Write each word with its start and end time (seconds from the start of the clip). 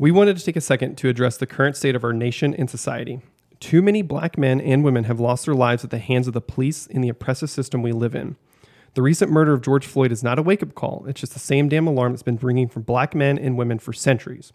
We 0.00 0.10
wanted 0.10 0.38
to 0.38 0.42
take 0.42 0.56
a 0.56 0.62
second 0.62 0.96
to 0.96 1.10
address 1.10 1.36
the 1.36 1.46
current 1.46 1.76
state 1.76 1.94
of 1.94 2.04
our 2.04 2.14
nation 2.14 2.54
and 2.54 2.70
society. 2.70 3.20
Too 3.58 3.82
many 3.82 4.00
black 4.00 4.38
men 4.38 4.58
and 4.58 4.82
women 4.82 5.04
have 5.04 5.20
lost 5.20 5.44
their 5.44 5.54
lives 5.54 5.84
at 5.84 5.90
the 5.90 5.98
hands 5.98 6.26
of 6.26 6.32
the 6.32 6.40
police 6.40 6.86
in 6.86 7.02
the 7.02 7.10
oppressive 7.10 7.50
system 7.50 7.82
we 7.82 7.92
live 7.92 8.14
in. 8.14 8.36
The 8.94 9.02
recent 9.02 9.30
murder 9.30 9.52
of 9.52 9.60
George 9.60 9.84
Floyd 9.84 10.10
is 10.10 10.24
not 10.24 10.38
a 10.38 10.42
wake 10.42 10.62
up 10.62 10.74
call, 10.74 11.04
it's 11.06 11.20
just 11.20 11.34
the 11.34 11.38
same 11.38 11.68
damn 11.68 11.86
alarm 11.86 12.12
that's 12.12 12.22
been 12.22 12.38
ringing 12.38 12.66
for 12.66 12.80
black 12.80 13.14
men 13.14 13.38
and 13.38 13.58
women 13.58 13.78
for 13.78 13.92
centuries. 13.92 14.54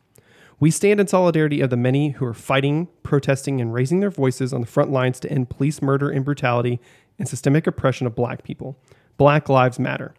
We 0.59 0.71
stand 0.71 0.99
in 0.99 1.05
solidarity 1.05 1.61
of 1.61 1.69
the 1.69 1.77
many 1.77 2.09
who 2.09 2.25
are 2.25 2.33
fighting, 2.33 2.87
protesting, 3.03 3.61
and 3.61 3.71
raising 3.71 3.99
their 3.99 4.09
voices 4.09 4.51
on 4.51 4.61
the 4.61 4.67
front 4.67 4.91
lines 4.91 5.19
to 5.19 5.31
end 5.31 5.51
police 5.51 5.79
murder 5.79 6.09
and 6.09 6.25
brutality 6.25 6.79
and 7.19 7.27
systemic 7.27 7.67
oppression 7.67 8.07
of 8.07 8.15
black 8.15 8.41
people. 8.43 8.79
Black 9.17 9.47
Lives 9.47 9.77
Matter. 9.77 10.15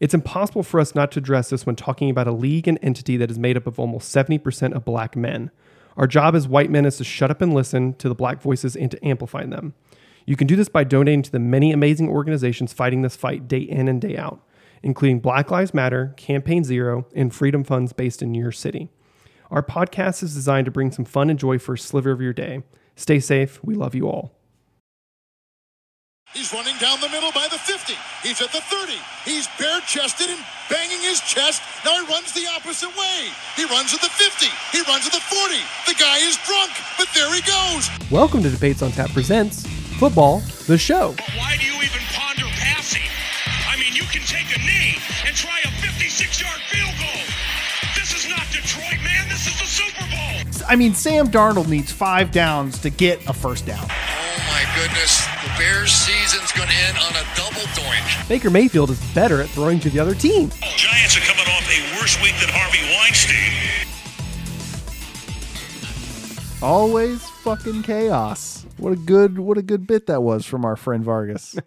It's 0.00 0.14
impossible 0.14 0.62
for 0.62 0.80
us 0.80 0.94
not 0.94 1.12
to 1.12 1.18
address 1.18 1.50
this 1.50 1.64
when 1.64 1.76
talking 1.76 2.10
about 2.10 2.26
a 2.26 2.32
league 2.32 2.68
and 2.68 2.78
entity 2.82 3.16
that 3.16 3.30
is 3.30 3.38
made 3.38 3.56
up 3.56 3.66
of 3.66 3.78
almost 3.78 4.14
70% 4.14 4.74
of 4.74 4.84
black 4.84 5.16
men. 5.16 5.50
Our 5.96 6.06
job 6.06 6.34
as 6.34 6.46
white 6.46 6.70
men 6.70 6.84
is 6.84 6.98
to 6.98 7.04
shut 7.04 7.30
up 7.30 7.40
and 7.40 7.54
listen 7.54 7.94
to 7.94 8.08
the 8.08 8.14
black 8.14 8.42
voices 8.42 8.76
and 8.76 8.90
to 8.90 9.06
amplify 9.06 9.46
them. 9.46 9.74
You 10.26 10.36
can 10.36 10.46
do 10.46 10.56
this 10.56 10.68
by 10.68 10.84
donating 10.84 11.22
to 11.22 11.32
the 11.32 11.38
many 11.38 11.72
amazing 11.72 12.08
organizations 12.08 12.72
fighting 12.72 13.02
this 13.02 13.16
fight 13.16 13.48
day 13.48 13.60
in 13.60 13.88
and 13.88 14.00
day 14.00 14.16
out, 14.16 14.40
including 14.82 15.20
Black 15.20 15.50
Lives 15.50 15.72
Matter, 15.72 16.12
Campaign 16.16 16.64
Zero, 16.64 17.06
and 17.14 17.34
Freedom 17.34 17.64
Funds 17.64 17.92
based 17.92 18.22
in 18.22 18.34
your 18.34 18.52
city. 18.52 18.90
Our 19.50 19.62
podcast 19.62 20.22
is 20.22 20.34
designed 20.34 20.64
to 20.64 20.72
bring 20.72 20.90
some 20.90 21.04
fun 21.04 21.30
and 21.30 21.38
joy 21.38 21.58
for 21.58 21.74
a 21.74 21.78
sliver 21.78 22.10
of 22.10 22.20
your 22.20 22.32
day. 22.32 22.64
Stay 22.96 23.20
safe. 23.20 23.62
We 23.62 23.74
love 23.74 23.94
you 23.94 24.08
all. 24.08 24.32
He's 26.34 26.52
running 26.52 26.76
down 26.78 27.00
the 27.00 27.08
middle 27.08 27.30
by 27.32 27.46
the 27.50 27.56
50. 27.58 27.94
He's 28.22 28.42
at 28.42 28.50
the 28.52 28.60
30. 28.60 28.92
He's 29.24 29.46
bare 29.58 29.80
chested 29.86 30.28
and 30.28 30.38
banging 30.68 31.00
his 31.00 31.20
chest. 31.20 31.62
Now 31.84 31.94
he 32.02 32.12
runs 32.12 32.32
the 32.32 32.46
opposite 32.54 32.90
way. 32.98 33.30
He 33.54 33.64
runs 33.64 33.94
at 33.94 34.00
the 34.00 34.10
50. 34.10 34.46
He 34.72 34.82
runs 34.90 35.06
at 35.06 35.12
the 35.12 35.20
40. 35.20 35.54
The 35.86 35.94
guy 35.94 36.18
is 36.18 36.36
drunk, 36.44 36.72
but 36.98 37.08
there 37.14 37.32
he 37.32 37.40
goes. 37.42 37.88
Welcome 38.10 38.42
to 38.42 38.50
Debates 38.50 38.82
on 38.82 38.90
Tap 38.90 39.10
Presents 39.12 39.66
Football, 39.98 40.40
the 40.66 40.76
show. 40.76 41.14
But 41.16 41.30
why 41.38 41.56
do 41.58 41.64
you 41.66 41.76
even 41.80 42.02
ponder 42.12 42.46
passing? 42.58 43.06
I 43.70 43.78
mean, 43.78 43.94
you 43.94 44.02
can 44.10 44.22
take 44.26 44.50
a 44.54 44.58
knee 44.58 44.98
and 45.26 45.34
try 45.34 45.60
a 45.64 45.70
56 45.80 46.42
yard 46.42 46.60
field 46.68 46.92
goal. 46.98 47.22
This 47.94 48.12
is 48.12 48.28
not 48.28 48.44
Detroit, 48.50 48.98
man. 49.02 49.28
This 49.30 49.46
is 49.46 49.56
the 49.58 49.66
Super 49.66 50.04
Bowl. 50.10 50.66
I 50.68 50.74
mean, 50.76 50.92
Sam 50.92 51.28
Darnold 51.28 51.68
needs 51.68 51.92
five 51.92 52.30
downs 52.32 52.78
to 52.80 52.90
get 52.90 53.24
a 53.28 53.32
first 53.32 53.64
down. 53.64 53.86
Oh 54.38 54.42
my 54.48 54.64
goodness, 54.76 55.24
the 55.42 55.48
Bears 55.58 55.90
season's 55.92 56.52
going 56.52 56.68
to 56.68 56.74
end 56.74 56.98
on 56.98 57.12
a 57.12 57.24
double 57.34 57.66
doink. 57.72 58.28
Baker 58.28 58.50
Mayfield 58.50 58.90
is 58.90 59.00
better 59.14 59.40
at 59.40 59.48
throwing 59.48 59.80
to 59.80 59.88
the 59.88 59.98
other 59.98 60.14
team. 60.14 60.50
Giants 60.76 61.16
are 61.16 61.20
coming 61.20 61.46
off 61.46 61.66
a 61.70 61.98
worse 61.98 62.20
week 62.22 62.34
than 62.40 62.50
Harvey 62.52 62.82
Weinstein. 62.92 63.86
Always 66.62 67.22
fucking 67.42 67.82
chaos. 67.82 68.66
What 68.76 68.92
a 68.92 68.96
good 68.96 69.38
what 69.38 69.56
a 69.56 69.62
good 69.62 69.86
bit 69.86 70.06
that 70.06 70.22
was 70.22 70.44
from 70.44 70.64
our 70.64 70.76
friend 70.76 71.02
Vargas. 71.04 71.56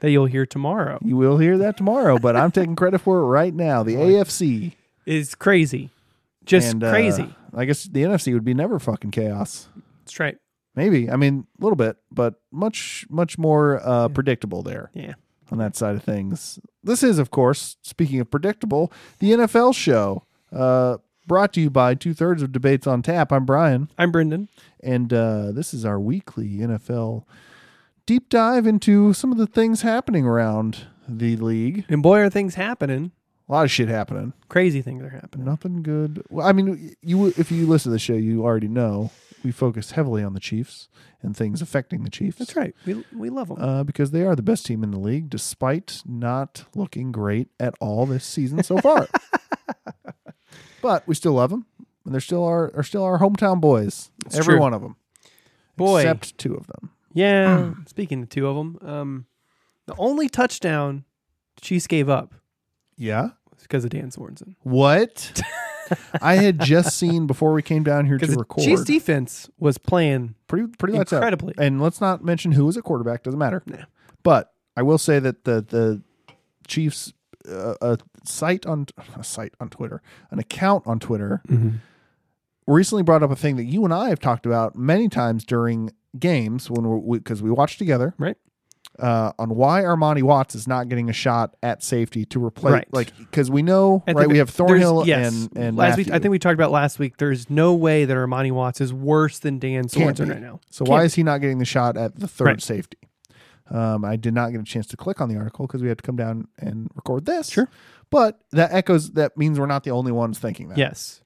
That 0.00 0.10
you'll 0.10 0.24
hear 0.26 0.46
tomorrow 0.46 0.98
you 1.04 1.18
will 1.18 1.36
hear 1.36 1.58
that 1.58 1.76
tomorrow, 1.76 2.18
but 2.18 2.34
I'm 2.34 2.50
taking 2.50 2.74
credit 2.74 3.00
for 3.02 3.18
it 3.18 3.24
right 3.26 3.52
now. 3.52 3.82
The 3.82 3.96
AFC 3.96 4.72
is 5.04 5.34
crazy. 5.34 5.90
Just 6.46 6.72
and 6.72 6.82
uh, 6.82 6.90
crazy. 6.90 7.34
I 7.54 7.66
guess 7.66 7.84
the 7.84 8.02
NFC 8.04 8.32
would 8.32 8.44
be 8.44 8.54
never 8.54 8.78
fucking 8.78 9.10
chaos. 9.10 9.68
That's 10.06 10.18
right. 10.18 10.38
Maybe. 10.80 11.10
I 11.10 11.16
mean, 11.16 11.46
a 11.60 11.62
little 11.62 11.76
bit, 11.76 11.96
but 12.10 12.34
much 12.50 13.04
much 13.10 13.36
more 13.36 13.80
uh, 13.86 14.08
predictable 14.08 14.62
there 14.62 14.90
Yeah. 14.94 15.12
on 15.52 15.58
that 15.58 15.76
side 15.76 15.94
of 15.94 16.02
things. 16.02 16.58
This 16.82 17.02
is, 17.02 17.18
of 17.18 17.30
course, 17.30 17.76
speaking 17.82 18.18
of 18.20 18.30
predictable, 18.30 18.90
the 19.18 19.32
NFL 19.32 19.74
show. 19.74 20.24
Uh, 20.50 20.96
brought 21.26 21.52
to 21.52 21.60
you 21.60 21.68
by 21.70 21.94
two 21.94 22.14
thirds 22.14 22.42
of 22.42 22.50
debates 22.50 22.86
on 22.86 23.02
tap. 23.02 23.30
I'm 23.30 23.44
Brian. 23.44 23.90
I'm 23.98 24.10
Brendan. 24.10 24.48
And 24.82 25.12
uh, 25.12 25.52
this 25.52 25.74
is 25.74 25.84
our 25.84 26.00
weekly 26.00 26.48
NFL 26.58 27.24
deep 28.06 28.28
dive 28.30 28.66
into 28.66 29.12
some 29.12 29.30
of 29.30 29.38
the 29.38 29.46
things 29.46 29.82
happening 29.82 30.24
around 30.24 30.86
the 31.06 31.36
league. 31.36 31.84
And 31.88 32.02
boy, 32.02 32.20
are 32.20 32.30
things 32.30 32.54
happening. 32.56 33.12
A 33.50 33.52
lot 33.52 33.64
of 33.64 33.70
shit 33.72 33.88
happening. 33.88 34.32
Crazy 34.48 34.80
things 34.80 35.02
are 35.02 35.08
happening. 35.08 35.44
Nothing 35.44 35.82
good. 35.82 36.22
Well, 36.30 36.46
I 36.46 36.52
mean, 36.52 36.94
you 37.02 37.26
if 37.36 37.50
you 37.50 37.66
listen 37.66 37.90
to 37.90 37.94
the 37.94 37.98
show, 37.98 38.14
you 38.14 38.44
already 38.44 38.68
know 38.68 39.10
we 39.42 39.50
focus 39.50 39.90
heavily 39.90 40.22
on 40.22 40.34
the 40.34 40.40
Chiefs 40.40 40.88
and 41.20 41.36
things 41.36 41.60
affecting 41.60 42.04
the 42.04 42.10
Chiefs. 42.10 42.38
That's 42.38 42.54
right. 42.54 42.76
We, 42.86 43.04
we 43.12 43.28
love 43.28 43.48
them. 43.48 43.60
Uh, 43.60 43.82
because 43.82 44.12
they 44.12 44.22
are 44.22 44.36
the 44.36 44.42
best 44.42 44.66
team 44.66 44.84
in 44.84 44.92
the 44.92 45.00
league, 45.00 45.28
despite 45.30 46.00
not 46.06 46.64
looking 46.76 47.10
great 47.10 47.48
at 47.58 47.74
all 47.80 48.06
this 48.06 48.24
season 48.24 48.62
so 48.62 48.78
far. 48.78 49.08
but 50.80 51.02
we 51.08 51.16
still 51.16 51.32
love 51.32 51.50
them, 51.50 51.66
and 52.04 52.14
they're 52.14 52.20
still 52.20 52.44
our 52.44 52.70
are 52.76 52.84
still 52.84 53.02
our 53.02 53.18
hometown 53.18 53.60
boys. 53.60 54.12
It's 54.26 54.36
every 54.36 54.54
true. 54.54 54.60
one 54.60 54.74
of 54.74 54.80
them, 54.80 54.94
boy. 55.76 56.02
except 56.02 56.38
two 56.38 56.54
of 56.54 56.68
them. 56.68 56.92
yeah. 57.12 57.72
speaking 57.88 58.22
of 58.22 58.28
two 58.28 58.46
of 58.46 58.54
them, 58.54 58.78
um, 58.88 59.26
the 59.86 59.94
only 59.98 60.28
touchdown 60.28 61.04
the 61.56 61.62
Chiefs 61.62 61.88
gave 61.88 62.08
up 62.08 62.32
Yeah. 62.96 63.30
Was 63.60 63.66
because 63.66 63.84
of 63.84 63.90
Dan 63.90 64.10
Sorensen. 64.10 64.54
What? 64.62 65.40
I 66.22 66.36
had 66.36 66.60
just 66.60 66.96
seen 66.96 67.26
before 67.26 67.52
we 67.52 67.62
came 67.62 67.82
down 67.82 68.06
here 68.06 68.16
to 68.18 68.26
record. 68.26 68.64
Chiefs 68.64 68.84
defense 68.84 69.50
was 69.58 69.76
playing 69.78 70.34
pretty 70.46 70.68
pretty 70.78 70.96
lights 70.96 71.12
out. 71.12 71.16
incredibly. 71.18 71.54
And 71.58 71.80
let's 71.82 72.00
not 72.00 72.24
mention 72.24 72.52
who 72.52 72.66
was 72.66 72.76
at 72.76 72.84
quarterback. 72.84 73.22
Doesn't 73.22 73.38
matter. 73.38 73.62
Nah. 73.66 73.84
But 74.22 74.52
I 74.76 74.82
will 74.82 74.98
say 74.98 75.18
that 75.18 75.44
the 75.44 75.62
the 75.62 76.02
Chiefs 76.68 77.12
uh, 77.48 77.74
a 77.80 77.98
site 78.24 78.66
on 78.66 78.86
a 79.16 79.24
site 79.24 79.54
on 79.60 79.68
Twitter, 79.68 80.00
an 80.30 80.38
account 80.38 80.86
on 80.86 81.00
Twitter, 81.00 81.42
Mm-hmm. 81.48 81.76
recently 82.66 83.02
brought 83.02 83.22
up 83.22 83.30
a 83.30 83.36
thing 83.36 83.56
that 83.56 83.64
you 83.64 83.84
and 83.84 83.92
I 83.92 84.10
have 84.10 84.20
talked 84.20 84.46
about 84.46 84.76
many 84.76 85.08
times 85.08 85.44
during 85.44 85.90
games 86.18 86.70
when 86.70 86.84
we're 86.86 87.18
because 87.18 87.42
we, 87.42 87.50
watched 87.50 87.78
together. 87.78 88.14
Right. 88.18 88.36
Uh, 89.00 89.32
on 89.38 89.50
why 89.56 89.82
Armani 89.82 90.22
Watts 90.22 90.54
is 90.54 90.68
not 90.68 90.88
getting 90.88 91.08
a 91.08 91.12
shot 91.12 91.56
at 91.62 91.82
safety 91.82 92.24
to 92.26 92.44
replace, 92.44 92.72
Right. 92.72 92.88
like 92.92 93.16
because 93.16 93.50
we 93.50 93.62
know, 93.62 94.02
right? 94.06 94.28
We 94.28 94.38
have 94.38 94.50
Thornhill 94.50 95.06
yes. 95.06 95.32
and 95.32 95.56
and 95.56 95.76
last 95.76 95.96
week. 95.96 96.10
I 96.10 96.18
think 96.18 96.30
we 96.32 96.38
talked 96.38 96.54
about 96.54 96.70
last 96.70 96.98
week. 96.98 97.16
There's 97.16 97.48
no 97.48 97.72
way 97.74 98.04
that 98.04 98.14
Armani 98.14 98.52
Watts 98.52 98.80
is 98.80 98.92
worse 98.92 99.38
than 99.38 99.58
Dan 99.58 99.84
Sorensen 99.88 100.28
right 100.30 100.40
now. 100.40 100.60
So 100.70 100.84
Can't 100.84 100.90
why 100.90 101.00
be. 101.00 101.06
is 101.06 101.14
he 101.14 101.22
not 101.22 101.40
getting 101.40 101.58
the 101.58 101.64
shot 101.64 101.96
at 101.96 102.18
the 102.20 102.28
third 102.28 102.44
Right. 102.46 102.62
safety? 102.62 102.98
Um, 103.70 104.04
I 104.04 104.16
did 104.16 104.34
not 104.34 104.50
get 104.50 104.60
a 104.60 104.64
chance 104.64 104.86
to 104.88 104.96
click 104.96 105.20
on 105.20 105.28
the 105.28 105.36
article 105.36 105.66
because 105.66 105.80
we 105.80 105.88
had 105.88 105.98
to 105.98 106.02
come 106.02 106.16
down 106.16 106.48
and 106.58 106.90
record 106.94 107.24
this. 107.24 107.50
Sure. 107.50 107.68
But 108.10 108.40
that 108.52 108.72
echoes 108.72 109.12
that 109.12 109.36
means 109.36 109.58
we're 109.60 109.66
not 109.66 109.84
the 109.84 109.92
only 109.92 110.10
ones 110.12 110.38
thinking 110.40 110.68
that. 110.70 110.78
Yes, 110.78 111.22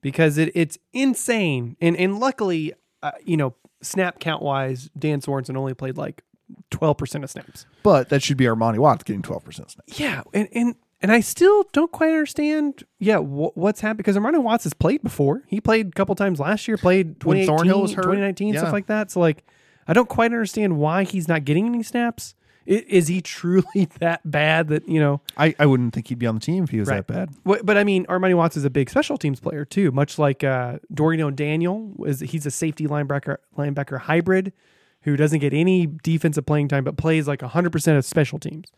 because 0.00 0.38
it, 0.38 0.50
it's 0.54 0.78
insane, 0.94 1.76
and 1.80 1.96
and 1.96 2.18
luckily, 2.18 2.72
uh, 3.02 3.10
you 3.24 3.36
know, 3.36 3.54
snap 3.82 4.18
count 4.18 4.42
wise, 4.42 4.88
Dan 4.98 5.20
Sorensen 5.20 5.56
only 5.56 5.74
played 5.74 5.98
like 5.98 6.22
twelve 6.70 6.96
percent 6.98 7.24
of 7.24 7.30
snaps. 7.30 7.66
But 7.82 8.08
that 8.10 8.22
should 8.22 8.36
be 8.36 8.44
Armani 8.44 8.78
Watts 8.78 9.04
getting 9.04 9.22
12% 9.22 9.44
snaps. 9.54 9.98
Yeah, 9.98 10.22
and 10.32 10.48
and 10.52 10.74
and 11.02 11.12
I 11.12 11.20
still 11.20 11.64
don't 11.72 11.92
quite 11.92 12.08
understand. 12.10 12.84
Yeah, 12.98 13.18
wh- 13.18 13.56
what's 13.56 13.80
happened 13.80 13.98
because 13.98 14.16
Armani 14.16 14.42
Watts 14.42 14.64
has 14.64 14.72
played 14.74 15.02
before. 15.02 15.42
He 15.48 15.60
played 15.60 15.88
a 15.88 15.90
couple 15.92 16.14
times 16.14 16.40
last 16.40 16.66
year. 16.68 16.76
Played 16.78 17.22
When 17.24 17.44
Thornhill 17.46 17.82
was 17.82 17.92
hurt? 17.92 18.02
2019, 18.02 18.54
Yeah. 18.54 18.60
stuff 18.60 18.72
like 18.72 18.86
that. 18.86 19.10
So 19.10 19.20
like, 19.20 19.44
I 19.86 19.92
don't 19.92 20.08
quite 20.08 20.26
understand 20.32 20.78
why 20.78 21.04
he's 21.04 21.28
not 21.28 21.44
getting 21.44 21.66
any 21.66 21.82
snaps. 21.82 22.34
I- 22.66 22.84
Is 22.88 23.08
he 23.08 23.20
truly 23.36 23.88
that 23.98 24.22
bad 24.30 24.68
that 24.68 24.88
you 24.88 24.98
know? 24.98 25.20
I, 25.36 25.54
I 25.58 25.66
wouldn't 25.66 25.92
think 25.94 26.08
he'd 26.08 26.18
be 26.18 26.26
on 26.26 26.36
the 26.36 26.40
team 26.40 26.64
if 26.64 26.70
he 26.70 26.78
was 26.80 26.88
Right. 26.88 27.06
that 27.06 27.12
bad. 27.12 27.30
But, 27.44 27.66
but 27.66 27.76
I 27.76 27.84
mean, 27.84 28.06
Armani 28.06 28.34
Watts 28.34 28.56
is 28.56 28.64
a 28.64 28.70
big 28.70 28.88
special 28.88 29.18
teams 29.18 29.40
player 29.40 29.66
too, 29.66 29.90
much 29.90 30.18
like 30.18 30.42
uh, 30.42 30.78
Dorian 30.92 31.34
Daniel. 31.34 31.92
Is 32.06 32.20
he's 32.20 32.46
a 32.46 32.50
safety 32.50 32.86
linebacker 32.86 33.36
linebacker 33.58 33.98
hybrid 34.00 34.54
who 35.04 35.16
doesn't 35.16 35.38
get 35.38 35.54
any 35.54 35.86
defensive 35.86 36.46
playing 36.46 36.68
time, 36.68 36.84
but 36.84 36.96
plays 36.96 37.28
like 37.28 37.42
hundred 37.42 37.70
percent 37.70 37.96
of 37.96 38.04
special 38.04 38.38
teams. 38.38 38.70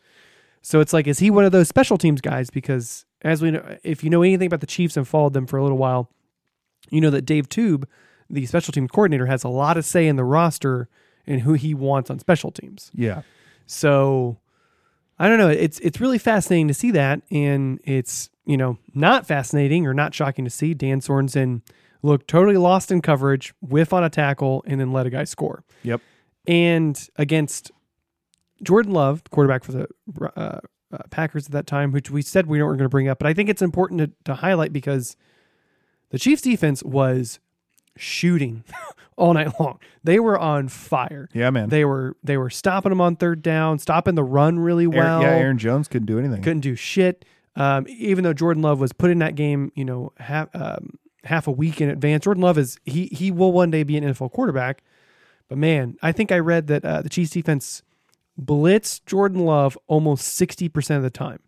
So 0.60 0.81
it's 0.81 0.92
like, 0.92 1.06
is 1.06 1.20
he 1.20 1.31
one 1.31 1.44
of 1.44 1.53
those 1.53 1.69
special 1.69 1.97
teams 1.97 2.20
guys? 2.20 2.50
Because 2.50 3.04
as 3.22 3.41
we 3.41 3.53
know, 3.53 3.78
if 3.84 4.03
you 4.03 4.10
know 4.10 4.22
anything 4.22 4.48
about 4.48 4.60
the 4.60 4.66
Chiefs 4.66 4.97
and 4.97 5.06
followed 5.06 5.32
them 5.32 5.47
for 5.47 5.56
a 5.56 5.62
little 5.62 5.78
while, 5.78 6.10
you 6.91 7.00
know 7.00 7.10
that 7.10 7.22
Dave 7.22 7.48
Toub, 7.48 7.89
the 8.28 8.45
special 8.47 8.72
teams 8.72 8.91
coordinator, 8.91 9.27
has 9.27 9.45
a 9.45 9.48
lot 9.48 9.77
of 9.77 9.84
say 9.84 10.06
in 10.06 10.16
the 10.16 10.24
roster 10.24 10.89
and 11.27 11.42
who 11.42 11.54
he 11.54 11.74
wants 11.74 12.10
on 12.10 12.18
special 12.18 12.51
teams. 12.51 12.91
Yeah. 12.95 13.22
So 13.66 14.39
I 15.18 15.28
don't 15.28 15.39
know. 15.39 15.48
It's 15.48 15.78
it's 15.80 16.01
really 16.01 16.18
fascinating 16.18 16.68
to 16.68 16.74
see 16.74 16.91
that, 16.91 17.22
and 17.30 17.80
it's 17.84 18.30
you 18.45 18.56
know 18.56 18.78
not 18.95 19.27
fascinating 19.27 19.86
or 19.86 19.95
not 19.95 20.15
shocking 20.15 20.45
to 20.45 20.51
see 20.51 20.74
Dan 20.74 21.01
Sorensen 21.01 21.62
look 22.03 22.27
totally 22.27 22.56
lost 22.56 22.91
in 22.91 23.03
coverage, 23.03 23.54
whiff 23.60 23.92
on 23.92 24.04
a 24.04 24.10
tackle, 24.10 24.65
and 24.66 24.80
then 24.80 24.92
let 24.92 25.06
a 25.06 25.10
guy 25.10 25.24
score. 25.24 25.65
Yep. 25.83 26.01
And 26.47 27.09
against 27.16 27.72
Jordan 28.63 28.93
Love, 28.93 29.22
quarterback 29.31 29.65
for 29.65 29.72
the 29.72 29.89
uh, 30.37 30.60
uh, 30.93 30.98
Packers 31.10 31.47
at 31.47 31.53
that 31.53 31.66
time, 31.66 31.93
which 31.93 32.10
we 32.10 32.22
said 32.22 32.47
we 32.47 32.63
weren't 32.63 32.78
going 32.78 32.87
to 32.87 32.91
bring 32.91 33.09
up, 33.09 33.19
but 33.19 33.27
I 33.27 33.34
think 33.34 33.48
it's 33.48 33.63
important 33.63 34.01
to, 34.01 34.10
to 34.25 34.34
highlight 34.37 34.72
because 34.72 35.16
the 36.10 36.19
Chiefs' 36.19 36.43
defense 36.43 36.83
was 36.83 37.41
shooting 37.97 38.65
all 39.16 39.34
night 39.34 39.59
long. 39.59 39.78
They 40.04 40.21
were 40.21 40.39
on 40.39 40.69
fire. 40.69 41.28
Yeah, 41.33 41.51
man. 41.51 41.69
They 41.69 41.84
were 41.84 42.16
they 42.22 42.37
were 42.37 42.51
stopping 42.51 42.91
them 42.91 43.01
on 43.01 43.16
third 43.16 43.42
down, 43.42 43.78
stopping 43.78 44.15
the 44.15 44.25
run 44.25 44.59
really 44.59 44.84
Aaron- 44.84 44.97
well. 44.97 45.22
yeah, 45.22 45.37
Aaron 45.37 45.59
Jones 45.59 45.89
couldn't 45.89 46.07
do 46.07 46.19
anything. 46.19 46.42
couldn't 46.42 46.60
do 46.60 46.77
shit. 46.77 47.25
Um, 47.57 47.87
even 47.89 48.22
though 48.22 48.34
Jordan 48.34 48.63
Love 48.63 48.81
was 48.81 48.92
put 48.92 49.10
in 49.10 49.19
that 49.21 49.34
game, 49.34 49.72
you 49.75 49.84
know, 49.84 50.13
half 50.19 50.49
um, 50.54 50.99
half 51.25 51.47
a 51.47 51.51
week 51.51 51.81
in 51.81 51.89
advance. 51.89 52.25
Jordan 52.25 52.42
Love 52.42 52.59
is 52.59 52.78
he 52.84 53.07
he 53.07 53.31
will 53.31 53.53
one 53.53 53.71
day 53.71 53.83
be 53.83 53.97
an 53.97 54.04
NFL 54.04 54.33
quarterback, 54.33 54.83
but 55.48 55.59
man, 55.59 55.97
I 56.03 56.13
think 56.13 56.33
I 56.33 56.39
read 56.39 56.66
that 56.69 56.84
uh, 56.84 57.03
the 57.03 57.09
Chiefs 57.09 57.31
defense 57.31 57.83
blitz 58.37 59.01
Jordan 59.01 59.41
Love 59.41 59.78
almost 59.87 60.27
sixty 60.27 60.69
percent 60.69 60.98
of 60.98 61.03
the 61.03 61.10
time, 61.10 61.41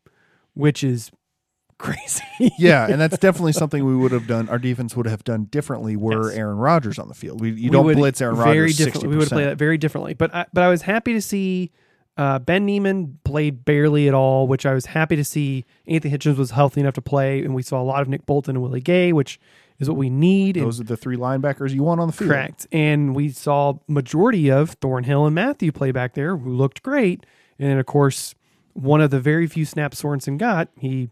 which 0.54 0.82
is 0.84 1.10
crazy. 1.78 2.24
Yeah, 2.58 2.86
and 2.88 3.00
that's 3.00 3.18
definitely 3.18 3.52
something 3.52 3.84
we 3.84 3.96
would 3.96 4.12
have 4.12 4.26
done. 4.26 4.48
Our 4.48 4.58
defense 4.58 4.96
would 4.96 5.06
have 5.06 5.22
done 5.24 5.44
differently 5.44 5.96
were 5.96 6.30
Yes. 6.30 6.38
Aaron 6.38 6.58
Rodgers 6.58 6.98
on 6.98 7.08
the 7.08 7.14
field. 7.14 7.40
We, 7.40 7.50
you 7.50 7.64
We 7.64 7.70
don't 7.70 7.92
blitz 7.94 8.20
Aaron 8.20 8.36
Rodgers 8.36 8.76
sixty 8.76 9.06
We 9.06 9.16
would 9.16 9.24
have 9.24 9.36
played 9.36 9.46
that 9.46 9.58
very 9.58 9.78
differently. 9.78 10.14
But 10.14 10.34
I, 10.34 10.46
but 10.52 10.64
I 10.64 10.68
was 10.68 10.82
happy 10.82 11.12
to 11.12 11.22
see 11.22 11.70
uh, 12.16 12.40
Ben 12.40 12.66
Niemann 12.66 13.20
played 13.24 13.64
barely 13.64 14.08
at 14.08 14.14
all, 14.14 14.48
which 14.48 14.66
I 14.66 14.74
was 14.74 14.86
happy 14.86 15.14
to 15.14 15.24
see. 15.24 15.64
Anthony 15.86 16.16
Hitchens 16.16 16.36
was 16.36 16.50
healthy 16.50 16.80
enough 16.80 16.94
to 16.94 17.02
play, 17.02 17.44
and 17.44 17.54
we 17.54 17.62
saw 17.62 17.80
a 17.80 17.84
lot 17.84 18.02
of 18.02 18.08
Nick 18.08 18.26
Bolton 18.26 18.56
and 18.56 18.62
Willie 18.62 18.80
Gay, 18.80 19.12
which 19.12 19.38
is 19.78 19.88
what 19.88 19.96
we 19.96 20.10
need. 20.10 20.56
and- 20.56 20.66
Those 20.66 20.80
are 20.80 20.84
the 20.84 20.96
three 20.96 21.16
linebackers 21.16 21.72
you 21.72 21.82
want 21.82 22.00
on 22.00 22.06
the 22.08 22.12
field. 22.12 22.30
Correct. 22.30 22.66
And 22.72 23.14
we 23.14 23.28
saw 23.30 23.74
majority 23.86 24.50
of 24.50 24.70
Thornhill 24.72 25.26
and 25.26 25.34
Mathieu 25.34 25.72
play 25.72 25.92
back 25.92 26.14
there, 26.14 26.36
who 26.36 26.50
looked 26.50 26.82
great. 26.82 27.24
And 27.58 27.70
then, 27.70 27.78
of 27.78 27.86
course, 27.86 28.34
one 28.74 29.00
of 29.00 29.10
the 29.10 29.20
very 29.20 29.46
few 29.46 29.64
snaps 29.64 30.02
Sorensen 30.02 30.38
got, 30.38 30.68
he 30.78 31.10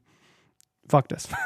fucked 0.89 1.13
us. 1.13 1.27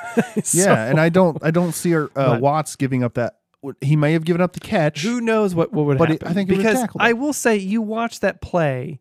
So, 0.44 0.58
Yeah, 0.58 0.86
and 0.86 1.00
I 1.00 1.08
don't 1.08 1.38
I 1.42 1.50
don't 1.50 1.72
see 1.72 1.94
our, 1.94 2.10
uh, 2.16 2.38
Watts 2.40 2.74
giving 2.76 3.02
up 3.04 3.14
that. 3.14 3.36
He 3.80 3.94
may 3.94 4.12
have 4.14 4.24
given 4.24 4.40
up 4.40 4.54
the 4.54 4.60
catch. 4.60 5.02
who 5.02 5.20
knows 5.20 5.54
what, 5.54 5.72
what 5.72 5.84
would 5.86 5.98
But 5.98 6.10
it- 6.10 6.12
happen? 6.22 6.28
I 6.28 6.32
think 6.32 6.50
it 6.50 6.56
because 6.56 6.84
I 6.98 7.12
will 7.12 7.32
say, 7.34 7.56
you 7.56 7.80
watch 7.82 8.20
that 8.20 8.40
play, 8.40 9.00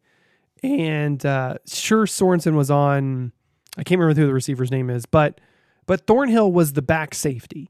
and 0.62 1.26
uh, 1.26 1.56
sure, 1.66 2.06
Sorensen 2.06 2.54
was 2.56 2.70
on. 2.70 3.32
I 3.78 3.84
can't 3.84 4.00
remember 4.00 4.20
who 4.22 4.28
the 4.28 4.34
receiver's 4.34 4.70
name 4.72 4.90
is, 4.90 5.06
but 5.06 5.40
but 5.86 6.06
Thornhill 6.06 6.52
was 6.52 6.74
the 6.74 6.82
back 6.82 7.16
safety. 7.16 7.70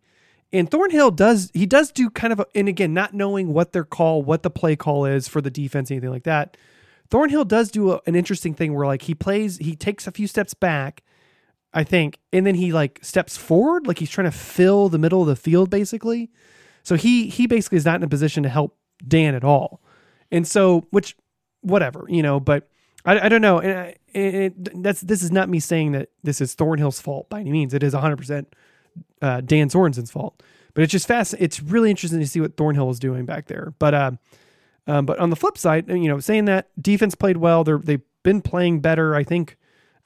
And 0.52 0.70
Thornhill 0.70 1.12
does 1.12 1.52
he 1.54 1.66
does 1.66 1.92
do 1.92 2.10
kind 2.10 2.34
of 2.34 2.40
a, 2.40 2.46
and 2.56 2.68
again 2.68 2.94
not 2.94 3.14
knowing 3.14 3.54
what 3.54 3.72
their 3.72 3.84
call, 3.84 4.24
what 4.24 4.44
the 4.44 4.50
play 4.50 4.76
call 4.76 5.06
is 5.06 5.28
for 5.28 5.42
the 5.42 5.52
defense, 5.52 5.92
anything 5.92 6.10
like 6.10 6.24
that. 6.24 6.58
Thornhill 7.10 7.46
does 7.46 7.72
do 7.72 7.92
a, 7.92 8.02
an 8.06 8.16
interesting 8.16 8.54
thing 8.54 8.74
where 8.74 8.88
like 8.88 9.04
he 9.04 9.16
plays, 9.16 9.58
he 9.58 9.76
takes 9.76 10.08
a 10.08 10.12
few 10.12 10.28
steps 10.28 10.54
back, 10.54 11.04
I 11.74 11.84
think, 11.84 12.20
and 12.34 12.46
then 12.46 12.56
he 12.56 12.72
like 12.72 13.00
steps 13.04 13.38
forward, 13.38 13.86
like 13.86 14.00
he's 14.00 14.10
trying 14.10 14.30
to 14.30 14.38
fill 14.38 14.90
the 14.90 14.98
middle 14.98 15.22
of 15.22 15.28
the 15.28 15.36
field 15.36 15.70
basically. 15.70 16.32
So 16.84 16.96
he 16.96 17.30
he 17.30 17.46
basically 17.46 17.78
is 17.78 17.86
not 17.86 17.98
in 17.98 18.04
a 18.04 18.10
position 18.10 18.44
to 18.44 18.50
help 18.50 18.76
Dan 19.08 19.36
at 19.36 19.44
all, 19.44 19.82
and 20.32 20.48
so 20.48 20.88
which 20.90 21.16
whatever 21.62 22.06
you 22.08 22.24
know, 22.24 22.40
but 22.40 22.70
I, 23.06 23.20
I 23.26 23.30
don't 23.30 23.42
know, 23.42 23.60
and 23.60 23.78
I, 23.78 23.96
it, 24.14 24.84
that's 24.84 25.02
this 25.02 25.22
is 25.22 25.32
not 25.32 25.50
me 25.50 25.60
saying 25.60 25.92
that 25.92 26.10
this 26.24 26.42
is 26.42 26.56
Thornhill's 26.56 27.00
fault 27.00 27.30
by 27.30 27.42
any 27.42 27.52
means. 27.52 27.74
It 27.74 27.84
is 27.84 27.94
100 27.94 28.18
percent 28.18 28.56
uh, 29.22 29.42
Dan 29.42 29.70
Sorensen's 29.70 30.12
fault, 30.12 30.42
but 30.74 30.84
it's 30.84 30.92
just 30.92 31.08
fast. 31.08 31.36
It's 31.40 31.62
really 31.62 31.90
interesting 31.90 32.20
to 32.20 32.28
see 32.28 32.42
what 32.42 32.58
Thornhill 32.58 32.90
is 32.90 33.00
doing 33.00 33.26
back 33.26 33.48
there. 33.48 33.74
But 33.80 33.94
uh, 33.94 34.12
um, 34.88 35.06
but 35.06 35.20
on 35.20 35.30
the 35.30 35.36
flip 35.36 35.58
side, 35.58 35.88
you 35.90 36.08
know, 36.08 36.20
saying 36.20 36.46
that 36.46 36.70
defense 36.82 37.16
played 37.16 37.38
well, 37.38 37.64
they're 37.64 37.78
they've 37.80 38.02
been 38.24 38.42
playing 38.42 38.80
better. 38.82 39.16
I 39.16 39.24
think 39.24 39.56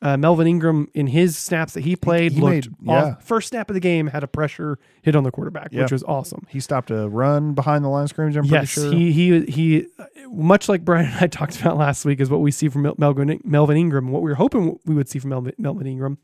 uh, 0.01 0.18
Melvin 0.18 0.48
Ingram 0.48 0.90
in 0.94 1.07
his 1.07 1.38
snaps 1.38 1.74
that 1.75 1.81
he 1.86 1.95
played 1.95 2.34
he 2.34 2.42
looked 2.42 2.51
made- 2.54 2.68
yeah. 2.81 3.04
aw- 3.06 3.16
first 3.22 3.48
snap 3.48 3.69
of 3.69 3.74
the 3.74 3.80
game 3.80 4.07
had 4.07 4.22
a 4.22 4.28
pressure 4.28 4.78
hit 5.01 5.16
on 5.16 5.24
the 5.24 5.31
quarterback, 5.31 5.69
Yeah. 5.72 5.84
which 5.84 5.94
was 5.94 6.04
awesome. 6.04 6.45
he 6.50 6.60
stopped 6.60 6.92
a 6.92 7.07
run 7.07 7.54
behind 7.54 7.86
the 7.86 7.90
line 7.90 8.04
of 8.04 8.10
scrimmage. 8.10 8.36
I'm 8.36 8.45
pretty 8.48 8.66
sure. 8.66 8.92
he 8.92 9.12
he 9.13 9.45
he. 9.45 9.88
Much 10.30 10.68
like 10.68 10.84
Brian 10.84 11.06
and 11.06 11.16
I 11.22 11.28
talked 11.28 11.62
about 11.62 11.78
last 11.78 12.04
week, 12.04 12.19
is 12.19 12.30
what 12.30 12.42
we 12.42 12.51
see 12.51 12.68
from 12.68 12.81
Mel- 12.81 12.95
Melvin 12.98 13.40
Melvin 13.45 13.78
Ingram. 13.78 14.10
What 14.12 14.22
we 14.24 14.31
were 14.31 14.36
hoping 14.36 14.78
we 14.86 14.95
would 14.95 15.07
see 15.07 15.19
from 15.19 15.30
Melvin, 15.30 15.54
Melvin 15.57 15.88
Ingram 15.88 16.18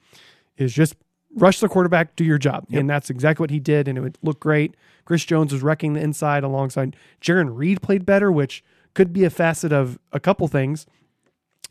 is 0.57 0.73
just 0.73 0.95
rush 1.35 1.59
the 1.59 1.69
quarterback, 1.69 2.15
do 2.15 2.23
your 2.23 2.37
job, 2.37 2.65
and 2.71 2.89
that's 2.89 3.09
exactly 3.09 3.43
what 3.43 3.49
he 3.49 3.59
did, 3.59 3.87
and 3.87 3.97
it 3.97 4.01
would 4.01 4.17
look 4.21 4.39
great. 4.39 4.75
Chris 5.05 5.25
Jones 5.25 5.51
was 5.53 5.61
wrecking 5.61 5.93
the 5.93 6.01
inside 6.01 6.43
alongside 6.43 6.95
Jarran 7.21 7.55
Reed 7.55 7.81
played 7.81 8.05
better, 8.05 8.31
which 8.31 8.63
could 8.93 9.13
be 9.13 9.23
a 9.23 9.29
facet 9.29 9.71
of 9.71 9.97
a 10.11 10.19
couple 10.19 10.47
things. 10.47 10.85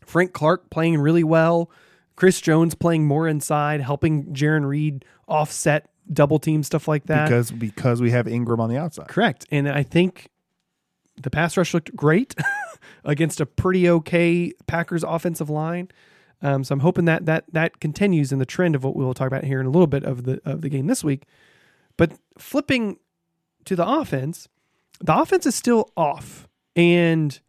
Frank 0.05 0.33
Clark 0.33 0.69
playing 0.69 0.99
really 0.99 1.23
well. 1.23 1.69
Chris 2.15 2.41
Jones 2.41 2.75
playing 2.75 3.05
more 3.05 3.27
inside, 3.27 3.79
helping 3.81 4.33
Jarran 4.33 4.67
Reed 4.67 5.05
offset 5.27 5.89
double 6.11 6.39
team 6.39 6.63
stuff 6.63 6.87
like 6.87 7.05
that. 7.05 7.25
because 7.25 7.51
because 7.51 8.01
we 8.01 8.11
have 8.11 8.27
Ingram 8.27 8.59
on 8.59 8.69
the 8.69 8.77
outside. 8.77 9.07
Correct. 9.07 9.45
And 9.51 9.69
I 9.69 9.83
think 9.83 10.29
the 11.21 11.29
pass 11.29 11.55
rush 11.55 11.73
looked 11.73 11.95
great 11.95 12.35
against 13.03 13.39
a 13.39 13.45
pretty 13.45 13.89
okay 13.89 14.53
Packers 14.67 15.03
offensive 15.03 15.49
line. 15.49 15.89
Um, 16.41 16.63
so 16.63 16.73
I'm 16.73 16.79
hoping 16.79 17.05
that 17.05 17.25
that 17.25 17.45
that 17.51 17.79
continues 17.79 18.31
in 18.31 18.39
the 18.39 18.45
trend 18.45 18.75
of 18.75 18.83
what 18.83 18.95
we 18.95 19.03
will 19.03 19.13
talk 19.13 19.27
about 19.27 19.43
here 19.43 19.59
in 19.59 19.65
a 19.65 19.69
little 19.69 19.87
bit 19.87 20.03
of 20.03 20.23
the 20.23 20.41
of 20.45 20.61
the 20.61 20.69
game 20.69 20.87
this 20.87 21.03
week. 21.03 21.23
But 21.97 22.13
flipping 22.37 22.97
to 23.65 23.75
the 23.75 23.87
offense, 23.87 24.47
the 25.01 25.17
offense 25.17 25.45
is 25.45 25.55
still 25.55 25.91
off. 25.97 26.47
And 26.75 27.39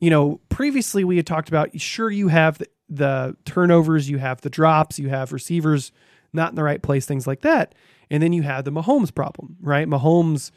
you 0.00 0.10
know, 0.10 0.40
previously 0.48 1.04
we 1.04 1.16
had 1.16 1.26
talked 1.26 1.48
about 1.48 1.80
sure 1.80 2.10
you 2.10 2.28
have 2.28 2.58
the, 2.58 2.66
the 2.88 3.36
turnovers, 3.44 4.10
you 4.10 4.18
have 4.18 4.40
the 4.40 4.50
drops, 4.50 4.98
you 4.98 5.08
have 5.08 5.32
receivers 5.32 5.92
not 6.32 6.50
in 6.50 6.56
the 6.56 6.62
right 6.62 6.82
place, 6.82 7.06
things 7.06 7.26
like 7.26 7.42
that. 7.42 7.74
And 8.10 8.22
then 8.22 8.32
you 8.32 8.42
have 8.42 8.64
the 8.64 8.72
Mahomes 8.72 9.14
problem, 9.14 9.56
right? 9.60 9.86
Mahomes 9.86 10.50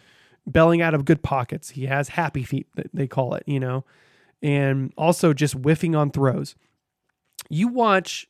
belling 0.47 0.81
out 0.81 0.94
of 0.94 1.06
good 1.06 1.21
pockets. 1.21 1.69
He 1.69 1.85
has 1.85 2.09
happy 2.09 2.44
feet, 2.44 2.67
they 2.94 3.07
call 3.07 3.33
it, 3.35 3.44
you 3.45 3.59
know, 3.59 3.83
and 4.41 4.94
also 4.97 5.33
just 5.33 5.53
whiffing 5.56 5.95
on 5.95 6.12
throws. 6.12 6.56
You 7.50 7.68
watch 7.68 8.27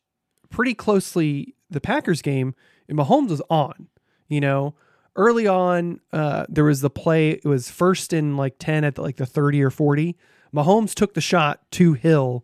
pretty 0.50 0.74
closely 0.74 1.56
the 1.70 1.82
Packers 1.82 2.22
game, 2.22 2.56
and 2.88 2.98
Mahomes 2.98 3.30
was 3.30 3.42
on, 3.50 3.88
you 4.28 4.40
know. 4.42 4.76
Early 5.18 5.48
on, 5.48 6.02
uh, 6.12 6.46
there 6.50 6.66
was 6.66 6.82
the 6.82 6.90
play, 6.90 7.30
it 7.32 7.46
was 7.46 7.70
first 7.72 8.12
in 8.12 8.36
like 8.36 8.56
10 8.60 8.84
at 8.84 8.96
the, 8.96 9.02
like 9.02 9.16
the 9.16 9.26
30 9.26 9.64
or 9.64 9.70
40. 9.70 10.18
Mahomes 10.54 10.94
took 10.94 11.14
the 11.14 11.22
shot 11.22 11.62
to 11.72 11.94
Hill 11.94 12.44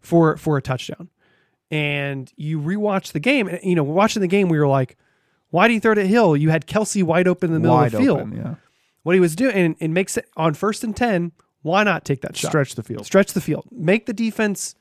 for 0.00 0.36
for 0.36 0.56
a 0.58 0.62
touchdown. 0.62 1.08
And 1.70 2.30
you 2.36 2.60
rewatch 2.60 3.12
the 3.12 3.20
game, 3.20 3.48
and 3.48 3.60
you 3.62 3.74
know, 3.74 3.84
watching 3.84 4.20
the 4.20 4.28
game, 4.28 4.48
we 4.48 4.58
were 4.58 4.68
like, 4.68 4.96
why 5.50 5.66
do 5.68 5.74
you 5.74 5.80
throw 5.80 5.92
it 5.92 5.98
at 5.98 6.06
Hill? 6.06 6.36
You 6.36 6.50
had 6.50 6.66
Kelce 6.66 7.02
wide 7.02 7.26
open 7.28 7.48
in 7.50 7.54
the 7.54 7.60
middle 7.60 7.76
Wide 7.76 7.86
of 7.86 7.92
the 7.92 7.98
field. 7.98 8.20
open, 8.20 8.36
yeah. 8.36 8.54
What 9.02 9.14
he 9.14 9.20
was 9.20 9.34
doing, 9.34 9.54
and 9.54 9.76
it 9.78 9.88
makes 9.88 10.16
it 10.16 10.28
on 10.36 10.54
first 10.54 10.84
and 10.84 10.94
10, 10.96 11.32
why 11.62 11.84
not 11.84 12.04
take 12.04 12.20
that 12.22 12.36
shot? 12.36 12.48
Stretch 12.48 12.74
the 12.74 12.82
field. 12.82 13.06
Stretch 13.06 13.32
the 13.32 13.40
field. 13.40 13.66
Make 13.70 14.06
the 14.06 14.12
defense 14.12 14.74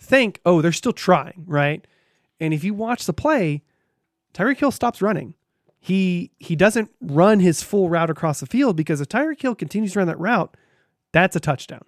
think, 0.00 0.40
oh, 0.44 0.60
they're 0.60 0.72
still 0.72 0.92
trying, 0.92 1.44
right? 1.46 1.86
And 2.40 2.54
if 2.54 2.64
you 2.64 2.74
watch 2.74 3.04
the 3.04 3.12
play, 3.12 3.62
Tyreek 4.34 4.58
Hill 4.58 4.70
stops 4.70 5.02
running. 5.02 5.34
He 5.78 6.30
he 6.38 6.56
doesn't 6.56 6.90
run 7.00 7.40
his 7.40 7.62
full 7.62 7.88
route 7.88 8.10
across 8.10 8.40
the 8.40 8.46
field 8.46 8.76
because 8.76 9.00
if 9.00 9.08
Tyreek 9.08 9.40
Hill 9.40 9.54
continues 9.54 9.92
to 9.92 9.98
run 9.98 10.08
that 10.08 10.18
route, 10.18 10.56
that's 11.12 11.36
a 11.36 11.40
touchdown. 11.40 11.84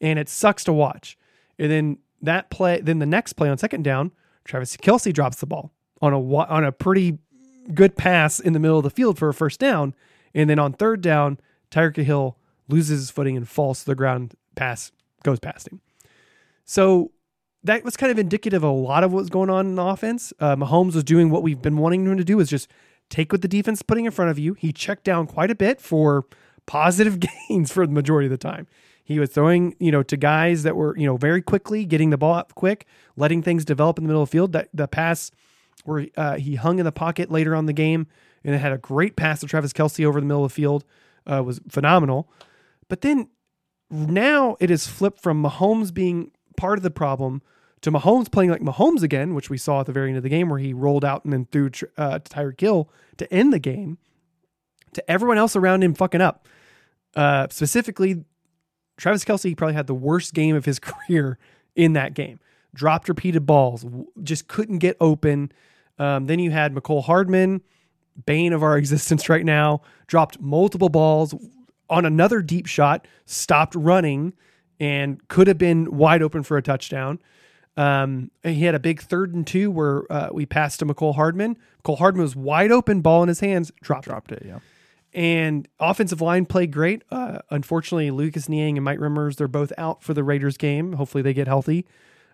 And 0.00 0.18
it 0.18 0.28
sucks 0.28 0.64
to 0.64 0.72
watch. 0.72 1.18
And 1.58 1.70
then 1.70 1.98
that 2.22 2.50
play, 2.50 2.80
then 2.80 2.98
the 2.98 3.06
next 3.06 3.32
play 3.32 3.48
on 3.48 3.58
second 3.58 3.82
down, 3.82 4.12
Travis 4.44 4.76
Kelce 4.76 5.12
drops 5.12 5.38
the 5.38 5.46
ball 5.46 5.72
on 6.00 6.12
a 6.12 6.20
on 6.20 6.64
a 6.64 6.72
pretty 6.72 7.18
good 7.74 7.96
pass 7.96 8.38
in 8.38 8.52
the 8.52 8.60
middle 8.60 8.78
of 8.78 8.84
the 8.84 8.90
field 8.90 9.18
for 9.18 9.28
a 9.28 9.34
first 9.34 9.58
down. 9.58 9.94
And 10.34 10.48
then 10.48 10.58
on 10.58 10.72
third 10.72 11.00
down, 11.00 11.40
Tyreek 11.70 11.96
Hill 11.96 12.36
loses 12.68 13.00
his 13.00 13.10
footing 13.10 13.36
and 13.36 13.48
falls 13.48 13.80
to 13.80 13.86
the 13.86 13.94
ground. 13.94 14.34
Pass 14.54 14.92
goes 15.24 15.40
past 15.40 15.68
him. 15.68 15.80
So 16.64 17.10
that 17.66 17.84
was 17.84 17.96
kind 17.96 18.12
of 18.12 18.18
indicative 18.18 18.62
of 18.62 18.70
a 18.70 18.72
lot 18.72 19.04
of 19.04 19.12
what 19.12 19.20
was 19.20 19.30
going 19.30 19.50
on 19.50 19.66
in 19.66 19.78
offense. 19.78 20.32
Uh, 20.40 20.56
Mahomes 20.56 20.94
was 20.94 21.04
doing 21.04 21.30
what 21.30 21.42
we've 21.42 21.60
been 21.60 21.76
wanting 21.76 22.06
him 22.06 22.16
to 22.16 22.24
do 22.24 22.40
is 22.40 22.48
just 22.48 22.68
take 23.10 23.32
what 23.32 23.42
the 23.42 23.48
defense 23.48 23.78
is 23.78 23.82
putting 23.82 24.04
in 24.04 24.10
front 24.10 24.30
of 24.30 24.38
you. 24.38 24.54
He 24.54 24.72
checked 24.72 25.04
down 25.04 25.26
quite 25.26 25.50
a 25.50 25.54
bit 25.54 25.80
for 25.80 26.26
positive 26.66 27.20
gains 27.48 27.72
for 27.72 27.86
the 27.86 27.92
majority 27.92 28.26
of 28.26 28.30
the 28.30 28.38
time. 28.38 28.66
He 29.04 29.18
was 29.20 29.30
throwing, 29.30 29.76
you 29.78 29.92
know, 29.92 30.02
to 30.02 30.16
guys 30.16 30.64
that 30.64 30.74
were, 30.74 30.96
you 30.96 31.06
know, 31.06 31.16
very 31.16 31.40
quickly 31.40 31.84
getting 31.84 32.10
the 32.10 32.18
ball 32.18 32.34
up 32.34 32.54
quick, 32.54 32.86
letting 33.16 33.42
things 33.42 33.64
develop 33.64 33.98
in 33.98 34.04
the 34.04 34.08
middle 34.08 34.22
of 34.22 34.30
the 34.30 34.32
field. 34.32 34.52
That 34.52 34.68
the 34.74 34.88
pass 34.88 35.30
where 35.84 36.06
uh, 36.16 36.36
he 36.36 36.56
hung 36.56 36.78
in 36.78 36.84
the 36.84 36.92
pocket 36.92 37.30
later 37.30 37.54
on 37.54 37.66
the 37.66 37.72
game 37.72 38.08
and 38.44 38.54
it 38.54 38.58
had 38.58 38.72
a 38.72 38.78
great 38.78 39.16
pass 39.16 39.40
to 39.40 39.46
Travis 39.46 39.72
Kelce 39.72 40.04
over 40.04 40.20
the 40.20 40.26
middle 40.26 40.44
of 40.44 40.50
the 40.50 40.54
field 40.54 40.84
uh, 41.26 41.42
was 41.44 41.60
phenomenal. 41.68 42.28
But 42.88 43.02
then 43.02 43.28
now 43.90 44.56
it 44.60 44.70
is 44.70 44.86
flipped 44.86 45.20
from 45.20 45.42
Mahomes 45.42 45.94
being 45.94 46.32
part 46.56 46.78
of 46.78 46.82
the 46.82 46.90
problem 46.90 47.42
to 47.82 47.92
Mahomes 47.92 48.30
playing 48.30 48.50
like 48.50 48.62
Mahomes 48.62 49.02
again, 49.02 49.34
which 49.34 49.50
we 49.50 49.58
saw 49.58 49.80
at 49.80 49.86
the 49.86 49.92
very 49.92 50.08
end 50.08 50.16
of 50.16 50.22
the 50.22 50.28
game 50.28 50.48
where 50.48 50.58
he 50.58 50.72
rolled 50.72 51.04
out 51.04 51.24
and 51.24 51.32
then 51.32 51.46
threw 51.52 51.70
uh, 51.96 52.18
to 52.18 52.30
Tyreek 52.30 52.60
Hill 52.60 52.88
to 53.18 53.32
end 53.32 53.52
the 53.52 53.58
game, 53.58 53.98
to 54.92 55.10
everyone 55.10 55.38
else 55.38 55.56
around 55.56 55.84
him 55.84 55.94
fucking 55.94 56.20
up. 56.20 56.48
Uh, 57.14 57.46
specifically, 57.50 58.24
Travis 58.96 59.24
Kelce 59.24 59.56
probably 59.56 59.74
had 59.74 59.86
the 59.86 59.94
worst 59.94 60.34
game 60.34 60.56
of 60.56 60.64
his 60.64 60.78
career 60.80 61.38
in 61.74 61.92
that 61.92 62.14
game. 62.14 62.40
Dropped 62.74 63.08
repeated 63.08 63.46
balls, 63.46 63.86
just 64.22 64.48
couldn't 64.48 64.78
get 64.78 64.96
open. 65.00 65.52
Um, 65.98 66.26
then 66.26 66.38
you 66.38 66.50
had 66.50 66.74
Mecole 66.74 67.04
Hardman, 67.04 67.62
bane 68.24 68.52
of 68.52 68.62
our 68.62 68.76
existence 68.78 69.28
right 69.28 69.44
now, 69.44 69.82
dropped 70.06 70.40
multiple 70.40 70.88
balls 70.88 71.34
on 71.88 72.04
another 72.04 72.42
deep 72.42 72.66
shot, 72.66 73.06
stopped 73.26 73.74
running, 73.74 74.34
and 74.80 75.26
could 75.28 75.46
have 75.46 75.58
been 75.58 75.96
wide 75.96 76.22
open 76.22 76.42
for 76.42 76.56
a 76.56 76.62
touchdown. 76.62 77.18
Um, 77.76 78.30
he 78.42 78.64
had 78.64 78.74
a 78.74 78.78
big 78.80 79.00
third 79.02 79.34
and 79.34 79.46
two 79.46 79.70
where 79.70 80.10
uh, 80.10 80.28
we 80.32 80.46
passed 80.46 80.78
to 80.80 80.86
Mecole 80.86 81.14
Hardman. 81.14 81.56
Mecole 81.84 81.98
Hardman 81.98 82.22
was 82.22 82.34
wide 82.34 82.72
open, 82.72 83.00
ball 83.02 83.22
in 83.22 83.28
his 83.28 83.40
hands, 83.40 83.70
dropped, 83.82 84.06
Dropped 84.06 84.32
it. 84.32 84.42
Yeah. 84.46 84.60
and 85.12 85.68
offensive 85.78 86.20
line 86.20 86.46
played 86.46 86.72
great. 86.72 87.02
Uh, 87.10 87.40
unfortunately, 87.50 88.10
Lucas 88.10 88.48
Niang 88.48 88.78
and 88.78 88.84
Mike 88.84 88.98
Remmers, 88.98 89.36
they're 89.36 89.46
both 89.48 89.72
out 89.76 90.02
for 90.02 90.14
the 90.14 90.24
Raiders 90.24 90.56
game. 90.56 90.94
Hopefully, 90.94 91.22
they 91.22 91.34
get 91.34 91.46
healthy. 91.48 91.86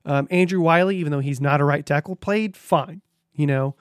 Um, 0.04 0.26
Andrew 0.30 0.60
Wylie, 0.60 0.96
even 0.96 1.12
though 1.12 1.20
he's 1.20 1.40
not 1.40 1.60
a 1.60 1.64
right 1.64 1.84
tackle, 1.84 2.16
played 2.16 2.56
fine. 2.56 3.02
You 3.34 3.46
know, 3.46 3.74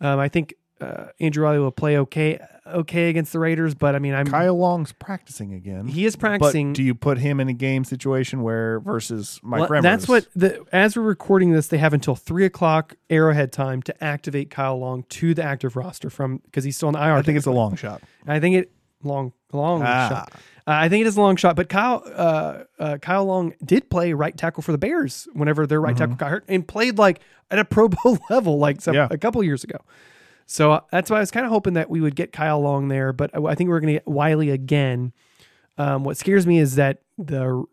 um, 0.00 0.18
I 0.18 0.28
think 0.28 0.54
uh, 0.80 1.06
Andrew 1.20 1.44
Wylie 1.44 1.58
will 1.60 1.70
play 1.70 1.96
okay, 1.98 2.38
okay 2.66 3.08
against 3.08 3.32
the 3.32 3.38
Raiders. 3.38 3.74
But 3.74 3.94
I 3.94 3.98
mean, 3.98 4.14
I'm 4.14 4.26
Kyle 4.26 4.56
Long's 4.56 4.92
practicing 4.92 5.52
again. 5.54 5.86
he 5.86 6.04
is 6.04 6.16
practicing. 6.16 6.72
But 6.72 6.76
do 6.76 6.82
you 6.82 6.94
put 6.94 7.18
him 7.18 7.40
in 7.40 7.48
a 7.48 7.52
game 7.52 7.84
situation 7.84 8.42
where 8.42 8.80
versus 8.80 9.38
Mike 9.42 9.60
Well, 9.60 9.68
Remmers? 9.68 9.82
that's 9.82 10.08
what 10.08 10.26
the 10.34 10.64
as 10.72 10.96
we're 10.96 11.02
recording 11.04 11.52
this, 11.52 11.68
they 11.68 11.78
have 11.78 11.92
until 11.94 12.14
three 12.16 12.44
o'clock 12.44 12.94
Arrowhead 13.10 13.52
time 13.52 13.82
to 13.82 14.04
activate 14.04 14.50
Kyle 14.50 14.78
Long 14.78 15.04
to 15.10 15.34
the 15.34 15.42
active 15.44 15.76
roster 15.76 16.10
from 16.10 16.38
because 16.38 16.64
he's 16.64 16.76
still 16.76 16.88
on 16.88 16.94
the 16.94 17.00
IR. 17.04 17.14
I 17.14 17.22
think 17.22 17.36
it's 17.38 17.46
a 17.46 17.50
long 17.52 17.76
shot. 17.76 18.02
I 18.26 18.40
think 18.40 18.56
it 18.56 18.72
long 19.02 19.32
long 19.52 19.82
Ah. 19.84 20.08
shot. 20.08 20.32
Uh, 20.66 20.70
I 20.72 20.88
think 20.88 21.02
it 21.04 21.06
is 21.08 21.18
a 21.18 21.20
long 21.20 21.36
shot, 21.36 21.56
but 21.56 21.68
Kyle 21.68 22.02
uh, 22.06 22.64
uh, 22.78 22.96
Kyle 22.96 23.26
Long 23.26 23.52
did 23.62 23.90
play 23.90 24.14
right 24.14 24.34
tackle 24.34 24.62
for 24.62 24.72
the 24.72 24.78
Bears 24.78 25.28
whenever 25.34 25.66
their 25.66 25.78
right 25.80 25.94
tackle 25.94 26.16
got 26.16 26.30
hurt 26.30 26.44
and 26.48 26.66
played 26.66 26.96
like 26.96 27.20
at 27.50 27.58
a 27.58 27.66
Pro 27.66 27.88
Bowl 27.90 28.18
level 28.30 28.58
like 28.58 28.80
some, 28.80 28.94
Yeah. 28.94 29.06
a 29.10 29.18
couple 29.18 29.42
years 29.44 29.62
ago. 29.62 29.76
So 30.46 30.72
uh, 30.72 30.80
that's 30.90 31.10
why 31.10 31.18
I 31.18 31.20
was 31.20 31.30
kind 31.30 31.46
of 31.46 31.50
hoping 31.50 31.74
that 31.74 31.88
we 31.88 32.00
would 32.00 32.16
get 32.16 32.32
Kyle 32.32 32.60
Long 32.60 32.88
there, 32.88 33.12
but 33.12 33.30
I, 33.34 33.42
I 33.42 33.54
think 33.54 33.70
we're 33.70 33.80
going 33.80 33.94
to 33.94 34.00
get 34.00 34.08
Wylie 34.08 34.50
again. 34.50 35.12
Um, 35.78 36.04
what 36.04 36.16
scares 36.16 36.46
me 36.46 36.58
is 36.58 36.76
that 36.76 37.00
the 37.18 37.64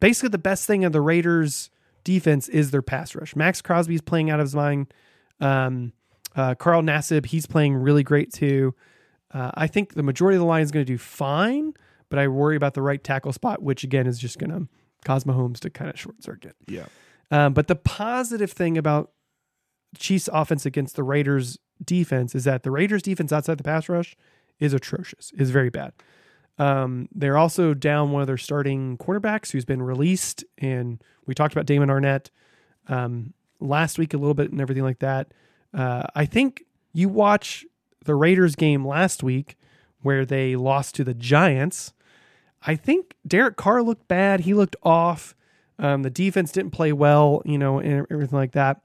basically 0.00 0.30
the 0.30 0.38
best 0.38 0.66
thing 0.66 0.84
of 0.84 0.92
the 0.92 1.00
Raiders 1.00 1.70
defense 2.04 2.48
is 2.48 2.70
their 2.70 2.82
pass 2.82 3.14
rush. 3.14 3.36
Maxx 3.36 3.62
Crosby's 3.62 4.00
playing 4.00 4.30
out 4.30 4.40
of 4.40 4.46
his 4.46 4.54
mind. 4.54 4.92
Um, 5.40 5.92
uh, 6.34 6.54
Carl 6.54 6.82
Nassib, 6.82 7.26
he's 7.26 7.46
playing 7.46 7.74
really 7.74 8.02
great 8.02 8.32
too. 8.32 8.74
Uh, 9.32 9.50
I 9.54 9.66
think 9.66 9.94
the 9.94 10.02
majority 10.02 10.36
of 10.36 10.40
the 10.40 10.46
line 10.46 10.62
is 10.62 10.70
going 10.70 10.84
to 10.84 10.92
do 10.92 10.98
fine, 10.98 11.74
but 12.08 12.18
I 12.18 12.28
worry 12.28 12.56
about 12.56 12.74
the 12.74 12.82
right 12.82 13.02
tackle 13.02 13.32
spot, 13.32 13.62
which 13.62 13.84
again 13.84 14.06
is 14.06 14.18
just 14.18 14.38
going 14.38 14.50
to 14.50 14.68
cause 15.04 15.24
Mahomes 15.24 15.60
to 15.60 15.70
kind 15.70 15.90
of 15.90 15.98
short 15.98 16.22
circuit. 16.22 16.56
Yeah. 16.66 16.86
Um, 17.30 17.54
but 17.54 17.66
the 17.66 17.76
positive 17.76 18.52
thing 18.52 18.76
about 18.76 19.11
Chiefs 19.96 20.28
offense 20.32 20.66
against 20.66 20.96
the 20.96 21.02
Raiders 21.02 21.58
defense 21.84 22.34
is 22.34 22.44
that 22.44 22.62
the 22.62 22.70
Raiders 22.70 23.02
defense 23.02 23.32
outside 23.32 23.58
the 23.58 23.64
pass 23.64 23.88
rush 23.88 24.16
is 24.58 24.72
atrocious, 24.72 25.32
is 25.36 25.50
very 25.50 25.70
bad. 25.70 25.92
Um, 26.58 27.08
they're 27.14 27.38
also 27.38 27.74
down 27.74 28.12
one 28.12 28.20
of 28.20 28.26
their 28.26 28.36
starting 28.36 28.98
quarterbacks 28.98 29.50
who's 29.50 29.64
been 29.64 29.82
released, 29.82 30.44
and 30.58 31.02
we 31.26 31.34
talked 31.34 31.52
about 31.52 31.66
Damon 31.66 31.88
Arnette 31.88 32.28
um, 32.88 33.32
last 33.60 33.98
week 33.98 34.14
a 34.14 34.18
little 34.18 34.34
bit 34.34 34.50
and 34.50 34.60
everything 34.60 34.84
like 34.84 35.00
that. 35.00 35.32
Uh, 35.74 36.04
I 36.14 36.26
think 36.26 36.64
you 36.92 37.08
watch 37.08 37.64
the 38.04 38.14
Raiders 38.14 38.54
game 38.54 38.86
last 38.86 39.22
week 39.22 39.56
where 40.02 40.24
they 40.24 40.56
lost 40.56 40.94
to 40.96 41.04
the 41.04 41.14
Giants. 41.14 41.92
I 42.66 42.76
think 42.76 43.14
Derek 43.26 43.56
Carr 43.56 43.82
looked 43.82 44.08
bad. 44.08 44.40
He 44.40 44.54
looked 44.54 44.76
off. 44.82 45.34
Um, 45.78 46.02
the 46.02 46.10
defense 46.10 46.52
didn't 46.52 46.72
play 46.72 46.92
well, 46.92 47.42
you 47.44 47.58
know, 47.58 47.78
and 47.78 48.06
everything 48.10 48.38
like 48.38 48.52
that. 48.52 48.82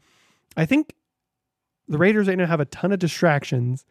I 0.56 0.66
think 0.66 0.94
the 1.88 1.98
Raiders 1.98 2.28
going 2.28 2.40
to 2.40 2.48
have 2.48 2.60
a 2.60 2.66
ton 2.66 2.92
of 2.92 3.00
distractions, 3.00 3.86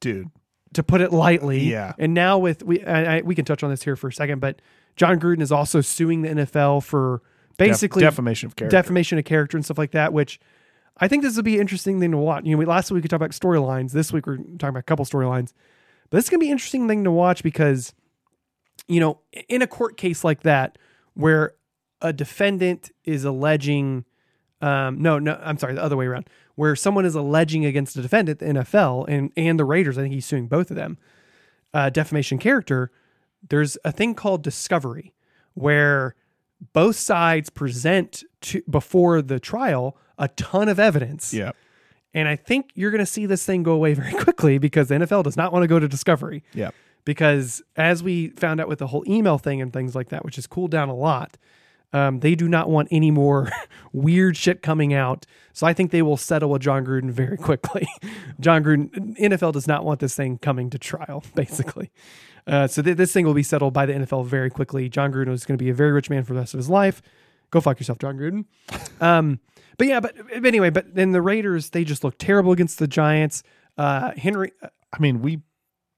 Dude. 0.00 0.30
to 0.72 0.82
put 0.82 1.00
it 1.00 1.12
lightly. 1.12 1.60
Yeah. 1.64 1.92
And 1.98 2.14
now 2.14 2.38
with 2.38 2.62
we, 2.62 2.82
I, 2.84 3.18
I, 3.18 3.20
we 3.22 3.34
can 3.34 3.44
touch 3.44 3.62
on 3.62 3.70
this 3.70 3.82
here 3.82 3.96
for 3.96 4.08
a 4.08 4.12
second, 4.12 4.40
but 4.40 4.60
Jon 4.96 5.18
Gruden 5.20 5.40
is 5.40 5.52
also 5.52 5.80
suing 5.80 6.22
the 6.22 6.28
NFL 6.30 6.84
for 6.84 7.22
basically 7.56 8.00
Def- 8.02 8.12
defamation 8.12 8.46
of 8.48 8.56
character. 8.56 8.76
defamation 8.76 9.18
of 9.18 9.24
character 9.24 9.56
and 9.56 9.64
stuff 9.64 9.78
like 9.78 9.92
that, 9.92 10.12
which 10.12 10.40
I 10.98 11.08
think 11.08 11.22
this 11.22 11.36
would 11.36 11.44
be 11.44 11.54
an 11.54 11.60
interesting 11.60 12.00
thing 12.00 12.10
to 12.12 12.16
watch. 12.16 12.44
You 12.44 12.52
know, 12.52 12.58
we, 12.58 12.64
last 12.66 12.90
week 12.90 13.02
we 13.02 13.08
talked 13.08 13.22
about 13.22 13.30
storylines. 13.30 13.92
This 13.92 14.12
week 14.12 14.26
we're 14.26 14.36
talking 14.36 14.68
about 14.68 14.80
a 14.80 14.82
couple 14.82 15.04
storylines. 15.04 15.52
But 16.10 16.18
this 16.18 16.24
is 16.26 16.30
going 16.30 16.38
to 16.40 16.44
be 16.44 16.48
an 16.48 16.52
interesting 16.52 16.86
thing 16.86 17.04
to 17.04 17.10
watch 17.10 17.42
because, 17.42 17.94
you 18.86 19.00
know, 19.00 19.20
in 19.48 19.62
a 19.62 19.66
court 19.66 19.96
case 19.96 20.22
like 20.22 20.42
that, 20.42 20.78
where 21.14 21.54
a 22.00 22.12
defendant 22.12 22.90
is 23.04 23.24
alleging, 23.24 24.04
um, 24.60 25.00
no, 25.00 25.18
no, 25.18 25.40
I'm 25.42 25.58
sorry, 25.58 25.74
the 25.74 25.82
other 25.82 25.96
way 25.96 26.06
around, 26.06 26.28
where 26.54 26.76
someone 26.76 27.04
is 27.04 27.14
alleging 27.14 27.64
against 27.64 27.96
a 27.96 28.02
defendant, 28.02 28.38
the 28.38 28.46
NFL 28.46 29.06
and 29.08 29.32
and 29.36 29.58
the 29.58 29.64
Raiders, 29.64 29.98
I 29.98 30.02
think 30.02 30.14
he's 30.14 30.26
suing 30.26 30.46
both 30.46 30.70
of 30.70 30.76
them, 30.76 30.98
uh, 31.72 31.90
defamation 31.90 32.38
character. 32.38 32.90
There's 33.48 33.76
a 33.84 33.92
thing 33.92 34.14
called 34.14 34.42
discovery, 34.42 35.12
where 35.54 36.14
both 36.72 36.96
sides 36.96 37.50
present 37.50 38.24
to 38.42 38.62
before 38.68 39.20
the 39.20 39.38
trial 39.38 39.96
a 40.18 40.28
ton 40.28 40.68
of 40.68 40.78
evidence. 40.78 41.34
Yeah. 41.34 41.52
And 42.14 42.28
I 42.28 42.36
think 42.36 42.70
you're 42.74 42.92
going 42.92 43.00
to 43.00 43.06
see 43.06 43.26
this 43.26 43.44
thing 43.44 43.62
go 43.62 43.72
away 43.72 43.94
very 43.94 44.12
quickly 44.12 44.58
because 44.58 44.88
the 44.88 44.94
NFL 44.96 45.24
does 45.24 45.36
not 45.36 45.52
want 45.52 45.64
to 45.64 45.68
go 45.68 45.78
to 45.78 45.88
discovery. 45.88 46.44
Yeah. 46.54 46.70
Because 47.04 47.60
as 47.76 48.02
we 48.02 48.28
found 48.28 48.60
out 48.60 48.68
with 48.68 48.78
the 48.78 48.86
whole 48.86 49.04
email 49.06 49.36
thing 49.36 49.60
and 49.60 49.72
things 49.72 49.94
like 49.94 50.08
that, 50.08 50.24
which 50.24 50.36
has 50.36 50.46
cooled 50.46 50.70
down 50.70 50.88
a 50.88 50.94
lot, 50.94 51.36
um, 51.94 52.18
they 52.20 52.34
do 52.34 52.48
not 52.48 52.68
want 52.68 52.88
any 52.90 53.12
more 53.12 53.50
weird 53.92 54.36
shit 54.36 54.62
coming 54.62 54.92
out. 54.92 55.24
So 55.52 55.64
I 55.64 55.72
think 55.72 55.92
they 55.92 56.02
will 56.02 56.16
settle 56.16 56.50
with 56.50 56.60
Jon 56.60 56.84
Gruden 56.84 57.10
very 57.10 57.36
quickly. 57.48 57.86
Jon 58.40 58.64
Gruden, 58.64 59.16
NFL 59.16 59.52
does 59.52 59.68
not 59.68 59.84
want 59.84 60.00
this 60.00 60.16
thing 60.16 60.36
coming 60.38 60.68
to 60.70 60.78
trial, 60.78 61.22
basically. 61.34 61.92
Uh, 62.48 62.66
so 62.66 62.82
th- 62.82 62.96
this 62.96 63.12
thing 63.12 63.24
will 63.24 63.32
be 63.32 63.44
settled 63.44 63.72
by 63.72 63.86
the 63.86 63.92
NFL 63.92 64.26
very 64.26 64.50
quickly. 64.50 64.88
Jon 64.88 65.12
Gruden 65.12 65.32
is 65.32 65.46
going 65.46 65.56
to 65.56 65.64
be 65.64 65.70
a 65.70 65.74
very 65.74 65.92
rich 65.92 66.10
man 66.10 66.24
for 66.24 66.34
the 66.34 66.40
rest 66.40 66.52
of 66.52 66.58
his 66.58 66.68
life. 66.68 67.00
Go 67.52 67.60
fuck 67.60 67.78
yourself, 67.78 67.98
Jon 67.98 68.18
Gruden. 68.18 68.44
Um, 69.00 69.38
but 69.78 69.86
yeah, 69.86 70.00
but, 70.00 70.16
anyway, 70.44 70.70
but 70.70 70.96
then 70.96 71.12
the 71.12 71.22
Raiders, 71.22 71.70
they 71.70 71.84
just 71.84 72.02
look 72.02 72.18
terrible 72.18 72.50
against 72.50 72.80
the 72.80 72.88
Giants. 72.88 73.44
Uh, 73.78 74.10
Henry, 74.16 74.50
I 74.92 74.98
mean, 74.98 75.22
we 75.22 75.42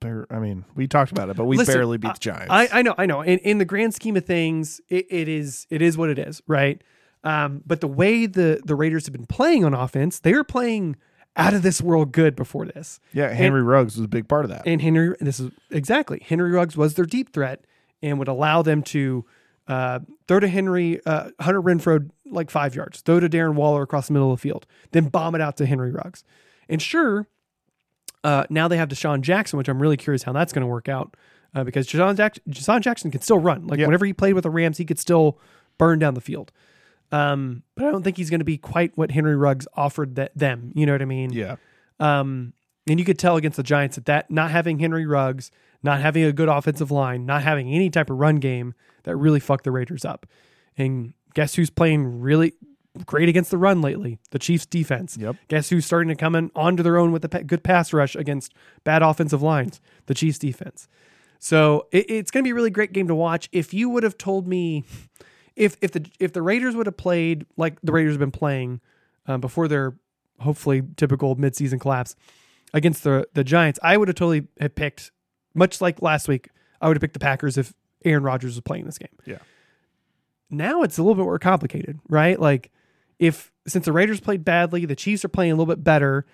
bar- 0.06 0.26
I 0.30 0.38
mean, 0.38 0.64
we 0.74 0.86
talked 0.86 1.12
about 1.12 1.28
it, 1.28 1.36
but 1.36 1.44
we 1.44 1.56
Listen, 1.56 1.74
barely 1.74 1.98
beat 1.98 2.14
the 2.14 2.20
Giants. 2.20 2.46
I, 2.50 2.68
I 2.72 2.82
know, 2.82 2.94
I 2.96 3.06
know. 3.06 3.20
In, 3.22 3.38
in 3.40 3.58
the 3.58 3.64
grand 3.64 3.94
scheme 3.94 4.16
of 4.16 4.24
things, 4.24 4.80
it, 4.88 5.06
it 5.10 5.28
is 5.28 5.66
it 5.70 5.82
is 5.82 5.98
what 5.98 6.10
it 6.10 6.18
is, 6.18 6.42
right? 6.46 6.82
Um, 7.24 7.62
but 7.66 7.80
the 7.80 7.88
way 7.88 8.26
the 8.26 8.60
the 8.64 8.74
Raiders 8.74 9.06
have 9.06 9.12
been 9.12 9.26
playing 9.26 9.64
on 9.64 9.74
offense, 9.74 10.20
they 10.20 10.32
were 10.32 10.44
playing 10.44 10.96
out 11.36 11.52
of 11.52 11.62
this 11.62 11.82
world 11.82 12.12
good 12.12 12.34
before 12.34 12.64
this. 12.64 12.98
yeah, 13.12 13.28
Henry 13.28 13.62
Ruggs 13.62 13.96
was 13.96 14.04
a 14.04 14.08
big 14.08 14.26
part 14.26 14.44
of 14.44 14.50
that. 14.50 14.66
And 14.66 14.80
Henry, 14.80 15.14
this 15.20 15.38
is 15.38 15.50
exactly 15.70 16.22
Henry 16.24 16.50
Ruggs 16.50 16.76
was 16.76 16.94
their 16.94 17.04
deep 17.04 17.32
threat 17.32 17.64
and 18.02 18.18
would 18.18 18.28
allow 18.28 18.62
them 18.62 18.82
to 18.84 19.24
uh, 19.68 19.98
throw 20.28 20.40
to 20.40 20.48
Henry 20.48 21.00
uh, 21.04 21.30
Hunter 21.40 21.60
Renfrow 21.60 22.08
like 22.24 22.50
five 22.50 22.74
yards, 22.74 23.00
throw 23.00 23.20
to 23.20 23.28
Darren 23.28 23.54
Waller 23.54 23.82
across 23.82 24.06
the 24.06 24.12
middle 24.12 24.32
of 24.32 24.38
the 24.38 24.42
field, 24.42 24.66
then 24.92 25.08
bomb 25.08 25.34
it 25.34 25.40
out 25.40 25.56
to 25.58 25.66
Henry 25.66 25.90
Ruggs. 25.90 26.24
And 26.68 26.80
sure, 26.80 27.26
uh, 28.24 28.44
now 28.50 28.68
they 28.68 28.76
have 28.76 28.88
DeSean 28.88 29.20
Jackson, 29.20 29.56
which 29.58 29.68
I'm 29.68 29.80
really 29.80 29.96
curious 29.96 30.22
how 30.22 30.32
that's 30.32 30.52
going 30.52 30.62
to 30.62 30.66
work 30.66 30.88
out 30.88 31.16
uh, 31.54 31.64
because 31.64 31.86
DeSean, 31.86 32.16
Jack- 32.16 32.38
DeSean 32.48 32.80
Jackson 32.80 33.10
can 33.10 33.20
still 33.20 33.38
run. 33.38 33.66
Like 33.66 33.78
Yeah. 33.78 33.86
whenever 33.86 34.04
he 34.06 34.12
played 34.12 34.34
with 34.34 34.42
the 34.44 34.50
Rams, 34.50 34.78
he 34.78 34.84
could 34.84 34.98
still 34.98 35.38
burn 35.78 35.98
down 35.98 36.14
the 36.14 36.20
field. 36.20 36.52
Um, 37.12 37.62
but 37.76 37.84
I 37.86 37.90
don't 37.92 38.02
think 38.02 38.16
he's 38.16 38.30
going 38.30 38.40
to 38.40 38.44
be 38.44 38.58
quite 38.58 38.96
what 38.96 39.12
Henry 39.12 39.36
Ruggs 39.36 39.68
offered 39.74 40.16
that 40.16 40.32
them. 40.36 40.72
You 40.74 40.86
know 40.86 40.92
what 40.92 41.02
I 41.02 41.06
mean? 41.06 41.32
yeah. 41.32 41.56
Um, 42.00 42.52
and 42.88 42.98
you 43.00 43.04
could 43.06 43.18
tell 43.18 43.36
against 43.36 43.56
the 43.56 43.62
Giants 43.62 43.96
that 43.96 44.04
that 44.06 44.30
not 44.30 44.50
having 44.50 44.78
Henry 44.78 45.06
Ruggs, 45.06 45.50
not 45.82 46.00
having 46.00 46.24
a 46.24 46.32
good 46.32 46.48
offensive 46.48 46.90
line, 46.90 47.26
not 47.26 47.42
having 47.42 47.68
any 47.72 47.90
type 47.90 48.10
of 48.10 48.18
run 48.18 48.36
game, 48.36 48.74
that 49.04 49.16
really 49.16 49.40
fucked 49.40 49.64
the 49.64 49.70
Raiders 49.72 50.04
up. 50.04 50.26
And 50.76 51.14
guess 51.34 51.54
who's 51.54 51.70
playing 51.70 52.20
really 52.20 52.54
great 53.04 53.28
against 53.28 53.50
the 53.50 53.58
run 53.58 53.80
lately? 53.80 54.18
The 54.30 54.38
Chiefs 54.38 54.66
defense. 54.66 55.16
Yep. 55.16 55.36
Guess 55.48 55.68
who's 55.70 55.84
starting 55.84 56.08
to 56.08 56.14
come 56.14 56.34
in 56.34 56.50
onto 56.54 56.82
their 56.82 56.96
own 56.96 57.12
with 57.12 57.24
a 57.24 57.44
good 57.44 57.62
pass 57.62 57.92
rush 57.92 58.14
against 58.14 58.54
bad 58.84 59.02
offensive 59.02 59.42
lines? 59.42 59.80
The 60.06 60.14
Chiefs 60.14 60.38
defense. 60.38 60.88
So 61.38 61.86
it, 61.92 62.10
it's 62.10 62.30
going 62.30 62.44
to 62.44 62.46
be 62.46 62.52
a 62.52 62.54
really 62.54 62.70
great 62.70 62.92
game 62.92 63.08
to 63.08 63.14
watch. 63.14 63.48
If 63.52 63.74
you 63.74 63.88
would 63.90 64.02
have 64.02 64.16
told 64.16 64.46
me, 64.46 64.84
if 65.54 65.76
if 65.80 65.92
the 65.92 66.06
if 66.18 66.32
the 66.32 66.42
Raiders 66.42 66.76
would 66.76 66.86
have 66.86 66.96
played 66.96 67.46
like 67.56 67.80
the 67.82 67.92
Raiders 67.92 68.12
have 68.12 68.20
been 68.20 68.30
playing 68.30 68.80
um, 69.26 69.40
before 69.40 69.68
their 69.68 69.96
hopefully 70.40 70.82
typical 70.96 71.36
midseason 71.36 71.80
collapse 71.80 72.14
against 72.74 73.04
the 73.04 73.26
the 73.34 73.44
Giants, 73.44 73.78
I 73.82 73.96
would 73.96 74.08
have 74.08 74.14
totally 74.14 74.46
have 74.60 74.74
picked 74.74 75.10
much 75.54 75.80
like 75.80 76.02
last 76.02 76.28
week. 76.28 76.50
I 76.80 76.88
would 76.88 76.96
have 76.96 77.00
picked 77.00 77.14
the 77.14 77.20
Packers 77.20 77.56
if 77.56 77.72
Aaron 78.04 78.22
Rodgers 78.22 78.54
was 78.54 78.60
playing 78.60 78.84
this 78.84 78.98
game. 78.98 79.08
Yeah. 79.24 79.38
Now 80.50 80.82
it's 80.82 80.98
a 80.98 81.02
little 81.02 81.14
bit 81.14 81.24
more 81.24 81.38
complicated, 81.38 81.98
right? 82.08 82.38
Like 82.38 82.70
if 83.18 83.52
since 83.66 83.84
the 83.84 83.92
Raiders 83.92 84.20
played 84.20 84.44
badly, 84.44 84.84
the 84.84 84.96
Chiefs 84.96 85.24
are 85.24 85.28
playing 85.28 85.52
a 85.52 85.54
little 85.54 85.72
bit 85.74 85.84
better, 85.84 86.26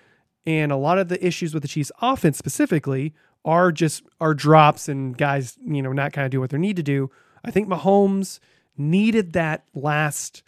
and 0.45 0.71
a 0.71 0.77
lot 0.77 0.97
of 0.97 1.07
the 1.07 1.25
issues 1.25 1.53
with 1.53 1.63
the 1.63 1.69
Chiefs 1.69 1.91
offense 2.01 2.37
specifically 2.37 3.13
are 3.45 3.71
just 3.71 4.03
are 4.19 4.33
drops 4.33 4.87
and 4.87 5.17
guys, 5.17 5.57
you 5.65 5.81
know, 5.81 5.91
not 5.93 6.13
kind 6.13 6.25
of 6.25 6.31
do 6.31 6.39
what 6.39 6.49
they 6.49 6.57
need 6.57 6.75
to 6.77 6.83
do. 6.83 7.09
I 7.43 7.51
think 7.51 7.67
Mahomes 7.67 8.39
needed 8.77 9.33
that 9.33 9.65
last 9.73 10.43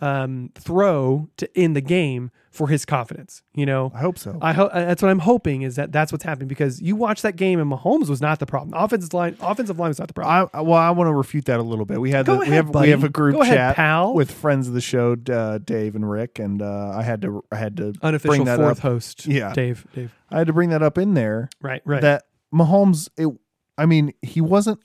um, 0.00 0.50
throw 0.54 1.28
to 1.36 1.58
end 1.58 1.74
the 1.74 1.80
game 1.80 2.30
for 2.50 2.68
his 2.68 2.84
confidence. 2.84 3.42
You 3.54 3.66
know, 3.66 3.92
I 3.94 3.98
hope 4.00 4.18
so. 4.18 4.38
I 4.40 4.52
hope 4.52 4.72
that's 4.72 5.02
what 5.02 5.10
I'm 5.10 5.18
hoping 5.20 5.62
is 5.62 5.76
that 5.76 5.92
that's 5.92 6.12
what's 6.12 6.24
happening 6.24 6.48
because 6.48 6.80
you 6.80 6.96
watch 6.96 7.22
that 7.22 7.36
game 7.36 7.60
and 7.60 7.70
Mahomes 7.70 8.08
was 8.08 8.20
not 8.20 8.38
the 8.38 8.46
problem. 8.46 8.74
Offensive 8.74 9.12
line, 9.12 9.36
offensive 9.40 9.78
line 9.78 9.88
was 9.88 9.98
not 9.98 10.08
the 10.08 10.14
problem. 10.14 10.50
I, 10.52 10.60
well, 10.60 10.78
I 10.78 10.90
want 10.90 11.08
to 11.08 11.14
refute 11.14 11.44
that 11.46 11.60
a 11.60 11.62
little 11.62 11.84
bit. 11.84 12.00
We 12.00 12.10
had 12.10 12.26
the, 12.26 12.36
we 12.36 12.48
have 12.48 12.72
buddy. 12.72 12.86
we 12.86 12.90
have 12.90 13.04
a 13.04 13.08
group 13.08 13.40
ahead, 13.40 13.54
chat 13.54 13.76
pal. 13.76 14.14
with 14.14 14.30
friends 14.30 14.68
of 14.68 14.74
the 14.74 14.80
show, 14.80 15.16
uh, 15.30 15.58
Dave 15.58 15.94
and 15.94 16.08
Rick, 16.08 16.38
and 16.38 16.62
uh, 16.62 16.90
I 16.96 17.02
had 17.02 17.22
to 17.22 17.44
I 17.52 17.56
had 17.56 17.76
to 17.78 17.94
Unofficial 18.02 18.30
bring 18.36 18.44
that 18.44 18.58
fourth 18.58 18.78
up. 18.78 18.82
host. 18.82 19.26
Yeah. 19.26 19.52
Dave. 19.52 19.86
Dave. 19.94 20.14
I 20.30 20.38
had 20.38 20.46
to 20.46 20.52
bring 20.52 20.70
that 20.70 20.82
up 20.82 20.98
in 20.98 21.14
there. 21.14 21.48
Right. 21.60 21.82
Right. 21.84 22.02
That 22.02 22.24
Mahomes, 22.52 23.08
it, 23.16 23.28
I 23.76 23.86
mean, 23.86 24.12
he 24.22 24.40
wasn't 24.40 24.80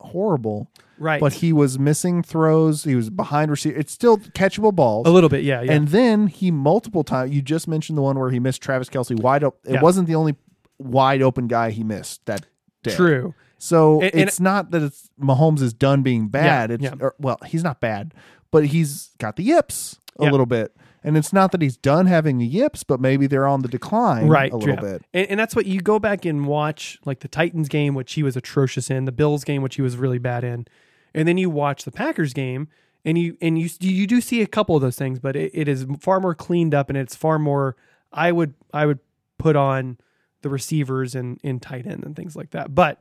horrible, 0.00 0.70
right. 0.98 1.20
but 1.20 1.34
he 1.34 1.52
was 1.52 1.78
missing 1.78 2.22
throws. 2.22 2.84
He 2.84 2.94
was 2.94 3.10
behind 3.10 3.50
receiver. 3.50 3.78
It's 3.78 3.92
still 3.92 4.18
catchable 4.18 4.74
balls. 4.74 5.06
a 5.06 5.10
little 5.10 5.28
bit. 5.28 5.44
Yeah. 5.44 5.62
Yeah. 5.62 5.72
And 5.72 5.88
then 5.88 6.26
he 6.26 6.50
multiple 6.50 7.04
times. 7.04 7.32
You 7.32 7.42
just 7.42 7.68
mentioned 7.68 7.96
the 7.98 8.02
one 8.02 8.18
where 8.18 8.30
he 8.30 8.38
missed 8.40 8.62
Travis 8.62 8.88
Kelce 8.88 9.18
wide 9.20 9.44
open. 9.44 9.58
It 9.64 9.74
Yeah. 9.74 9.82
wasn't 9.82 10.06
the 10.08 10.14
only 10.14 10.36
wide 10.78 11.22
open 11.22 11.46
guy 11.46 11.70
he 11.70 11.84
missed 11.84 12.24
that 12.26 12.46
day. 12.82 12.94
True. 12.94 13.34
So 13.58 14.00
And- 14.00 14.14
and- 14.14 14.22
it's 14.22 14.40
not 14.40 14.70
that 14.70 14.82
it's 14.82 15.10
Mahomes 15.20 15.60
is 15.60 15.72
done 15.74 16.02
being 16.02 16.28
bad. 16.28 16.70
Yeah, 16.80 16.90
it's 16.92 17.02
or, 17.02 17.14
well, 17.18 17.38
he's 17.46 17.62
not 17.62 17.80
bad, 17.80 18.14
but 18.50 18.66
he's 18.66 19.10
got 19.18 19.36
the 19.36 19.42
yips 19.44 19.98
a 20.18 20.24
little 20.24 20.46
bit. 20.46 20.74
And 21.02 21.16
it's 21.16 21.32
not 21.32 21.52
that 21.52 21.62
he's 21.62 21.76
done 21.76 22.06
having 22.06 22.38
the 22.38 22.46
yips, 22.46 22.84
but 22.84 23.00
maybe 23.00 23.26
they're 23.26 23.46
on 23.46 23.62
the 23.62 23.68
decline 23.68 24.28
right 24.28 24.52
a 24.52 24.56
little 24.56 24.74
yeah. 24.74 24.80
bit. 24.80 25.02
and, 25.14 25.30
and 25.30 25.40
that's 25.40 25.56
what 25.56 25.66
you 25.66 25.80
go 25.80 25.98
back 25.98 26.24
and 26.24 26.46
watch 26.46 26.98
like 27.04 27.20
the 27.20 27.28
titans 27.28 27.68
game 27.68 27.94
which 27.94 28.12
he 28.14 28.22
was 28.22 28.36
atrocious 28.36 28.90
in 28.90 29.04
the 29.04 29.12
bills 29.12 29.44
game 29.44 29.62
which 29.62 29.76
he 29.76 29.82
was 29.82 29.96
really 29.96 30.18
bad 30.18 30.44
in 30.44 30.66
and 31.14 31.26
then 31.26 31.38
you 31.38 31.48
watch 31.50 31.84
the 31.84 31.90
packers 31.90 32.32
game 32.32 32.68
and 33.04 33.18
you 33.18 33.36
and 33.40 33.58
you 33.58 33.68
you 33.80 34.06
do 34.06 34.20
see 34.20 34.42
a 34.42 34.46
couple 34.46 34.76
of 34.76 34.82
those 34.82 34.96
things 34.96 35.18
but 35.18 35.36
it, 35.36 35.50
it 35.54 35.68
is 35.68 35.86
far 36.00 36.20
more 36.20 36.34
cleaned 36.34 36.74
up 36.74 36.88
and 36.88 36.98
it's 36.98 37.14
far 37.14 37.38
more 37.38 37.76
i 38.12 38.30
would 38.30 38.54
i 38.72 38.86
would 38.86 38.98
put 39.38 39.56
on 39.56 39.98
the 40.42 40.48
receivers 40.48 41.14
and 41.14 41.38
in 41.42 41.60
tight 41.60 41.86
end 41.86 42.04
and 42.04 42.16
things 42.16 42.36
like 42.36 42.50
that 42.50 42.74
but 42.74 43.00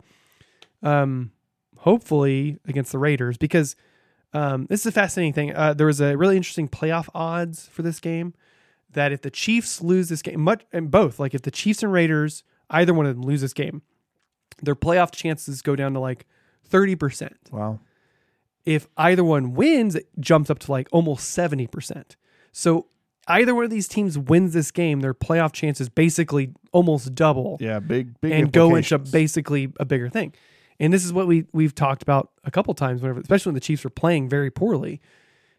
um 0.83 1.31
hopefully 1.77 2.57
against 2.67 2.91
the 2.91 2.99
raiders 2.99 3.37
because 3.37 3.75
um, 4.33 4.67
this 4.69 4.81
is 4.81 4.85
a 4.87 4.91
fascinating 4.91 5.33
thing. 5.33 5.55
Uh, 5.55 5.73
there 5.73 5.87
was 5.87 6.01
a 6.01 6.17
really 6.17 6.37
interesting 6.37 6.67
playoff 6.67 7.09
odds 7.13 7.67
for 7.67 7.81
this 7.81 7.99
game 7.99 8.33
that 8.91 9.11
if 9.11 9.21
the 9.21 9.31
Chiefs 9.31 9.81
lose 9.81 10.09
this 10.09 10.21
game, 10.21 10.41
much 10.41 10.63
and 10.71 10.89
both, 10.91 11.19
like 11.19 11.33
if 11.33 11.41
the 11.41 11.51
Chiefs 11.51 11.83
and 11.83 11.91
Raiders, 11.91 12.43
either 12.69 12.93
one 12.93 13.05
of 13.05 13.15
them 13.15 13.23
lose 13.23 13.41
this 13.41 13.53
game, 13.53 13.81
their 14.61 14.75
playoff 14.75 15.11
chances 15.11 15.61
go 15.61 15.75
down 15.75 15.93
to 15.93 15.99
like 15.99 16.25
thirty 16.63 16.95
percent. 16.95 17.37
Wow. 17.51 17.79
If 18.65 18.87
either 18.97 19.23
one 19.23 19.53
wins, 19.53 19.95
it 19.95 20.09
jumps 20.19 20.49
up 20.49 20.59
to 20.59 20.71
like 20.71 20.87
almost 20.91 21.29
seventy 21.29 21.67
percent. 21.67 22.15
So 22.51 22.87
either 23.27 23.55
one 23.55 23.63
of 23.63 23.69
these 23.69 23.87
teams 23.87 24.17
wins 24.17 24.53
this 24.53 24.71
game, 24.71 25.01
their 25.01 25.13
playoff 25.13 25.53
chances 25.53 25.89
basically 25.89 26.53
almost 26.71 27.15
double 27.15 27.57
Yeah, 27.59 27.79
big 27.79 28.19
big 28.21 28.31
and 28.31 28.51
go 28.51 28.75
into 28.75 28.97
basically 28.99 29.71
a 29.79 29.85
bigger 29.85 30.09
thing. 30.09 30.33
And 30.79 30.93
this 30.93 31.03
is 31.03 31.11
what 31.11 31.27
we 31.27 31.45
we've 31.51 31.75
talked 31.75 32.01
about 32.01 32.31
a 32.43 32.51
couple 32.51 32.73
times 32.73 33.01
whenever 33.01 33.19
especially 33.19 33.49
when 33.49 33.55
the 33.55 33.61
Chiefs 33.61 33.85
are 33.85 33.89
playing 33.89 34.29
very 34.29 34.49
poorly 34.49 35.01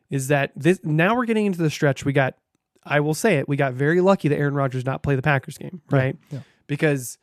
is 0.09 0.29
that 0.29 0.53
this 0.57 0.81
now 0.83 1.15
we're 1.15 1.27
getting 1.27 1.47
into 1.47 1.59
the 1.59 1.71
stretch 1.71 2.05
we 2.05 2.12
got 2.12 2.37
I 2.85 3.00
will 3.00 3.15
say 3.15 3.37
it 3.37 3.49
we 3.49 3.57
got 3.57 3.75
very 3.75 4.00
lucky 4.00 4.29
that 4.29 4.39
Aaron 4.39 4.55
Rodgers 4.55 4.85
not 4.85 5.03
play 5.03 5.17
the 5.17 5.23
Packers 5.23 5.59
game, 5.59 5.83
right? 5.91 6.17
yeah. 6.31 6.41
Because 6.67 7.19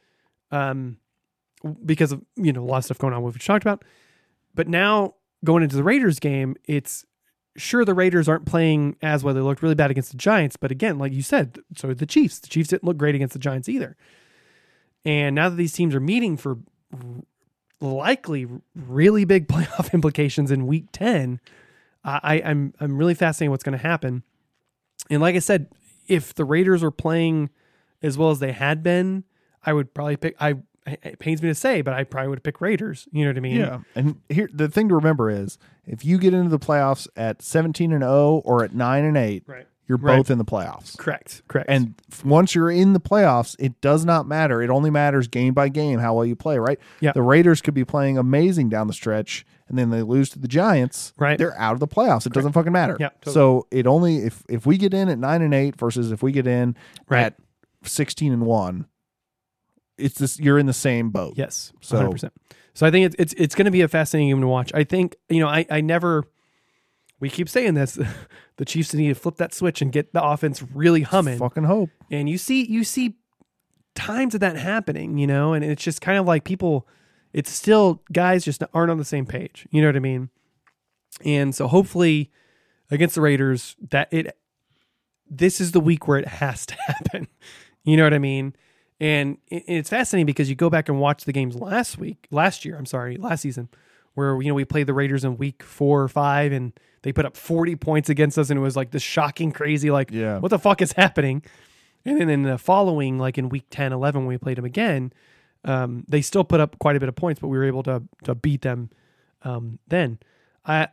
um 0.52 0.98
because 1.86 2.12
of 2.12 2.24
you 2.36 2.54
know 2.54 2.64
a 2.64 2.66
lot 2.66 2.78
of 2.78 2.86
stuff 2.86 3.00
going 3.00 3.14
on 3.14 3.24
we've 3.24 3.44
talked 3.44 3.64
about. 3.64 3.84
But 4.54 4.68
now 4.68 5.16
going 5.44 5.64
into 5.64 5.76
the 5.76 5.84
Raiders 5.84 6.20
game, 6.20 6.56
it's 6.66 7.06
sure 7.58 7.84
the 7.84 7.94
Raiders 7.94 8.30
aren't 8.30 8.46
playing 8.46 8.96
as 9.02 9.24
well. 9.24 9.34
They 9.34 9.42
looked 9.42 9.62
really 9.62 9.76
bad 9.76 9.92
against 9.92 10.12
the 10.12 10.18
Giants, 10.18 10.56
but 10.56 10.72
again, 10.72 11.00
like 11.00 11.12
you 11.12 11.24
said, 11.24 11.58
so 11.76 11.94
the 11.94 12.06
Chiefs. 12.06 12.40
The 12.40 12.48
Chiefs 12.48 12.70
didn't 12.70 12.84
look 12.84 12.98
great 12.98 13.16
against 13.16 13.34
the 13.34 13.40
Giants 13.40 13.68
either. 13.68 13.98
And 15.06 15.36
now 15.36 15.50
that 15.50 15.56
these 15.56 15.74
teams 15.74 15.96
are 15.96 16.00
meeting 16.00 16.38
for 16.38 16.60
likely 17.82 18.48
really 18.76 19.26
big 19.26 19.48
playoff 19.50 19.94
implications 19.94 20.52
in 20.52 20.68
Week 20.68 20.86
Ten, 20.92 21.40
I, 22.04 22.20
I- 22.24 22.50
I'm 22.50 22.74
I'm 22.80 22.98
really 22.98 23.14
fascinated 23.14 23.52
what's 23.52 23.64
going 23.64 23.78
to 23.78 23.84
happen. 23.84 24.24
And 25.10 25.22
like 25.22 25.36
I 25.36 25.40
said, 25.40 25.68
if 26.08 26.34
the 26.34 26.46
Raiders 26.46 26.84
were 26.84 26.92
playing 26.92 27.50
as 28.02 28.18
well 28.18 28.30
as 28.32 28.40
they 28.40 28.52
had 28.52 28.84
been, 28.84 29.24
I 29.66 29.74
would 29.74 29.94
probably 29.94 30.18
pick. 30.18 30.36
I 30.40 30.56
it 30.86 31.20
pains 31.20 31.42
me 31.42 31.50
to 31.50 31.56
say, 31.56 31.82
but 31.82 31.94
I 31.94 32.06
probably 32.06 32.30
would 32.30 32.44
pick 32.44 32.62
Raiders. 32.62 33.08
You 33.12 33.26
know 33.26 33.32
what 33.32 33.38
I 33.38 33.42
mean? 33.42 33.58
Yeah, 33.58 33.80
and 33.96 34.22
here 34.30 34.50
the 34.54 34.70
thing 34.70 34.88
to 34.90 34.96
remember 34.96 35.30
is 35.30 35.58
if 35.86 36.06
you 36.06 36.18
get 36.18 36.34
into 36.34 36.50
the 36.50 36.60
playoffs 36.60 37.08
at 37.18 37.42
seventeen 37.42 37.92
and 37.92 38.02
zero 38.04 38.42
or 38.46 38.64
at 38.64 38.74
nine 38.74 39.04
and 39.04 39.18
eight, 39.18 39.44
Right. 39.48 39.68
You're 39.88 39.98
Right. 39.98 40.18
both 40.18 40.30
in 40.30 40.38
the 40.38 40.46
playoffs. 40.46 40.98
Correct. 40.98 41.42
Correct. 41.48 41.70
And 41.70 41.96
once 42.26 42.54
you're 42.56 42.70
in 42.72 42.94
the 42.94 43.00
playoffs, 43.00 43.56
it 43.60 43.80
does 43.82 44.04
not 44.06 44.28
matter. 44.28 44.62
It 44.62 44.70
only 44.70 44.90
matters 44.90 45.28
game 45.28 45.54
by 45.54 45.70
game 45.70 46.00
how 46.00 46.14
well 46.16 46.26
you 46.26 46.36
play, 46.36 46.58
right? 46.60 46.80
Yeah. 47.00 47.14
The 47.14 47.22
Raiders 47.22 47.62
could 47.62 47.74
be 47.74 47.86
playing 47.86 48.18
amazing 48.18 48.70
down 48.70 48.88
the 48.88 48.94
stretch 48.94 49.46
and 49.70 49.78
then 49.78 49.90
they 49.90 50.02
lose 50.02 50.30
to 50.32 50.40
the 50.40 50.48
Giants. 50.48 51.14
Right. 51.18 51.38
They're 51.38 51.58
out 51.60 51.74
of 51.74 51.80
the 51.80 51.88
playoffs. 51.88 52.26
It 52.26 52.34
doesn't 52.34 52.54
fucking 52.54 52.72
matter. 52.72 52.98
Yeah, 53.00 53.10
totally. 53.22 53.34
So 53.34 53.68
it 53.72 53.88
only 53.88 54.18
if 54.18 54.44
if 54.50 54.66
we 54.66 54.78
get 54.78 54.94
in 54.94 55.10
at 55.10 55.20
9 55.20 55.42
and 55.42 55.54
8 55.54 55.76
versus 55.78 56.12
if 56.12 56.22
we 56.24 56.32
get 56.32 56.48
in 56.48 56.76
Right. 57.10 57.26
at 57.26 57.36
16 57.84 58.34
and 58.34 58.46
1, 58.46 58.86
it's 59.98 60.20
this 60.20 60.40
you're 60.40 60.60
in 60.60 60.66
the 60.66 60.74
same 60.74 61.10
boat. 61.10 61.34
Yes, 61.38 61.72
So- 61.82 61.98
hundred 61.98 62.12
percent. 62.12 62.34
So 62.74 62.86
I 62.86 62.92
think 62.92 63.08
it's 63.08 63.16
it's 63.18 63.34
it's 63.38 63.56
going 63.56 63.66
to 63.66 63.72
be 63.72 63.82
a 63.82 63.88
fascinating 63.88 64.30
game 64.30 64.42
to 64.42 64.48
watch. 64.48 64.72
I 64.74 64.84
think 64.84 65.16
you 65.30 65.40
know 65.40 65.48
I 65.48 65.66
I 65.72 65.82
never. 65.82 66.24
We 67.20 67.30
keep 67.30 67.50
saying 67.50 67.74
this. 67.74 67.98
the 68.58 68.66
Chiefs 68.66 68.94
need 68.94 69.10
to 69.10 69.16
flip 69.16 69.38
that 69.38 69.54
switch 69.54 69.82
and 69.82 69.92
get 69.92 70.14
the 70.14 70.24
offense 70.24 70.62
really 70.62 71.02
humming. 71.02 71.40
Fucking 71.40 71.64
hope. 71.64 71.90
And 72.12 72.30
you 72.30 72.38
see 72.38 72.66
you 72.66 72.84
see 72.84 73.18
times 73.96 74.36
of 74.36 74.42
that 74.42 74.58
happening, 74.58 75.18
you 75.18 75.28
know, 75.28 75.54
and 75.54 75.66
it's 75.66 75.84
just 75.84 76.02
kind 76.02 76.18
of 76.18 76.26
like 76.26 76.44
people. 76.44 76.88
It's 77.34 77.52
still 77.52 78.04
guys 78.12 78.46
just 78.46 78.64
aren't 78.74 78.92
on 78.92 78.98
the 78.98 79.06
same 79.06 79.26
page. 79.26 79.68
You 79.72 79.82
know 79.82 79.88
what 79.88 79.96
I 79.96 80.00
mean? 80.00 80.30
And 81.26 81.54
so 81.54 81.68
hopefully 81.68 82.32
against 82.90 83.16
the 83.16 83.22
Raiders 83.22 83.76
that 83.90 84.08
it 84.12 84.38
this 85.30 85.60
is 85.60 85.72
the 85.72 85.80
week 85.80 86.08
where 86.08 86.20
it 86.20 86.28
has 86.28 86.66
to 86.68 86.76
happen. 86.88 87.28
You 87.84 87.98
know 87.98 88.04
what 88.04 88.14
I 88.14 88.20
mean? 88.20 88.56
And 89.00 89.38
it's 89.48 89.90
fascinating 89.90 90.26
because 90.26 90.50
you 90.50 90.56
go 90.56 90.70
back 90.70 90.90
and 90.90 91.00
watch 91.00 91.26
the 91.26 91.34
games 91.34 91.56
last 91.56 92.00
week, 92.00 92.28
last 92.32 92.66
year, 92.66 92.76
I'm 92.78 92.88
sorry, 92.88 93.18
last 93.18 93.42
season, 93.42 93.70
where 94.16 94.42
you 94.42 94.48
know 94.48 94.56
we 94.56 94.66
played 94.66 94.88
the 94.88 94.94
Raiders 94.94 95.24
in 95.24 95.38
week 95.38 95.62
four 95.62 96.02
or 96.02 96.08
five 96.08 96.52
and 96.52 96.74
they 97.04 97.14
put 97.14 97.26
up 97.26 97.36
40 97.38 97.76
points 97.76 98.10
against 98.10 98.38
us 98.38 98.50
and 98.50 98.58
it 98.58 98.62
was 98.62 98.76
like 98.76 98.92
this 98.92 99.04
shocking, 99.04 99.52
crazy, 99.52 99.92
like, 99.92 100.12
Yeah. 100.12 100.40
what 100.40 100.50
the 100.50 100.60
fuck 100.60 100.82
is 100.82 100.92
happening? 100.94 101.44
And 102.06 102.20
then 102.22 102.30
in 102.30 102.44
the 102.44 102.58
following, 102.58 103.18
like 103.20 103.38
in 103.38 103.50
week 103.50 103.66
10, 103.70 103.92
11, 103.94 104.22
when 104.22 104.28
we 104.28 104.38
played 104.38 104.58
them 104.58 104.66
again, 104.66 105.12
um, 105.66 106.06
they 106.08 106.22
still 106.22 106.44
put 106.44 106.60
up 106.60 106.80
quite 106.80 106.96
a 106.96 107.00
bit 107.00 107.10
of 107.10 107.16
points, 107.16 107.40
but 107.42 107.48
we 107.50 107.58
were 107.58 107.66
able 107.66 107.84
to 107.84 108.04
to 108.24 108.36
beat 108.36 108.62
them 108.62 108.90
um, 109.44 109.80
then. 109.88 110.20
I 110.66 110.88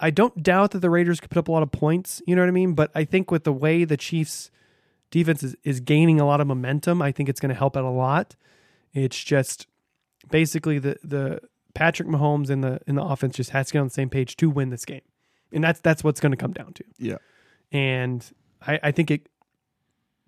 I 0.00 0.10
don't 0.10 0.42
doubt 0.42 0.72
that 0.72 0.80
the 0.80 0.90
Raiders 0.90 1.20
could 1.20 1.30
put 1.30 1.38
up 1.38 1.48
a 1.48 1.52
lot 1.52 1.62
of 1.62 1.70
points, 1.72 2.20
you 2.26 2.34
know 2.36 2.42
what 2.42 2.48
I 2.48 2.52
mean? 2.52 2.74
But 2.74 2.90
I 2.94 3.04
think 3.04 3.30
with 3.30 3.44
the 3.44 3.52
way 3.52 3.84
the 3.84 3.96
Chiefs 3.96 4.50
defense 5.10 5.42
is, 5.42 5.56
is 5.64 5.80
gaining 5.80 6.20
a 6.20 6.26
lot 6.26 6.40
of 6.40 6.46
momentum, 6.46 7.00
I 7.00 7.12
think 7.12 7.28
it's 7.28 7.40
going 7.40 7.50
to 7.50 7.54
help 7.54 7.76
out 7.76 7.84
a 7.84 7.90
lot. 7.90 8.34
It's 8.92 9.22
just 9.22 9.66
basically 10.30 10.78
the 10.78 10.96
the 11.02 11.40
Patrick 11.74 12.08
Mahomes 12.08 12.50
in 12.50 12.60
the 12.60 12.80
in 12.86 12.96
the 12.96 13.02
offense 13.02 13.36
just 13.36 13.50
has 13.50 13.68
to 13.68 13.72
get 13.74 13.78
on 13.78 13.86
the 13.86 13.94
same 13.94 14.10
page 14.10 14.36
to 14.36 14.50
win 14.50 14.68
this 14.70 14.84
game. 14.84 15.00
And 15.52 15.62
that's 15.62 15.80
that's 15.80 16.02
what's 16.02 16.20
going 16.20 16.32
to 16.32 16.36
come 16.36 16.52
down 16.52 16.72
to. 16.74 16.84
Yeah. 16.98 17.18
And 17.70 18.24
I, 18.66 18.80
I 18.82 18.90
think 18.92 19.10
it 19.10 19.28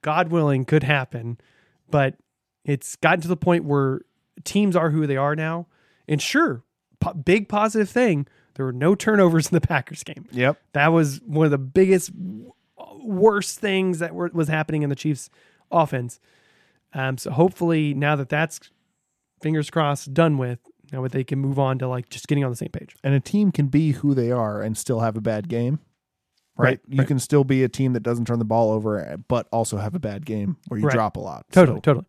God 0.02 0.28
willing 0.28 0.64
could 0.64 0.82
happen, 0.82 1.38
but 1.90 2.16
it's 2.64 2.96
gotten 2.96 3.20
to 3.22 3.28
the 3.28 3.36
point 3.36 3.64
where 3.64 4.02
teams 4.44 4.76
are 4.76 4.90
who 4.90 5.06
they 5.06 5.16
are 5.16 5.34
now. 5.34 5.66
And 6.06 6.20
sure, 6.20 6.62
po- 7.00 7.14
big 7.14 7.48
positive 7.48 7.88
thing, 7.88 8.26
there 8.54 8.66
were 8.66 8.72
no 8.72 8.94
turnovers 8.94 9.46
in 9.50 9.54
the 9.54 9.66
Packers 9.66 10.02
game. 10.02 10.26
Yep. 10.32 10.60
That 10.72 10.88
was 10.88 11.20
one 11.22 11.46
of 11.46 11.50
the 11.50 11.58
biggest, 11.58 12.10
worst 12.98 13.58
things 13.58 13.98
that 13.98 14.14
were, 14.14 14.30
was 14.32 14.48
happening 14.48 14.82
in 14.82 14.90
the 14.90 14.96
Chiefs' 14.96 15.30
offense. 15.70 16.20
Um, 16.92 17.18
so 17.18 17.30
hopefully, 17.30 17.92
now 17.94 18.16
that 18.16 18.28
that's 18.28 18.60
fingers 19.40 19.68
crossed 19.70 20.14
done 20.14 20.38
with, 20.38 20.58
that 21.02 21.12
they 21.12 21.24
can 21.24 21.38
move 21.38 21.58
on 21.58 21.78
to 21.80 21.88
like 21.88 22.08
just 22.08 22.28
getting 22.28 22.44
on 22.44 22.50
the 22.50 22.56
same 22.56 22.70
page. 22.70 22.96
And 23.04 23.14
a 23.14 23.20
team 23.20 23.52
can 23.52 23.66
be 23.66 23.92
who 23.92 24.14
they 24.14 24.30
are 24.30 24.62
and 24.62 24.76
still 24.78 25.00
have 25.00 25.16
a 25.16 25.20
bad 25.20 25.48
game. 25.48 25.80
Right. 26.56 26.64
Right, 26.68 26.80
You 26.88 26.98
right. 26.98 27.08
can 27.08 27.18
still 27.18 27.42
be 27.42 27.64
a 27.64 27.68
team 27.68 27.94
that 27.94 28.04
doesn't 28.04 28.26
turn 28.26 28.38
the 28.38 28.44
ball 28.44 28.70
over, 28.70 29.16
but 29.26 29.48
also 29.50 29.76
have 29.78 29.94
a 29.96 29.98
bad 29.98 30.24
game 30.24 30.56
where 30.68 30.78
you 30.78 30.86
Right. 30.86 30.94
drop 30.94 31.16
a 31.16 31.20
lot. 31.20 31.46
Totally, 31.50 31.78
So, 31.78 31.80
totally. 31.80 32.06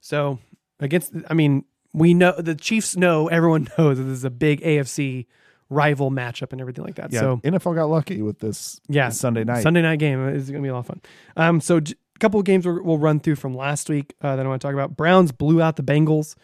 So 0.00 0.38
against, 0.80 1.12
I 1.28 1.34
mean, 1.34 1.64
we 1.92 2.14
know 2.14 2.32
the 2.38 2.54
Chiefs 2.54 2.96
know 2.96 3.28
everyone 3.28 3.68
knows 3.76 3.98
that 3.98 4.04
this 4.04 4.14
is 4.18 4.24
a 4.24 4.30
big 4.30 4.62
AFC 4.62 5.26
rival 5.68 6.10
matchup 6.10 6.52
and 6.52 6.60
everything 6.60 6.84
like 6.84 6.94
that. 6.94 7.12
yeah. 7.12 7.20
So 7.20 7.36
NFL 7.44 7.74
got 7.74 7.84
lucky 7.90 8.22
with 8.22 8.38
this 8.38 8.80
yeah, 8.88 9.08
this 9.10 9.20
Sunday 9.20 9.44
night. 9.44 9.62
Sunday 9.62 9.82
night 9.82 9.98
game 9.98 10.26
is 10.28 10.50
going 10.50 10.62
to 10.62 10.66
be 10.66 10.70
a 10.70 10.72
lot 10.72 10.80
of 10.80 10.86
fun. 10.86 11.00
Um, 11.36 11.60
so 11.60 11.80
j- 11.80 11.94
a 12.16 12.18
couple 12.18 12.40
of 12.40 12.46
games 12.46 12.66
we'll, 12.66 12.82
we'll 12.82 12.98
run 12.98 13.20
through 13.20 13.36
from 13.36 13.54
last 13.54 13.88
week 13.90 14.14
uh, 14.22 14.36
that 14.36 14.44
I 14.44 14.48
want 14.48 14.60
to 14.62 14.66
talk 14.68 14.74
about. 14.74 14.96
Browns 14.96 15.32
blew 15.32 15.60
out 15.60 15.76
the 15.76 15.82
Bengals. 15.82 16.34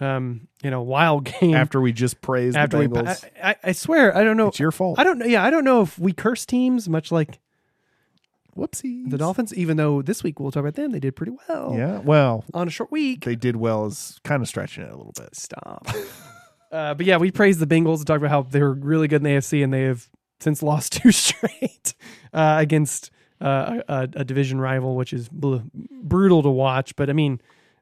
Um, 0.00 0.48
in 0.62 0.72
a 0.72 0.82
wild 0.82 1.24
game 1.40 1.54
After 1.54 1.80
we 1.80 1.92
just 1.92 2.20
praised 2.20 2.56
after 2.56 2.78
the 2.78 2.88
we. 2.88 2.88
Bengals, 2.88 3.24
I, 3.42 3.50
I, 3.50 3.56
I 3.64 3.72
swear, 3.72 4.16
I 4.16 4.24
don't 4.24 4.36
know. 4.36 4.48
it's 4.48 4.60
your 4.60 4.72
fault. 4.72 4.98
I 4.98 5.04
don't 5.04 5.18
know. 5.18 5.26
Yeah, 5.26 5.44
I 5.44 5.50
don't 5.50 5.64
know 5.64 5.82
if 5.82 5.98
we 5.98 6.12
curse 6.12 6.46
teams 6.46 6.88
much 6.88 7.12
like 7.12 7.38
whoopsie 8.56 9.08
the 9.08 9.18
Dolphins. 9.18 9.54
Even 9.54 9.76
though 9.76 10.02
this 10.02 10.22
week 10.22 10.40
we'll 10.40 10.50
talk 10.50 10.60
about 10.60 10.74
them, 10.74 10.92
they 10.92 11.00
did 11.00 11.16
pretty 11.16 11.32
well. 11.48 11.74
Yeah. 11.76 11.98
Well, 11.98 12.44
on 12.54 12.68
a 12.68 12.70
short 12.70 12.90
week. 12.90 13.24
they 13.24 13.36
did 13.36 13.56
well 13.56 13.86
as 13.86 14.18
kind 14.24 14.42
of 14.42 14.48
stretching 14.48 14.84
it 14.84 14.90
a 14.90 14.96
little 14.96 15.14
bit. 15.16 15.34
Stop. 15.34 15.86
uh, 16.72 16.94
but 16.94 17.06
yeah, 17.06 17.16
we 17.16 17.30
praised 17.30 17.60
the 17.60 17.66
Bengals 17.66 17.98
and 17.98 18.06
talked 18.06 18.18
about 18.18 18.30
how 18.30 18.42
they 18.42 18.60
were 18.60 18.74
really 18.74 19.08
good 19.08 19.16
in 19.16 19.24
the 19.24 19.30
AFC, 19.30 19.62
and 19.62 19.72
they 19.72 19.82
have 19.82 20.08
since 20.40 20.62
lost 20.64 20.92
two 20.94 21.12
straight 21.12 21.94
uh, 22.32 22.56
against 22.58 23.10
uh, 23.40 23.80
a, 23.88 24.08
a 24.14 24.24
division 24.24 24.60
rival, 24.60 24.96
which 24.96 25.12
is 25.12 25.28
bl- 25.28 25.58
brutal 25.74 26.42
to 26.42 26.50
watch. 26.50 26.96
But 26.96 27.08
I 27.08 27.12
mean, 27.12 27.40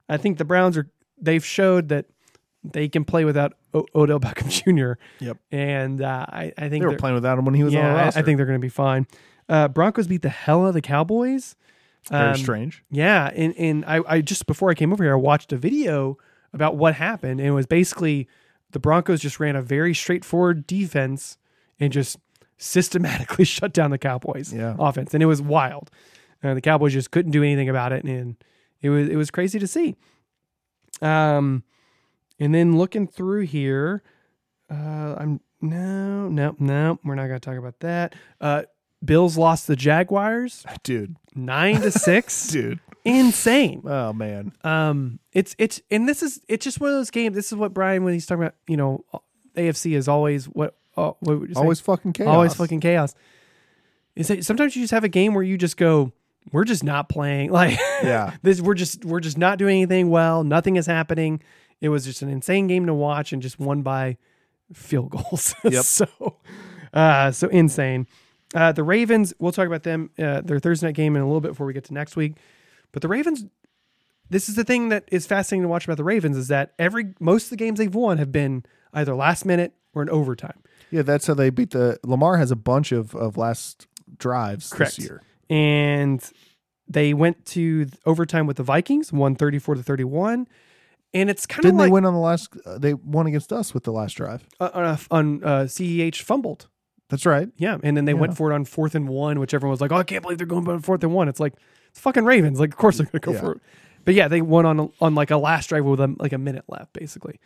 I 0.09 0.17
think 0.17 0.39
the 0.39 0.45
Browns 0.45 0.77
are 0.77 0.89
they've 1.21 1.45
showed 1.45 1.89
that 1.89 2.07
they 2.65 2.89
can 2.89 3.05
play 3.05 3.25
without 3.25 3.55
o- 3.75 3.87
Odell 3.95 4.21
Beckham 4.21 4.49
Jr. 4.51 5.01
Yep. 5.25 5.39
and 5.53 6.03
uh, 6.03 6.27
I, 6.29 6.53
I 6.59 6.69
think 6.69 6.81
They 6.83 6.87
were 6.87 6.91
they're- 6.91 6.99
playing 6.99 7.15
without 7.15 7.39
him 7.39 7.45
when 7.45 7.55
he 7.55 7.65
was 7.65 7.75
on 7.75 7.83
the 7.85 7.91
roster. 7.91 8.19
I 8.21 8.23
think 8.23 8.37
they're 8.37 8.47
going 8.47 8.59
to 8.61 8.65
be 8.65 8.69
fine. 8.69 9.07
Uh, 9.49 9.69
Broncos 9.69 10.07
beat 10.07 10.23
the 10.23 10.29
hell 10.29 10.63
out 10.65 10.69
of 10.69 10.75
the 10.75 10.81
Cowboys. 10.83 11.57
very 12.11 12.31
Um, 12.31 12.37
strange. 12.37 12.85
Yeah, 12.91 13.31
and 13.35 13.55
and 13.57 13.85
I, 13.87 14.01
I 14.07 14.21
just 14.21 14.47
before 14.47 14.71
I 14.71 14.75
came 14.75 14.93
over 14.93 15.03
here, 15.05 15.13
I 15.15 15.17
watched 15.17 15.53
a 15.53 15.57
video 15.57 16.19
about 16.53 16.77
what 16.77 16.95
happened, 16.95 17.41
and 17.41 17.49
it 17.49 17.53
was 17.53 17.67
basically 17.67 18.29
the 18.73 18.79
Broncos 18.79 19.21
just 19.21 19.41
ran 19.41 19.57
a 19.57 19.63
very 19.63 19.95
straightforward 19.95 20.67
defense 20.67 21.39
and 21.81 21.93
just 21.93 22.19
systematically 22.59 23.45
shut 23.57 23.73
down 23.73 23.91
the 23.91 23.99
Cowboys 23.99 24.53
Yeah. 24.53 24.75
offense, 24.79 25.15
and 25.15 25.23
it 25.23 25.27
was 25.27 25.41
wild. 25.41 25.91
And 26.43 26.57
the 26.57 26.61
Cowboys 26.61 26.93
just 26.93 27.11
couldn't 27.11 27.33
do 27.33 27.43
anything 27.43 27.69
about 27.69 27.93
it, 27.93 28.05
and 28.05 28.37
it 28.83 28.91
was 28.91 29.09
it 29.09 29.17
was 29.17 29.31
crazy 29.31 29.59
to 29.59 29.67
see. 29.67 29.97
Um, 31.03 31.63
and 32.39 32.55
then 32.55 32.77
looking 32.79 33.07
through 33.07 33.43
here, 33.43 34.03
uh, 34.71 35.15
I'm 35.19 35.41
no, 35.61 36.29
no, 36.29 36.55
no, 36.59 36.99
we're 37.05 37.17
not 37.17 37.27
going 37.27 37.41
to 37.41 37.45
talk 37.51 37.59
about 37.59 37.81
that. 37.81 38.15
Uh, 38.41 38.63
Bills 39.05 39.37
lost 39.37 39.67
the 39.67 39.77
Jaguars 39.77 40.65
Dude. 40.83 41.17
nine 41.35 41.81
to 41.81 41.91
six. 41.91 42.49
Dude. 42.53 42.81
Insane. 43.05 43.83
Oh 43.85 44.13
man. 44.13 44.53
Um, 44.65 45.19
it's 45.33 45.55
it's 45.59 45.81
and 45.91 46.09
this 46.09 46.23
is 46.23 46.41
it's 46.49 46.65
just 46.65 46.81
one 46.81 46.91
of 46.91 46.97
those 46.97 47.11
games. 47.11 47.35
This 47.35 47.47
is 47.47 47.55
what 47.57 47.73
Brian 47.73 48.05
when 48.05 48.13
he's 48.13 48.27
talking 48.27 48.43
about. 48.43 48.55
You 48.67 48.77
know, 48.77 49.05
AFC 49.57 49.97
is 49.97 50.09
always 50.09 50.47
what. 50.47 50.77
Uh, 50.97 51.13
what 51.21 51.39
would 51.41 51.49
you 51.49 51.55
say? 51.55 51.61
Always 51.61 51.81
fucking 51.81 52.13
chaos. 52.13 52.29
always 52.29 52.55
fucking 52.55 52.81
chaos. 52.81 53.15
Is 54.17 54.29
that 54.29 54.45
sometimes 54.45 54.75
you 54.75 54.83
just 54.83 54.91
have 54.91 55.05
a 55.05 55.09
game 55.09 55.33
where 55.33 55.45
you 55.45 55.57
just 55.57 55.77
go, 55.77 56.13
we're 56.53 56.65
just 56.65 56.85
not 56.85 57.09
playing. 57.09 57.51
Like 57.59 57.79
Yeah. 58.03 58.35
this 58.43 58.61
we're 58.61 58.75
just 58.75 59.05
we're 59.05 59.21
just 59.21 59.39
not 59.39 59.59
doing 59.59 59.77
anything 59.79 60.11
well. 60.11 60.45
Nothing 60.45 60.77
is 60.77 60.87
happening. 60.87 61.43
It 61.81 61.89
was 61.91 62.05
just 62.05 62.23
an 62.23 62.29
insane 62.29 62.67
game 62.67 62.87
to 62.87 62.95
watch 62.95 63.33
and 63.33 63.41
just 63.43 63.59
won 63.61 63.83
by 63.83 64.17
field 64.73 65.11
goals. 65.31 65.55
Yep. 65.65 65.73
so 65.85 66.07
uh 66.93 67.31
so 67.33 67.49
insane. 67.49 68.07
Uh 68.55 68.73
the 68.73 68.83
Ravens, 68.85 69.35
we'll 69.39 69.53
talk 69.53 69.67
about 69.67 69.83
them 69.83 70.11
uh 70.19 70.41
their 70.41 70.59
Thursday 70.59 70.87
night 70.89 70.95
game 70.95 71.17
in 71.17 71.23
a 71.23 71.27
little 71.27 71.41
bit 71.41 71.49
before 71.53 71.67
we 71.67 71.73
get 71.73 71.85
to 71.85 71.95
next 71.95 72.17
week. 72.17 72.37
But 72.93 73.03
the 73.03 73.09
Ravens 73.09 73.45
this 74.31 74.49
is 74.49 74.57
the 74.57 74.65
thing 74.65 74.91
that 74.91 75.05
is 75.11 75.27
fascinating 75.27 75.63
to 75.63 75.69
watch 75.69 75.85
about 75.85 75.97
the 75.97 76.05
Ravens 76.05 76.37
is 76.37 76.49
that 76.49 76.75
every 76.79 77.15
most 77.19 77.45
of 77.45 77.51
the 77.51 77.57
games 77.57 77.79
they've 77.79 77.95
won 77.95 78.19
have 78.19 78.31
been 78.31 78.63
either 78.93 79.15
last 79.15 79.47
minute 79.47 79.73
or 79.95 80.03
in 80.03 80.11
overtime. 80.11 80.61
Yeah, 80.91 81.01
that's 81.03 81.27
how 81.27 81.35
they 81.35 81.49
beat 81.51 81.71
the 81.71 81.99
Lamar 82.05 82.37
has 82.37 82.51
a 82.51 82.57
bunch 82.57 82.93
of, 82.93 83.15
of 83.15 83.37
last 83.39 83.87
drives 84.19 84.71
Correct. 84.71 84.97
this 84.97 85.05
year. 85.07 85.23
And 85.51 86.23
they 86.89 87.13
went 87.15 87.45
to 87.47 87.87
overtime 88.07 88.47
with 88.47 88.57
the 88.57 88.63
Vikings, 88.63 89.13
won 89.13 89.35
34 89.35 89.77
to 89.77 89.83
31. 89.83 90.47
And 91.15 91.31
it's 91.31 91.47
kind 91.47 91.65
of 91.65 91.75
like 91.75 91.87
they 91.89 91.91
win 91.93 92.05
on 92.05 92.13
the 92.13 92.21
last 92.21 92.51
uh, 92.67 92.77
they 92.79 92.93
won 92.95 93.27
against 93.27 93.53
us 93.53 93.73
with 93.73 93.85
the 93.85 93.93
last 93.93 94.13
drive. 94.17 94.47
uh, 94.61 94.71
on, 94.75 94.85
a, 94.85 94.99
on 95.11 95.45
uh, 95.45 95.49
CEH 95.65 96.17
fumbled. 96.23 96.69
That's 97.09 97.25
right. 97.25 97.49
Yeah. 97.57 97.79
And 97.83 97.97
then 97.97 98.05
they 98.05 98.13
Yeah. 98.13 98.19
went 98.19 98.37
for 98.37 98.51
it 98.51 98.55
on 98.55 98.67
fourth 98.67 98.95
and 98.95 99.09
one, 99.09 99.39
which 99.41 99.55
everyone 99.55 99.71
was 99.71 99.81
like, 99.81 99.91
oh, 99.93 99.97
I 99.97 100.03
can't 100.03 100.21
believe 100.23 100.37
they're 100.37 100.47
going 100.47 100.69
on 100.69 100.81
fourth 100.81 101.03
and 101.03 101.15
one. 101.15 101.29
It's 101.29 101.41
like, 101.41 101.55
it's 101.91 102.01
fucking 102.01 102.25
Ravens. 102.27 102.61
Like, 102.61 102.71
of 102.71 102.77
course 102.77 102.99
they're 102.99 103.07
going 103.07 103.21
to 103.21 103.27
go 103.27 103.33
Yeah. 103.33 103.41
for 103.41 103.53
it. 103.53 103.61
But 104.05 104.15
yeah, 104.15 104.29
they 104.29 104.43
won 104.43 104.67
on, 104.67 104.93
on 105.01 105.15
like 105.15 105.31
a 105.31 105.39
last 105.39 105.69
drive 105.71 105.85
with 105.87 106.01
a, 106.01 106.15
like 106.19 106.33
a 106.35 106.39
minute 106.39 106.65
left, 106.69 106.93
basically. 106.93 107.41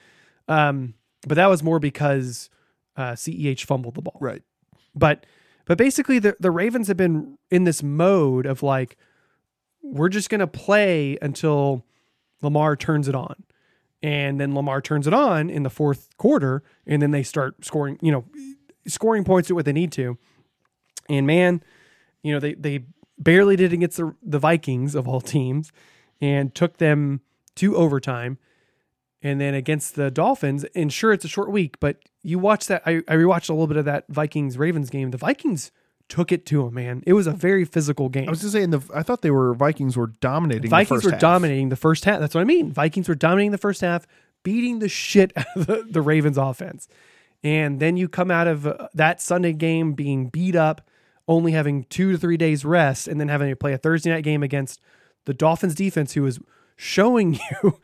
Um, 0.48 0.94
but 1.26 1.36
that 1.36 1.46
was 1.46 1.62
more 1.62 1.78
because 1.78 2.50
uh, 2.96 3.12
CEH 3.12 3.64
fumbled 3.64 3.94
the 3.94 4.02
ball. 4.02 4.18
Right. 4.20 4.42
But 4.94 5.24
but 5.64 5.78
basically 5.78 6.18
the 6.18 6.36
the 6.40 6.50
Ravens 6.50 6.88
have 6.88 6.96
been 6.96 7.38
in 7.50 7.64
this 7.64 7.82
mode 7.82 8.46
of 8.46 8.62
like 8.62 8.96
we're 9.82 10.08
just 10.08 10.30
going 10.30 10.40
to 10.40 10.46
play 10.46 11.18
until 11.20 11.84
Lamar 12.40 12.76
turns 12.76 13.08
it 13.08 13.14
on. 13.14 13.44
And 14.02 14.40
then 14.40 14.54
Lamar 14.54 14.80
turns 14.80 15.06
it 15.06 15.14
on 15.14 15.48
in 15.48 15.62
the 15.62 15.70
fourth 15.70 16.16
quarter 16.16 16.62
and 16.86 17.00
then 17.00 17.12
they 17.12 17.22
start 17.22 17.64
scoring, 17.64 17.98
you 18.02 18.10
know, 18.10 18.24
scoring 18.86 19.22
points 19.24 19.50
at 19.50 19.54
what 19.54 19.64
they 19.64 19.72
need 19.72 19.92
to. 19.92 20.18
And 21.08 21.26
man, 21.26 21.62
you 22.22 22.32
know, 22.32 22.40
they 22.40 22.54
they 22.54 22.84
barely 23.18 23.56
did 23.56 23.72
against 23.72 23.96
the 23.96 24.14
the 24.22 24.38
Vikings 24.38 24.94
of 24.94 25.06
all 25.06 25.20
teams 25.20 25.72
and 26.20 26.54
took 26.54 26.78
them 26.78 27.20
to 27.56 27.76
overtime. 27.76 28.38
And 29.22 29.40
then 29.40 29.54
against 29.54 29.94
the 29.94 30.10
Dolphins, 30.10 30.64
and 30.74 30.92
sure, 30.92 31.12
it's 31.12 31.24
a 31.24 31.28
short 31.28 31.50
week, 31.50 31.78
but 31.78 31.98
you 32.22 32.38
watch 32.38 32.66
that. 32.66 32.82
I, 32.84 32.96
I 33.08 33.14
rewatched 33.14 33.50
a 33.50 33.52
little 33.52 33.68
bit 33.68 33.76
of 33.76 33.84
that 33.84 34.04
Vikings 34.08 34.58
Ravens 34.58 34.90
game. 34.90 35.10
The 35.12 35.18
Vikings 35.18 35.70
took 36.08 36.32
it 36.32 36.44
to 36.46 36.64
them, 36.64 36.74
man. 36.74 37.02
It 37.06 37.12
was 37.12 37.26
a 37.26 37.32
very 37.32 37.64
physical 37.64 38.08
game. 38.08 38.28
I 38.28 38.30
was 38.30 38.40
just 38.40 38.52
saying 38.52 38.70
the 38.70 38.82
I 38.94 39.02
thought 39.02 39.22
they 39.22 39.30
were 39.30 39.54
Vikings 39.54 39.96
were 39.96 40.08
dominating. 40.08 40.62
the 40.62 40.68
Vikings 40.68 40.88
first 40.88 41.04
were 41.04 41.10
half. 41.12 41.20
dominating 41.20 41.68
the 41.68 41.76
first 41.76 42.04
half. 42.04 42.20
That's 42.20 42.34
what 42.34 42.40
I 42.40 42.44
mean. 42.44 42.72
Vikings 42.72 43.08
were 43.08 43.14
dominating 43.14 43.52
the 43.52 43.58
first 43.58 43.80
half, 43.80 44.06
beating 44.42 44.80
the 44.80 44.88
shit 44.88 45.32
out 45.36 45.46
of 45.54 45.66
the, 45.66 45.86
the 45.88 46.02
Ravens 46.02 46.36
offense. 46.36 46.88
And 47.44 47.80
then 47.80 47.96
you 47.96 48.08
come 48.08 48.30
out 48.30 48.46
of 48.46 48.66
uh, 48.66 48.88
that 48.94 49.20
Sunday 49.20 49.52
game 49.52 49.94
being 49.94 50.28
beat 50.28 50.54
up, 50.54 50.86
only 51.26 51.52
having 51.52 51.84
two 51.84 52.12
to 52.12 52.18
three 52.18 52.36
days 52.36 52.64
rest, 52.64 53.08
and 53.08 53.20
then 53.20 53.28
having 53.28 53.48
to 53.50 53.56
play 53.56 53.72
a 53.72 53.78
Thursday 53.78 54.10
night 54.10 54.24
game 54.24 54.42
against 54.42 54.80
the 55.24 55.34
Dolphins 55.34 55.74
defense, 55.74 56.12
who 56.12 56.26
is 56.26 56.40
showing 56.82 57.34
you 57.62 57.78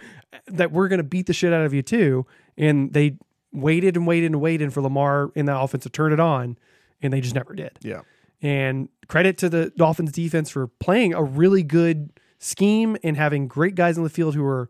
that 0.46 0.72
we're 0.72 0.88
going 0.88 0.98
to 0.98 1.04
beat 1.04 1.26
the 1.26 1.32
shit 1.32 1.52
out 1.52 1.64
of 1.64 1.72
you 1.72 1.82
too. 1.82 2.26
And 2.56 2.92
they 2.92 3.16
waited 3.52 3.96
and 3.96 4.06
waited 4.06 4.26
and 4.26 4.40
waited 4.40 4.72
for 4.72 4.82
Lamar 4.82 5.30
in 5.34 5.46
that 5.46 5.58
offense 5.58 5.84
to 5.84 5.90
turn 5.90 6.12
it 6.12 6.20
on, 6.20 6.58
and 7.00 7.12
they 7.12 7.20
just 7.20 7.34
never 7.34 7.54
did. 7.54 7.78
Yeah. 7.80 8.00
And 8.42 8.88
credit 9.08 9.38
to 9.38 9.48
the 9.48 9.70
Dolphins 9.76 10.12
defense 10.12 10.50
for 10.50 10.66
playing 10.66 11.14
a 11.14 11.22
really 11.22 11.62
good 11.62 12.10
scheme 12.38 12.96
and 13.02 13.16
having 13.16 13.48
great 13.48 13.74
guys 13.74 13.96
on 13.98 14.04
the 14.04 14.10
field 14.10 14.34
who 14.34 14.44
are 14.44 14.68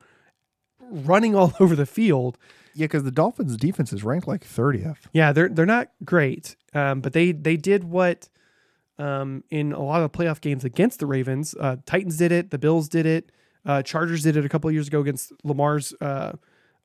running 0.80 1.34
all 1.34 1.52
over 1.60 1.74
the 1.74 1.86
field. 1.86 2.38
Yeah, 2.74 2.84
because 2.84 3.02
the 3.02 3.10
Dolphins 3.10 3.56
defense 3.56 3.92
is 3.92 4.04
ranked 4.04 4.28
like 4.28 4.44
30th. 4.44 4.98
Yeah, 5.12 5.32
they're 5.32 5.48
they're 5.48 5.66
not 5.66 5.88
great, 6.04 6.54
um, 6.74 7.00
but 7.00 7.12
they 7.12 7.32
they 7.32 7.56
did 7.56 7.82
what 7.82 8.28
um, 8.98 9.42
in 9.50 9.72
a 9.72 9.82
lot 9.82 10.02
of 10.02 10.12
the 10.12 10.16
playoff 10.16 10.40
games 10.40 10.64
against 10.64 11.00
the 11.00 11.06
Ravens. 11.06 11.54
Uh, 11.58 11.76
Titans 11.86 12.16
did 12.16 12.30
it, 12.30 12.50
the 12.50 12.58
Bills 12.58 12.88
did 12.88 13.04
it, 13.04 13.32
uh, 13.66 13.82
Chargers 13.82 14.22
did 14.22 14.36
it 14.36 14.44
a 14.44 14.48
couple 14.48 14.68
of 14.68 14.74
years 14.74 14.88
ago 14.88 15.00
against 15.00 15.32
Lamar's 15.44 15.94
uh, 16.00 16.32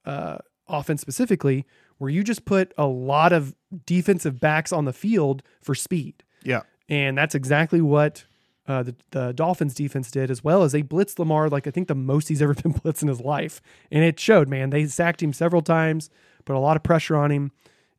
uh, 0.05 0.37
offense 0.67 1.01
specifically, 1.01 1.65
where 1.97 2.09
you 2.09 2.23
just 2.23 2.45
put 2.45 2.73
a 2.77 2.85
lot 2.85 3.33
of 3.33 3.55
defensive 3.85 4.39
backs 4.39 4.71
on 4.73 4.85
the 4.85 4.93
field 4.93 5.43
for 5.61 5.75
speed. 5.75 6.23
Yeah. 6.43 6.61
And 6.89 7.17
that's 7.17 7.35
exactly 7.35 7.81
what 7.81 8.25
uh, 8.67 8.83
the, 8.83 8.95
the 9.11 9.31
Dolphins 9.33 9.73
defense 9.73 10.11
did, 10.11 10.31
as 10.31 10.43
well 10.43 10.63
as 10.63 10.71
they 10.71 10.83
blitzed 10.83 11.19
Lamar 11.19 11.49
like 11.49 11.67
I 11.67 11.71
think 11.71 11.87
the 11.87 11.95
most 11.95 12.27
he's 12.27 12.41
ever 12.41 12.53
been 12.63 12.73
blitzed 12.73 13.01
in 13.01 13.07
his 13.07 13.21
life. 13.21 13.61
And 13.91 14.03
it 14.03 14.19
showed, 14.19 14.47
man. 14.47 14.69
They 14.69 14.85
sacked 14.85 15.21
him 15.21 15.33
several 15.33 15.61
times, 15.61 16.09
put 16.45 16.55
a 16.55 16.59
lot 16.59 16.77
of 16.77 16.83
pressure 16.83 17.15
on 17.15 17.31
him, 17.31 17.51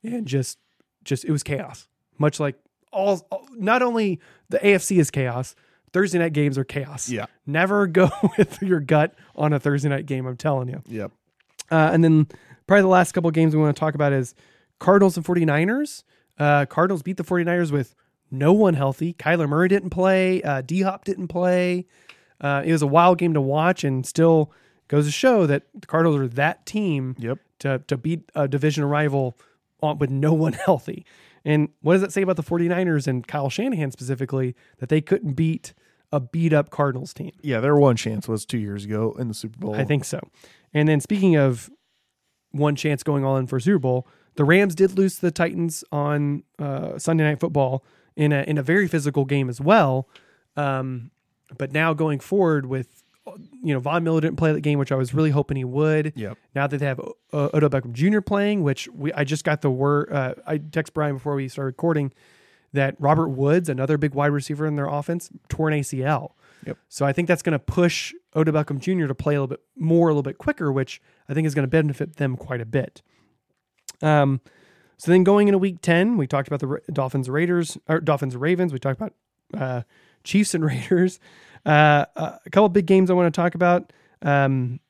and 0.02 0.26
just, 0.26 0.58
just 1.04 1.24
it 1.24 1.32
was 1.32 1.42
chaos. 1.42 1.88
Much 2.18 2.38
like 2.38 2.56
all, 2.92 3.26
not 3.56 3.82
only 3.82 4.20
the 4.48 4.58
AFC 4.58 4.98
is 4.98 5.10
chaos, 5.10 5.54
Thursday 5.94 6.18
night 6.18 6.34
games 6.34 6.58
are 6.58 6.64
chaos. 6.64 7.08
Yeah. 7.08 7.24
Never 7.46 7.86
go 8.00 8.10
with 8.36 8.60
your 8.60 8.80
gut 8.80 9.14
on 9.34 9.54
a 9.54 9.58
Thursday 9.60 9.88
night 9.88 10.04
game. 10.04 10.26
I'm 10.26 10.36
telling 10.36 10.68
you. 10.68 10.82
Yep. 10.86 11.12
Uh, 11.70 11.90
and 11.92 12.04
then 12.04 12.26
probably 12.66 12.82
the 12.82 12.88
last 12.88 13.12
couple 13.12 13.28
of 13.28 13.34
games 13.34 13.56
we 13.56 13.62
want 13.62 13.74
to 13.74 13.80
talk 13.80 13.94
about 13.94 14.12
is 14.12 14.34
Cardinals 14.78 15.16
and 15.16 15.24
49ers. 15.24 16.02
Uh, 16.38 16.66
Cardinals 16.66 17.02
beat 17.02 17.16
the 17.16 17.24
49ers 17.24 17.70
with 17.70 17.94
no 18.30 18.52
one 18.52 18.74
healthy. 18.74 19.14
Kyler 19.14 19.48
Murray 19.48 19.68
didn't 19.68 19.90
play. 19.90 20.42
Uh, 20.42 20.60
D 20.60 20.82
Hop 20.82 21.04
didn't 21.04 21.28
play. 21.28 21.86
Uh, 22.40 22.62
it 22.66 22.72
was 22.72 22.82
a 22.82 22.86
wild 22.86 23.16
game 23.18 23.32
to 23.32 23.40
watch 23.40 23.84
and 23.84 24.04
still 24.04 24.52
goes 24.88 25.06
to 25.06 25.12
show 25.12 25.46
that 25.46 25.62
the 25.74 25.86
Cardinals 25.86 26.20
are 26.20 26.28
that 26.28 26.66
team 26.66 27.14
Yep. 27.18 27.38
to, 27.60 27.78
to 27.86 27.96
beat 27.96 28.30
a 28.34 28.46
division 28.48 28.84
rival 28.84 29.38
on, 29.80 29.98
with 29.98 30.10
no 30.10 30.34
one 30.34 30.52
healthy. 30.66 31.06
And 31.44 31.68
what 31.82 31.92
does 31.94 32.02
that 32.02 32.12
say 32.12 32.22
about 32.22 32.36
the 32.36 32.42
49ers 32.42 33.06
and 33.06 33.26
Kyle 33.26 33.48
Shanahan 33.48 33.90
specifically 33.92 34.56
that 34.78 34.88
they 34.88 35.00
couldn't 35.00 35.34
beat 35.34 35.72
a 36.14 36.20
beat 36.20 36.52
up 36.52 36.70
Cardinals 36.70 37.12
team? 37.12 37.32
Yeah, 37.42 37.58
their 37.58 37.76
one 37.76 37.96
chance 37.96 38.28
was 38.28 38.46
two 38.46 38.58
years 38.58 38.84
ago 38.84 39.16
in 39.18 39.26
the 39.26 39.34
Super 39.34 39.58
Bowl. 39.58 39.74
I 39.74 39.84
think 39.84 40.04
so. 40.04 40.20
And 40.72 40.88
then 40.88 41.00
speaking 41.00 41.36
of 41.36 41.68
one 42.52 42.76
chance 42.76 43.02
going 43.02 43.24
all 43.24 43.36
in 43.36 43.48
for 43.48 43.58
Super 43.58 43.80
Bowl, 43.80 44.06
the 44.36 44.44
Rams 44.44 44.76
did 44.76 44.96
lose 44.96 45.16
to 45.16 45.22
the 45.22 45.30
Titans 45.32 45.82
on 45.90 46.44
uh, 46.58 46.98
Sunday 46.98 47.24
Night 47.24 47.40
Football 47.40 47.84
in 48.14 48.32
a 48.32 48.42
in 48.42 48.58
a 48.58 48.62
very 48.62 48.86
physical 48.86 49.24
game 49.24 49.48
as 49.48 49.60
well. 49.60 50.08
Um, 50.56 51.10
but 51.58 51.72
now 51.72 51.94
going 51.94 52.20
forward 52.20 52.66
with 52.66 53.02
you 53.62 53.72
know, 53.72 53.80
Von 53.80 54.04
Miller 54.04 54.20
didn't 54.20 54.36
play 54.36 54.52
that 54.52 54.60
game, 54.60 54.78
which 54.78 54.92
I 54.92 54.96
was 54.96 55.14
really 55.14 55.30
hoping 55.30 55.56
he 55.56 55.64
would. 55.64 56.12
Yep. 56.14 56.36
Now 56.54 56.66
that 56.66 56.76
they 56.76 56.86
have 56.86 57.00
Odell 57.32 57.70
Beckham 57.70 57.92
Jr. 57.92 58.20
playing, 58.20 58.62
which 58.62 58.86
we 58.88 59.12
I 59.14 59.24
just 59.24 59.44
got 59.44 59.62
the 59.62 59.70
word. 59.70 60.12
Uh, 60.12 60.34
I 60.46 60.58
text 60.58 60.94
Brian 60.94 61.16
before 61.16 61.34
we 61.34 61.48
started 61.48 61.68
recording 61.68 62.12
that 62.74 62.96
Robert 62.98 63.28
Woods, 63.28 63.68
another 63.68 63.96
big 63.96 64.14
wide 64.14 64.26
receiver 64.26 64.66
in 64.66 64.76
their 64.76 64.86
offense, 64.86 65.30
tore 65.48 65.68
an 65.68 65.80
ACL. 65.80 66.32
Yep. 66.66 66.78
So 66.88 67.06
I 67.06 67.12
think 67.12 67.28
that's 67.28 67.42
going 67.42 67.52
to 67.52 67.58
push 67.58 68.12
Odell 68.34 68.54
Beckham 68.54 68.78
Jr. 68.78 69.06
to 69.06 69.14
play 69.14 69.34
a 69.34 69.40
little 69.40 69.48
bit 69.48 69.60
more, 69.76 70.08
a 70.08 70.12
little 70.12 70.22
bit 70.22 70.38
quicker, 70.38 70.72
which 70.72 71.00
I 71.28 71.34
think 71.34 71.46
is 71.46 71.54
going 71.54 71.64
to 71.64 71.70
benefit 71.70 72.16
them 72.16 72.36
quite 72.36 72.60
a 72.60 72.66
bit. 72.66 73.02
Um, 74.02 74.40
so 74.96 75.10
then 75.10 75.24
going 75.24 75.48
into 75.48 75.58
week 75.58 75.80
10, 75.82 76.16
we 76.16 76.26
talked 76.26 76.48
about 76.48 76.60
the 76.60 76.80
Dolphins 76.92 77.28
Raiders 77.28 77.78
or 77.88 78.00
Dolphins 78.00 78.36
Ravens. 78.36 78.72
We 78.72 78.78
talked 78.78 79.00
about 79.00 79.14
uh, 79.52 79.82
Chiefs 80.22 80.54
and 80.54 80.64
Raiders. 80.66 81.20
Uh, 81.66 82.06
uh, 82.16 82.38
a 82.44 82.50
couple 82.50 82.68
big 82.68 82.86
games 82.86 83.10
I 83.10 83.14
want 83.14 83.32
to 83.32 83.38
talk 83.38 83.54
about. 83.54 83.92
Um, 84.22 84.80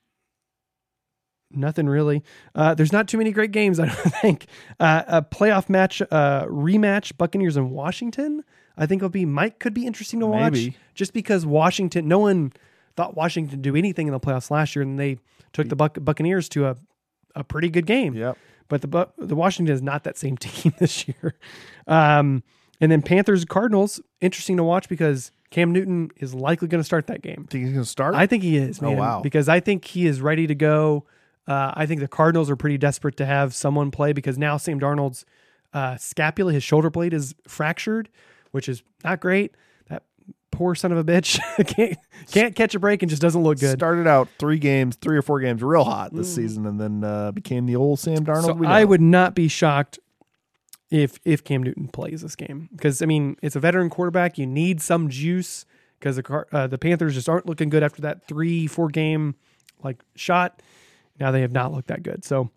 nothing 1.56 1.86
really. 1.88 2.22
Uh, 2.54 2.74
there's 2.74 2.92
not 2.92 3.08
too 3.08 3.18
many 3.18 3.30
great 3.32 3.52
games, 3.52 3.78
I 3.80 3.86
don't 3.86 3.96
think. 3.96 4.46
Uh, 4.80 5.02
a 5.06 5.22
playoff 5.22 5.68
match, 5.68 6.02
uh, 6.02 6.46
rematch, 6.46 7.16
Buccaneers 7.16 7.56
and 7.56 7.70
Washington. 7.70 8.44
I 8.76 8.86
think 8.86 9.02
will 9.02 9.08
be 9.08 9.24
might 9.24 9.60
could 9.60 9.72
be 9.74 9.86
interesting 9.86 10.18
to 10.20 10.26
watch 10.26 10.52
Maybe. 10.54 10.76
just 10.94 11.12
because 11.12 11.46
Washington. 11.46 12.08
No 12.08 12.18
one 12.18 12.52
thought 12.96 13.16
Washington 13.16 13.62
do 13.62 13.76
anything 13.76 14.06
in 14.08 14.12
the 14.12 14.20
playoffs 14.20 14.50
last 14.50 14.74
year, 14.74 14.82
and 14.82 14.98
they 14.98 15.18
took 15.52 15.68
the 15.68 15.76
Buc- 15.76 16.04
Buccaneers 16.04 16.48
to 16.50 16.66
a 16.66 16.76
a 17.36 17.44
pretty 17.44 17.68
good 17.68 17.86
game. 17.86 18.14
Yep. 18.14 18.36
But 18.68 18.80
the 18.80 18.88
Bu- 18.88 19.12
the 19.18 19.36
Washington 19.36 19.72
is 19.74 19.82
not 19.82 20.04
that 20.04 20.16
same 20.16 20.36
team 20.38 20.72
this 20.78 21.06
year. 21.06 21.34
Um, 21.86 22.42
and 22.80 22.90
then 22.90 23.02
Panthers 23.02 23.44
Cardinals 23.44 24.00
interesting 24.20 24.56
to 24.56 24.64
watch 24.64 24.88
because 24.88 25.30
Cam 25.50 25.70
Newton 25.70 26.10
is 26.16 26.34
likely 26.34 26.66
going 26.66 26.80
to 26.80 26.84
start 26.84 27.06
that 27.06 27.22
game. 27.22 27.46
Think 27.48 27.64
he's 27.64 27.72
gonna 27.72 27.84
start? 27.84 28.14
I 28.16 28.26
think 28.26 28.42
he 28.42 28.56
is. 28.56 28.82
Oh, 28.82 28.90
wow. 28.90 29.20
Because 29.20 29.48
I 29.48 29.60
think 29.60 29.84
he 29.84 30.06
is 30.06 30.20
ready 30.20 30.48
to 30.48 30.54
go. 30.54 31.06
Uh, 31.46 31.72
I 31.74 31.86
think 31.86 32.00
the 32.00 32.08
Cardinals 32.08 32.48
are 32.50 32.56
pretty 32.56 32.78
desperate 32.78 33.16
to 33.18 33.26
have 33.26 33.54
someone 33.54 33.90
play 33.90 34.12
because 34.12 34.38
now 34.38 34.56
Sam 34.56 34.80
Darnold's 34.80 35.24
uh, 35.72 35.96
scapula, 35.96 36.52
his 36.52 36.62
shoulder 36.62 36.88
blade, 36.88 37.12
is 37.12 37.34
fractured, 37.46 38.08
which 38.52 38.68
is 38.68 38.82
not 39.02 39.20
great. 39.20 39.54
That 39.88 40.04
poor 40.50 40.74
son 40.74 40.92
of 40.92 40.98
a 40.98 41.04
bitch 41.04 41.38
can't 41.66 41.98
can't 42.30 42.54
catch 42.54 42.74
a 42.74 42.78
break 42.78 43.02
and 43.02 43.10
just 43.10 43.20
doesn't 43.20 43.42
look 43.42 43.58
good. 43.58 43.78
Started 43.78 44.06
out 44.06 44.28
three 44.38 44.58
games, 44.58 44.96
three 44.96 45.16
or 45.16 45.22
four 45.22 45.40
games, 45.40 45.62
real 45.62 45.84
hot 45.84 46.14
this 46.14 46.34
season, 46.34 46.64
and 46.66 46.80
then 46.80 47.04
uh, 47.04 47.32
became 47.32 47.66
the 47.66 47.76
old 47.76 47.98
Sam 47.98 48.24
Darnold. 48.24 48.62
So 48.62 48.64
I 48.64 48.84
would 48.84 49.02
not 49.02 49.34
be 49.34 49.48
shocked 49.48 49.98
if 50.90 51.18
if 51.24 51.42
Cam 51.44 51.62
Newton 51.62 51.88
plays 51.88 52.22
this 52.22 52.36
game 52.36 52.68
because 52.72 53.02
I 53.02 53.06
mean 53.06 53.36
it's 53.42 53.56
a 53.56 53.60
veteran 53.60 53.90
quarterback. 53.90 54.38
You 54.38 54.46
need 54.46 54.80
some 54.80 55.10
juice 55.10 55.66
because 55.98 56.16
the 56.16 56.22
Car- 56.22 56.46
uh, 56.52 56.68
the 56.68 56.78
Panthers 56.78 57.14
just 57.14 57.28
aren't 57.28 57.46
looking 57.46 57.68
good 57.68 57.82
after 57.82 58.00
that 58.02 58.26
three 58.28 58.66
four 58.66 58.88
game 58.88 59.34
like 59.82 60.02
shot. 60.14 60.62
Now 61.18 61.30
they 61.30 61.40
have 61.42 61.52
not 61.52 61.72
looked 61.72 61.88
that 61.88 62.02
good. 62.02 62.24
So 62.24 62.50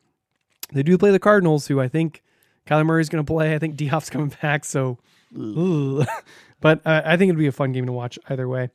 they 0.74 0.84
do 0.84 0.98
play 0.98 1.12
the 1.12 1.20
Cardinals, 1.20 1.67
who 1.67 1.80
I 1.80 1.88
think 1.88 2.24
Kyler 2.65 2.86
Murray's 2.86 3.10
going 3.10 3.24
to 3.24 3.30
play. 3.30 3.56
I 3.56 3.60
think 3.60 3.76
D 3.78 3.88
Hop's 3.88 4.10
coming 4.10 4.34
back. 4.41 4.65
So, 4.65 4.98
but 6.62 6.86
uh, 6.86 7.02
I 7.06 7.17
think 7.17 7.30
it'd 7.30 7.39
be 7.39 7.48
a 7.48 7.52
fun 7.52 7.72
game 7.72 7.86
to 7.86 7.91
watch 7.91 8.17
either 8.30 8.48
way. 8.48 8.70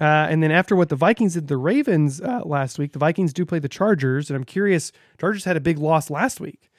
Uh, 0.00 0.28
and 0.30 0.42
then 0.42 0.52
after 0.52 0.76
what 0.76 0.90
the 0.90 0.96
Vikings 0.96 1.34
did, 1.34 1.48
the 1.48 1.56
Ravens 1.56 2.20
uh, 2.20 2.42
last 2.44 2.78
week, 2.78 2.92
the 2.92 3.00
Vikings 3.00 3.32
do 3.32 3.44
play 3.44 3.58
the 3.58 3.68
Chargers, 3.68 4.30
and 4.30 4.36
I'm 4.36 4.44
curious. 4.44 4.92
Chargers 5.20 5.44
had 5.44 5.56
a 5.56 5.60
big 5.60 5.78
loss 5.78 6.08
last 6.08 6.40
week, 6.40 6.70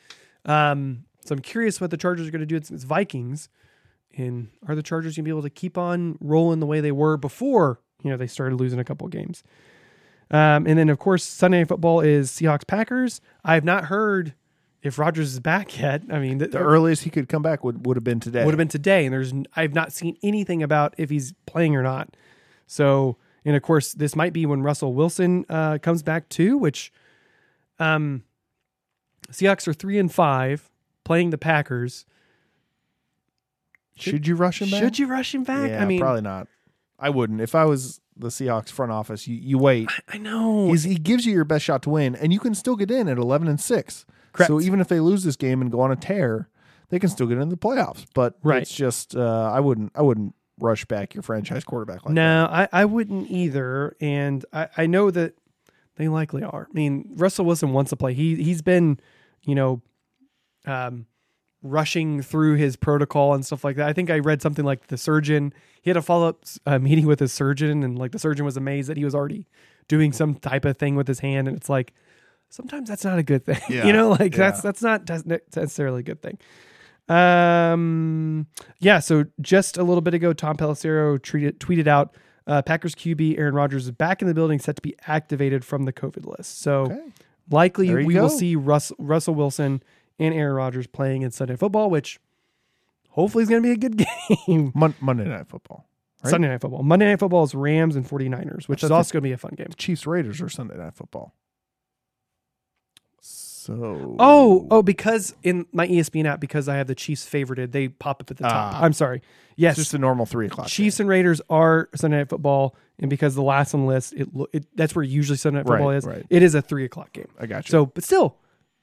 um, 0.46 1.04
so 1.26 1.34
I'm 1.34 1.42
curious 1.42 1.82
what 1.82 1.92
the 1.92 1.98
Chargers 1.98 2.28
are 2.28 2.32
going 2.32 2.40
to 2.40 2.46
do 2.46 2.56
against 2.56 2.86
Vikings, 2.86 3.50
and 4.16 4.48
are 4.68 4.76
the 4.76 4.84
Chargers 4.84 5.18
going 5.18 5.26
to 5.26 5.28
be 5.28 5.32
able 5.32 5.42
to 5.42 5.50
keep 5.50 5.78
on 5.78 6.18
rolling 6.22 6.62
the 6.62 6.66
way 6.66 6.80
they 6.80 6.94
were 6.94 7.18
before 7.18 7.82
you 8.04 8.10
know 8.10 8.16
they 8.16 8.28
started 8.28 8.56
losing 8.58 8.80
a 8.80 8.86
couple 8.86 9.06
of 9.06 9.12
games? 9.12 9.44
Um, 10.32 10.68
and 10.68 10.78
then 10.78 10.90
of 10.90 11.00
course 11.00 11.24
Sunday 11.24 11.60
Night 11.60 11.68
Football 11.70 12.02
is 12.02 12.30
Seahawks 12.32 12.68
Packers. 12.68 13.20
I 13.44 13.56
have 13.56 13.64
not 13.64 13.86
heard 13.86 14.36
if 14.82 15.00
Rodgers 15.00 15.34
is 15.34 15.40
back 15.40 15.80
yet. 15.80 16.04
I 16.10 16.20
mean, 16.20 16.40
th- 16.40 16.52
the 16.52 16.60
earliest 16.60 17.04
he 17.04 17.10
could 17.10 17.28
come 17.28 17.42
back 17.42 17.64
would, 17.64 17.86
would 17.86 17.98
have 17.98 18.04
been 18.04 18.20
today. 18.20 18.46
would 18.46 18.52
have 18.54 18.58
been 18.58 18.68
today, 18.68 19.06
and 19.06 19.14
there's 19.14 19.34
I've 19.56 19.74
not 19.74 19.92
seen 19.92 20.18
anything 20.24 20.64
about 20.64 20.94
if 20.98 21.10
he's 21.10 21.34
playing 21.46 21.76
or 21.76 21.84
not. 21.84 22.16
So, 22.68 23.18
and 23.44 23.56
of 23.56 23.62
course, 23.64 23.94
this 23.94 24.16
might 24.16 24.32
be 24.34 24.46
when 24.46 24.62
Russell 24.62 24.94
Wilson 24.94 25.46
uh, 25.50 25.80
comes 25.80 26.04
back 26.04 26.30
too. 26.30 26.58
Which, 26.58 26.92
um, 27.80 28.24
Seahawks 29.32 29.68
are 29.68 29.74
three 29.74 29.98
and 29.98 30.14
five 30.14 30.70
playing 31.04 31.32
the 31.32 31.38
Packers. 31.38 32.06
Should 33.96 34.28
you 34.28 34.36
rush 34.36 34.62
him 34.62 34.70
back? 34.70 34.82
Should 34.82 35.00
you 35.00 35.08
rush 35.08 35.36
him 35.36 35.44
back? 35.44 35.72
Yeah, 35.72 35.82
I 35.82 35.86
mean, 35.86 36.00
probably 36.00 36.22
not. 36.22 36.48
I 37.00 37.10
wouldn't. 37.10 37.42
If 37.42 37.56
I 37.56 37.66
was 37.66 38.00
the 38.18 38.28
Seahawks 38.28 38.70
front 38.70 38.92
office, 38.92 39.28
you, 39.28 39.36
you 39.36 39.58
wait. 39.58 39.90
I 40.10 40.18
know. 40.18 40.68
He's, 40.70 40.84
he 40.84 40.96
gives 40.96 41.26
you 41.26 41.34
your 41.34 41.46
best 41.46 41.64
shot 41.66 41.82
to 41.84 41.90
win, 41.90 42.16
and 42.16 42.34
you 42.34 42.40
can 42.40 42.54
still 42.56 42.76
get 42.76 42.92
in 42.92 43.08
at 43.08 43.18
eleven 43.18 43.48
and 43.48 43.60
six. 43.60 44.06
Correct. 44.34 44.48
So 44.48 44.60
even 44.62 44.80
if 44.80 44.88
they 44.88 45.00
lose 45.00 45.24
this 45.24 45.36
game 45.36 45.62
and 45.62 45.72
go 45.72 45.80
on 45.80 45.92
a 45.92 45.96
tear, 45.96 46.50
they 46.90 47.00
can 47.00 47.10
still 47.10 47.28
get 47.28 47.38
into 47.38 47.56
the 47.56 47.58
playoffs. 47.58 48.06
But 48.14 48.36
Right. 48.44 48.62
it's 48.62 48.74
just 48.76 49.16
uh, 49.16 49.52
I 49.54 49.60
wouldn't 49.60 49.92
I 49.96 50.02
wouldn't 50.02 50.36
rush 50.60 50.84
back 50.86 51.14
your 51.16 51.24
franchise 51.24 51.64
quarterback 51.64 51.98
like 52.06 52.08
that. 52.08 52.14
no, 52.14 52.46
I, 52.52 52.68
I 52.74 52.86
wouldn't 52.86 53.32
either. 53.32 53.96
And 54.02 54.44
I, 54.52 54.68
I 54.78 54.86
know 54.88 55.10
that 55.12 55.34
they 55.96 56.08
likely 56.10 56.44
are. 56.44 56.68
I 56.70 56.74
mean, 56.74 57.10
Russell 57.16 57.46
Wilson 57.46 57.72
wants 57.72 57.90
to 57.90 57.96
play. 57.96 58.14
He 58.14 58.36
he's 58.36 58.62
been, 58.62 59.00
you 59.44 59.56
know, 59.56 59.82
um, 60.66 61.06
rushing 61.62 62.22
through 62.22 62.56
his 62.56 62.76
protocol 62.76 63.34
and 63.34 63.46
stuff 63.46 63.64
like 63.64 63.76
that. 63.76 63.88
I 63.88 63.94
think 63.94 64.10
I 64.10 64.20
read 64.20 64.42
something 64.42 64.64
like 64.66 64.88
the 64.88 64.98
surgeon. 64.98 65.54
He 65.82 65.90
had 65.90 65.98
a 65.98 66.02
follow 66.02 66.30
up 66.30 66.44
uh, 66.66 66.80
meeting 66.80 67.06
with 67.06 67.20
his 67.20 67.34
surgeon, 67.34 67.84
and 67.84 67.98
like 67.98 68.12
the 68.12 68.20
surgeon 68.20 68.46
was 68.46 68.58
amazed 68.58 68.90
that 68.90 68.98
he 68.98 69.04
was 69.06 69.14
already 69.16 69.48
doing 69.88 70.12
some 70.14 70.36
type 70.36 70.66
of 70.66 70.78
thing 70.78 70.96
with 70.96 71.08
his 71.08 71.20
hand. 71.20 71.48
And 71.48 71.58
it's 71.58 71.70
like 71.70 71.94
sometimes 72.50 72.90
that's 72.90 73.04
not 73.04 73.20
a 73.20 73.24
good 73.24 73.46
thing. 73.46 73.60
Yeah, 73.70 73.86
you 73.88 73.94
know, 73.94 74.10
like 74.10 74.36
that's 74.36 74.60
yeah. 74.60 74.62
that's 74.64 74.82
not 74.82 75.06
doesn't 75.06 75.30
necessarily 75.56 76.00
a 76.00 76.04
good 76.04 76.22
thing. 76.22 76.38
Um, 77.10 78.48
yeah. 78.80 79.00
So 79.00 79.26
just 79.42 79.78
a 79.78 79.84
little 79.84 80.02
bit 80.02 80.14
ago, 80.14 80.32
Tom 80.34 80.56
Pelissero 80.56 81.18
tweeted, 81.20 81.58
tweeted 81.58 81.88
out 81.88 82.16
uh, 82.48 82.62
Packers 82.62 82.96
QB 82.96 83.38
Aaron 83.38 83.56
Rodgers 83.56 83.86
is 83.86 83.92
back 83.92 84.22
in 84.22 84.28
the 84.28 84.34
building, 84.34 84.60
set 84.60 84.76
to 84.76 84.82
be 84.82 84.96
activated 85.08 85.66
from 85.66 85.84
the 85.86 85.94
COVID 85.94 86.26
list. 86.26 86.62
So 86.62 86.84
Okay. 86.84 87.00
likely 87.50 87.94
we 88.06 88.16
will 88.16 88.30
see 88.30 88.56
Russ, 88.56 88.92
Russell 89.00 89.36
Wilson 89.36 89.82
and 90.20 90.34
Aaron 90.34 90.54
Rodgers 90.56 90.86
playing 90.88 91.22
in 91.24 91.32
Sunday 91.32 91.56
football, 91.56 91.90
which 91.90 92.20
hopefully 93.10 93.44
is 93.44 93.50
going 93.50 93.64
to 93.64 93.68
be 93.68 93.74
a 93.74 93.78
good 93.78 93.98
game. 94.48 94.72
Mon- 94.76 94.96
Monday 95.00 95.26
Night 95.26 95.48
Football. 95.48 95.86
Right? 96.24 96.32
Sunday 96.32 96.50
night 96.50 96.60
football. 96.60 96.84
Monday 96.84 97.06
night 97.06 97.18
football 97.20 97.46
is 97.46 97.56
Rams 97.56 97.96
and 97.96 98.06
49ers, 98.06 98.68
which 98.68 98.84
is 98.84 98.92
also 98.92 99.14
going 99.14 99.22
to 99.22 99.28
be 99.30 99.32
a 99.32 99.38
fun 99.38 99.54
game. 99.56 99.68
Chiefs 99.78 100.06
Raiders 100.06 100.42
or 100.42 100.50
Sunday 100.50 100.76
Night 100.76 100.94
Football. 100.94 101.34
So 103.22 104.16
Oh, 104.20 104.68
oh, 104.72 104.82
because 104.82 105.34
in 105.44 105.66
my 105.72 105.88
ESPN 105.88 106.26
app, 106.26 106.40
because 106.40 106.68
I 106.68 106.76
have 106.76 106.88
the 106.88 106.96
Chiefs 106.96 107.26
favorited, 107.26 107.72
they 107.72 107.88
pop 107.88 108.22
up 108.22 108.32
at 108.32 108.38
the 108.38 108.44
top. 108.44 108.74
Ah. 108.74 108.84
I'm 108.84 108.94
sorry. 108.94 109.22
Yes, 109.56 109.78
it's 109.78 109.86
just 109.86 109.94
a 109.94 109.98
normal 109.98 110.26
three 110.26 110.48
o'clock. 110.48 110.68
Chiefs 110.68 111.00
and 111.00 111.08
Raiders 111.10 111.42
are 111.50 111.90
Sunday 111.96 112.18
Night 112.18 112.30
Football, 112.30 112.76
and 112.98 113.10
because 113.10 113.36
the 113.36 113.42
last 113.42 113.74
on 113.74 113.82
the 113.82 113.88
list, 113.88 114.14
it, 114.14 114.28
it 114.54 114.66
that's 114.76 114.96
where 114.96 115.04
usually 115.04 115.38
Sunday 115.38 115.60
Night 115.60 115.68
Right, 115.70 115.78
Football 115.78 115.90
is. 115.92 116.06
right. 116.06 116.26
It 116.30 116.44
is 116.44 116.56
a 116.56 116.62
three 116.62 116.86
o'clock 116.86 117.12
game. 117.14 117.28
I 117.40 117.46
got 117.46 117.68
you. 117.68 117.72
So, 117.72 117.86
but 117.88 118.04
still, 118.04 118.38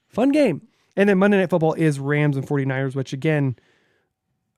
fun 0.08 0.30
game. 0.32 0.62
And 0.96 1.08
then 1.08 1.18
Monday 1.18 1.38
Night 1.38 1.50
Football 1.50 1.74
is 1.74 2.00
Rams 2.00 2.36
and 2.36 2.46
49ers, 2.46 2.94
which 2.94 3.12
again, 3.12 3.56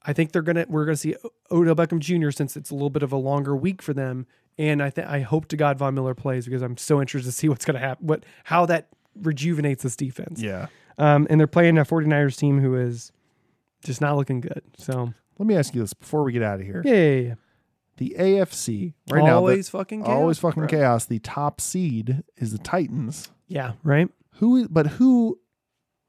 I 0.02 0.12
think 0.12 0.32
they're 0.32 0.42
gonna 0.42 0.66
we're 0.68 0.84
gonna 0.84 0.96
see 0.96 1.14
Odell 1.50 1.74
Beckham 1.74 1.98
Jr. 1.98 2.30
since 2.30 2.56
it's 2.56 2.70
a 2.70 2.74
little 2.74 2.90
bit 2.90 3.02
of 3.02 3.12
a 3.12 3.16
longer 3.16 3.56
week 3.56 3.82
for 3.82 3.92
them. 3.92 4.26
And 4.56 4.82
I 4.82 4.90
think 4.90 5.08
I 5.08 5.20
hope 5.20 5.48
to 5.48 5.56
God 5.56 5.78
Von 5.78 5.94
Miller 5.94 6.14
plays 6.14 6.44
because 6.44 6.62
I'm 6.62 6.76
so 6.76 7.00
interested 7.00 7.30
to 7.30 7.36
see 7.36 7.48
what's 7.48 7.64
gonna 7.64 7.78
happen, 7.80 8.06
what 8.06 8.24
how 8.44 8.66
that 8.66 8.88
rejuvenates 9.20 9.82
this 9.82 9.96
defense. 9.96 10.40
yeah. 10.40 10.66
Um, 10.96 11.26
and 11.30 11.38
they're 11.38 11.46
playing 11.46 11.78
a 11.78 11.84
49ers 11.84 12.36
team 12.36 12.60
who 12.60 12.74
is 12.74 13.12
just 13.84 14.00
not 14.00 14.16
looking 14.16 14.40
good. 14.40 14.62
So 14.76 15.12
Let 15.38 15.46
me 15.46 15.54
ask 15.54 15.72
you 15.74 15.80
this 15.80 15.92
before 15.92 16.24
we 16.24 16.32
get 16.32 16.42
out 16.42 16.58
of 16.60 16.66
here. 16.66 16.82
yeah, 16.84 16.92
yeah, 16.94 17.20
yeah. 17.28 17.34
The 17.98 18.16
AFC 18.18 18.94
right 19.10 19.24
now, 19.24 19.36
always 19.36 19.68
fucking 19.68 20.02
chaos, 20.04 20.12
always 20.14 20.38
fucking 20.38 20.62
bro. 20.62 20.68
chaos. 20.68 21.04
The 21.04 21.18
top 21.18 21.60
seed 21.60 22.22
is 22.36 22.52
the 22.52 22.58
Titans. 22.58 23.28
Yeah, 23.48 23.72
right. 23.82 24.08
Who? 24.34 24.68
But 24.68 24.86
who? 24.86 25.40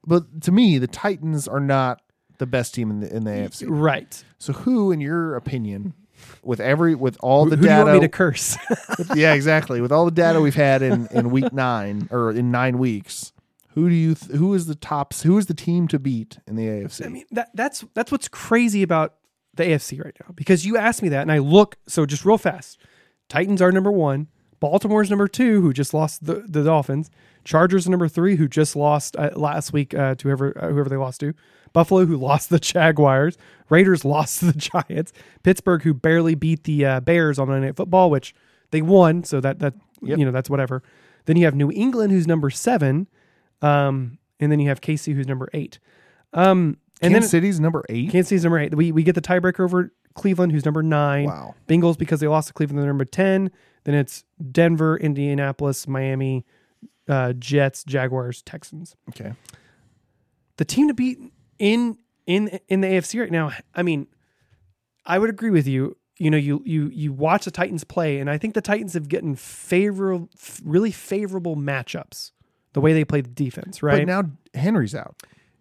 But 0.06 0.42
to 0.42 0.52
me, 0.52 0.78
the 0.78 0.86
Titans 0.86 1.46
are 1.46 1.60
not 1.60 2.00
the 2.38 2.46
best 2.46 2.74
team 2.74 2.90
in 2.90 3.00
the 3.00 3.14
in 3.14 3.24
the 3.24 3.30
AFC. 3.30 3.66
Right. 3.68 4.24
So 4.38 4.52
who, 4.52 4.92
in 4.92 5.00
your 5.00 5.36
opinion, 5.36 5.94
with 6.42 6.60
every 6.60 6.94
with 6.94 7.16
all 7.20 7.44
the 7.44 7.56
Who 7.56 7.62
do 7.62 7.68
you 7.68 7.68
data, 7.68 7.84
want 7.84 7.94
me 7.94 8.00
to 8.00 8.08
curse? 8.08 8.56
yeah, 9.14 9.34
exactly, 9.34 9.80
with 9.80 9.92
all 9.92 10.04
the 10.04 10.10
data 10.10 10.40
we've 10.40 10.54
had 10.54 10.82
in 10.82 11.06
in 11.08 11.30
week 11.30 11.52
nine 11.52 12.08
or 12.10 12.30
in 12.30 12.50
nine 12.50 12.78
weeks, 12.78 13.32
who 13.74 13.88
do 13.88 13.94
you 13.94 14.14
th- 14.14 14.32
who 14.32 14.54
is 14.54 14.66
the 14.66 14.74
tops? 14.74 15.22
Who 15.22 15.36
is 15.38 15.46
the 15.46 15.54
team 15.54 15.86
to 15.88 15.98
beat 15.98 16.38
in 16.46 16.56
the 16.56 16.66
AFC? 16.66 17.06
I 17.06 17.08
mean, 17.08 17.24
that 17.32 17.50
that's 17.54 17.84
that's 17.94 18.10
what's 18.10 18.28
crazy 18.28 18.82
about 18.82 19.14
the 19.54 19.64
AFC 19.64 20.02
right 20.02 20.16
now 20.20 20.32
because 20.34 20.64
you 20.64 20.76
asked 20.76 21.02
me 21.02 21.08
that 21.10 21.22
and 21.22 21.32
I 21.32 21.38
look 21.38 21.76
so 21.86 22.06
just 22.06 22.24
real 22.24 22.38
fast. 22.38 22.78
Titans 23.28 23.62
are 23.62 23.70
number 23.70 23.92
one. 23.92 24.28
Baltimore's 24.60 25.10
number 25.10 25.26
two, 25.28 25.60
who 25.62 25.72
just 25.72 25.92
lost 25.94 26.24
the, 26.24 26.44
the 26.46 26.62
Dolphins. 26.62 27.10
Chargers 27.44 27.88
number 27.88 28.06
three, 28.08 28.36
who 28.36 28.46
just 28.46 28.76
lost 28.76 29.16
uh, 29.16 29.30
last 29.34 29.72
week 29.72 29.94
uh, 29.94 30.14
to 30.16 30.28
whoever 30.28 30.56
uh, 30.62 30.68
whoever 30.68 30.88
they 30.90 30.96
lost 30.96 31.20
to. 31.20 31.32
Buffalo, 31.72 32.04
who 32.04 32.16
lost 32.18 32.50
the 32.50 32.58
Jaguars. 32.58 33.38
Raiders 33.70 34.04
lost 34.04 34.40
to 34.40 34.52
the 34.52 34.58
Giants. 34.58 35.12
Pittsburgh, 35.42 35.82
who 35.82 35.94
barely 35.94 36.34
beat 36.34 36.64
the 36.64 36.84
uh, 36.84 37.00
Bears 37.00 37.38
on 37.38 37.48
Monday 37.48 37.68
Night 37.68 37.76
Football, 37.76 38.10
which 38.10 38.34
they 38.70 38.82
won, 38.82 39.24
so 39.24 39.40
that 39.40 39.58
that 39.60 39.74
Yep. 40.02 40.18
you 40.18 40.24
know 40.24 40.30
that's 40.30 40.48
whatever. 40.48 40.82
Then 41.26 41.36
you 41.36 41.44
have 41.44 41.54
New 41.54 41.70
England, 41.70 42.12
who's 42.12 42.26
number 42.26 42.48
seven, 42.50 43.06
um, 43.62 44.18
and 44.38 44.50
then 44.50 44.58
you 44.60 44.68
have 44.68 44.80
KC, 44.80 45.14
who's 45.14 45.26
number 45.26 45.48
eight. 45.52 45.78
Um, 46.32 46.78
and 47.02 47.12
Kansas 47.12 47.30
then 47.30 47.40
City's 47.40 47.60
number 47.60 47.84
eight. 47.88 48.10
Kansas 48.10 48.28
City's 48.28 48.44
number 48.44 48.58
eight. 48.58 48.74
We 48.74 48.92
we 48.92 49.02
get 49.02 49.14
the 49.14 49.20
tiebreaker 49.20 49.60
over 49.60 49.92
Cleveland, 50.14 50.52
who's 50.52 50.64
number 50.64 50.82
nine. 50.82 51.26
Wow. 51.26 51.54
Bengals 51.68 51.98
because 51.98 52.20
they 52.20 52.28
lost 52.28 52.48
to 52.48 52.54
Cleveland, 52.54 52.78
they're 52.78 52.86
number 52.86 53.04
ten. 53.04 53.50
Then 53.84 53.94
it's 53.94 54.24
Denver, 54.50 54.96
Indianapolis, 54.96 55.88
Miami, 55.88 56.44
uh, 57.08 57.32
Jets, 57.34 57.84
Jaguars, 57.84 58.42
Texans. 58.42 58.96
Okay. 59.08 59.32
The 60.56 60.64
team 60.64 60.88
to 60.88 60.94
beat 60.94 61.18
in 61.58 61.98
in 62.26 62.60
in 62.68 62.80
the 62.80 62.88
AFC 62.88 63.20
right 63.20 63.30
now. 63.30 63.52
I 63.74 63.82
mean, 63.82 64.06
I 65.06 65.18
would 65.18 65.30
agree 65.30 65.50
with 65.50 65.66
you. 65.66 65.96
You 66.18 66.30
know, 66.30 66.36
you 66.36 66.62
you 66.66 66.88
you 66.88 67.12
watch 67.12 67.46
the 67.46 67.50
Titans 67.50 67.84
play, 67.84 68.18
and 68.18 68.28
I 68.28 68.36
think 68.36 68.54
the 68.54 68.60
Titans 68.60 68.92
have 68.94 69.08
gotten 69.08 69.34
favorable, 69.36 70.28
really 70.62 70.92
favorable 70.92 71.56
matchups. 71.56 72.32
The 72.72 72.80
way 72.80 72.92
they 72.92 73.04
play 73.04 73.20
the 73.20 73.30
defense, 73.30 73.82
right? 73.82 74.06
But 74.06 74.06
now 74.06 74.30
Henry's 74.54 74.94
out. 74.94 75.16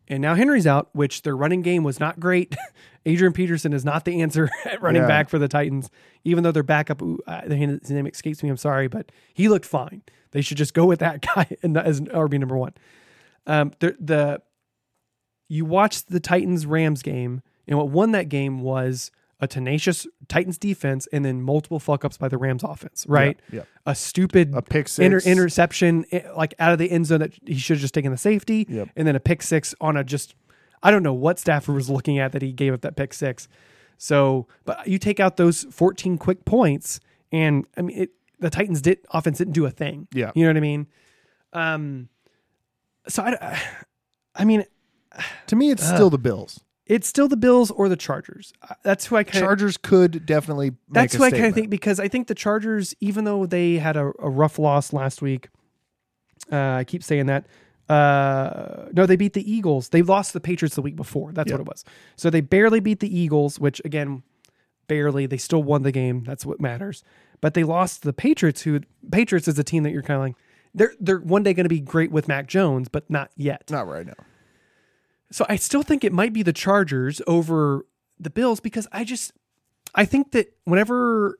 And 0.09 0.21
now 0.21 0.33
Henry's 0.33 0.65
out, 0.65 0.89
which 0.93 1.21
their 1.21 1.35
running 1.37 1.61
game 1.61 1.83
was 1.83 1.99
not 1.99 2.19
great. 2.19 2.55
Adrian 3.05 3.31
Peterson 3.31 3.73
is 3.73 3.85
not 3.85 4.05
the 4.05 4.21
answer 4.21 4.49
at 4.65 4.81
running 4.81 5.03
Yeah. 5.03 5.07
back 5.07 5.29
for 5.29 5.37
the 5.37 5.47
Titans, 5.47 5.89
even 6.23 6.43
though 6.43 6.51
their 6.51 6.63
backup, 6.63 7.01
ooh, 7.01 7.19
uh, 7.27 7.41
his 7.47 7.89
name 7.91 8.07
escapes 8.07 8.41
me. 8.41 8.49
I'm 8.49 8.57
sorry, 8.57 8.87
but 8.87 9.11
he 9.33 9.47
looked 9.47 9.65
fine. 9.65 10.01
They 10.31 10.41
should 10.41 10.57
just 10.57 10.73
go 10.73 10.85
with 10.85 10.99
that 10.99 11.21
guy 11.35 11.47
the, 11.61 11.81
as 11.85 12.01
RB 12.01 12.39
number 12.39 12.57
one. 12.57 12.73
Um, 13.45 13.71
the, 13.79 13.95
the 13.99 14.41
you 15.47 15.65
watched 15.65 16.09
the 16.09 16.19
Titans 16.19 16.65
Rams 16.65 17.01
game, 17.01 17.41
and 17.67 17.77
what 17.77 17.89
won 17.89 18.11
that 18.11 18.29
game 18.29 18.61
was 18.61 19.11
a 19.41 19.47
tenacious 19.47 20.05
Titans 20.27 20.57
defense, 20.57 21.07
and 21.13 21.23
then 21.23 21.41
multiple 21.41 21.79
fuck 21.79 22.03
ups 22.03 22.17
by 22.17 22.27
the 22.27 22.37
Rams 22.37 22.63
offense. 22.63 23.05
Right? 23.07 23.39
yeah. 23.51 23.61
A 23.85 23.95
stupid 23.95 24.53
A 24.53 24.61
pick 24.61 24.87
inter- 24.99 25.19
six. 25.19 25.25
interception, 25.27 26.05
eh, 26.11 26.21
like 26.35 26.53
out 26.59 26.73
of 26.73 26.79
the 26.79 26.91
end 26.91 27.05
zone 27.05 27.19
that 27.19 27.33
he 27.45 27.55
should 27.55 27.77
have 27.77 27.81
just 27.81 27.93
taken 27.93 28.11
the 28.11 28.17
safety, 28.17 28.65
Yep. 28.69 28.89
and 28.95 29.07
then 29.07 29.15
a 29.15 29.19
pick 29.19 29.41
six 29.41 29.73
on 29.79 29.95
a 29.97 30.03
just 30.03 30.35
I 30.83 30.91
don't 30.91 31.03
know 31.03 31.13
what 31.13 31.39
Stafford 31.39 31.75
was 31.75 31.89
looking 31.89 32.19
at 32.19 32.31
that 32.31 32.41
he 32.41 32.51
gave 32.53 32.73
up 32.73 32.81
that 32.81 32.95
pick 32.95 33.13
six. 33.13 33.47
So, 33.97 34.47
but 34.63 34.87
you 34.87 34.97
take 34.97 35.19
out 35.19 35.35
those 35.35 35.65
14 35.71 36.17
quick 36.17 36.45
points, 36.45 37.01
and 37.33 37.65
I 37.75 37.81
mean, 37.81 37.97
it, 38.03 38.09
the 38.39 38.49
Titans 38.49 38.81
did 38.81 38.99
offense 39.11 39.37
didn't 39.39 39.53
do 39.53 39.65
a 39.65 39.71
thing. 39.71 40.07
Yeah. 40.13 40.31
you 40.35 40.43
know 40.43 40.49
what 40.49 40.57
I 40.57 40.61
mean. 40.61 40.87
Um, 41.51 42.07
so 43.09 43.23
I, 43.23 43.59
I 44.35 44.45
mean, 44.45 44.63
To 45.47 45.55
me, 45.57 45.71
it's 45.71 45.85
still 45.85 46.09
the 46.09 46.17
Bills. 46.17 46.61
It's 46.89 47.07
still 47.07 47.27
the 47.27 47.37
Bills 47.37 47.69
or 47.71 47.87
the 47.87 47.95
Chargers. 47.95 48.51
Uh, 48.67 48.73
That's 48.83 49.05
who 49.05 49.15
I 49.15 49.23
kind 49.23 49.37
of 49.37 49.41
Chargers 49.47 49.77
could 49.77 50.25
definitely. 50.25 50.71
that's 50.89 51.13
who 51.13 51.23
I 51.23 51.29
kind 51.31 51.45
of 51.45 51.53
think 51.53 51.69
because 51.69 51.99
I 51.99 52.07
think 52.07 52.27
the 52.27 52.35
Chargers, 52.35 52.95
even 52.99 53.23
though 53.23 53.45
they 53.45 53.75
had 53.75 53.95
a, 53.95 54.11
a 54.19 54.29
rough 54.29 54.59
loss 54.59 54.91
last 54.91 55.21
week, 55.21 55.49
uh, 56.51 56.57
I 56.57 56.83
keep 56.83 57.03
saying 57.03 57.27
that. 57.27 57.45
Uh, 57.87 58.87
no, 58.93 59.05
they 59.05 59.15
beat 59.15 59.33
the 59.33 59.51
Eagles. 59.51 59.89
They 59.89 60.01
lost 60.01 60.33
the 60.33 60.39
Patriots 60.39 60.75
the 60.75 60.81
week 60.81 60.95
before. 60.95 61.31
That's 61.31 61.51
what 61.51 61.61
it 61.61 61.67
was. 61.67 61.83
So 62.15 62.29
they 62.29 62.41
barely 62.41 62.79
beat 62.79 62.99
the 62.99 63.17
Eagles, 63.17 63.59
which 63.59 63.81
again, 63.85 64.23
barely. 64.87 65.25
They 65.25 65.37
still 65.37 65.63
won 65.63 65.83
the 65.83 65.91
game. 65.91 66.23
That's 66.23 66.45
what 66.45 66.59
matters. 66.59 67.03
But 67.41 67.53
they 67.53 67.63
lost 67.63 68.03
the 68.03 68.13
Patriots. 68.13 68.63
Who 68.63 68.81
Patriots 69.11 69.47
is 69.47 69.57
a 69.57 69.63
team 69.63 69.83
that 69.83 69.91
you're 69.91 70.03
kind 70.03 70.17
of 70.17 70.21
like 70.21 70.35
they're 70.73 70.93
they're 70.99 71.19
one 71.19 71.43
day 71.43 71.53
going 71.53 71.65
to 71.65 71.69
be 71.69 71.79
great 71.79 72.11
with 72.11 72.27
Mac 72.27 72.47
Jones, 72.47 72.89
but 72.89 73.09
not 73.09 73.31
yet. 73.37 73.69
Not 73.69 73.87
right 73.87 74.05
now. 74.05 74.13
So 75.31 75.45
I 75.47 75.55
still 75.57 75.83
think 75.83 76.03
it 76.03 76.11
might 76.11 76.33
be 76.33 76.43
the 76.43 76.53
Chargers 76.53 77.21
over 77.27 77.85
the 78.19 78.29
Bills 78.29 78.59
because 78.59 78.87
I 78.91 79.03
just 79.03 79.31
I 79.95 80.05
think 80.05 80.31
that 80.31 80.53
whenever 80.65 81.39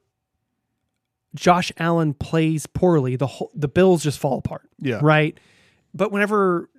Josh 1.36 1.72
Allen 1.78 2.14
plays 2.14 2.66
poorly, 2.66 3.16
the 3.16 3.28
whole 3.28 3.52
the 3.54 3.68
Bills 3.68 4.04
just 4.04 4.20
fall 4.20 4.38
apart. 4.38 4.70
Yeah. 4.80 5.00
Right. 5.02 5.40
But 5.94 6.12
whenever 6.12 6.70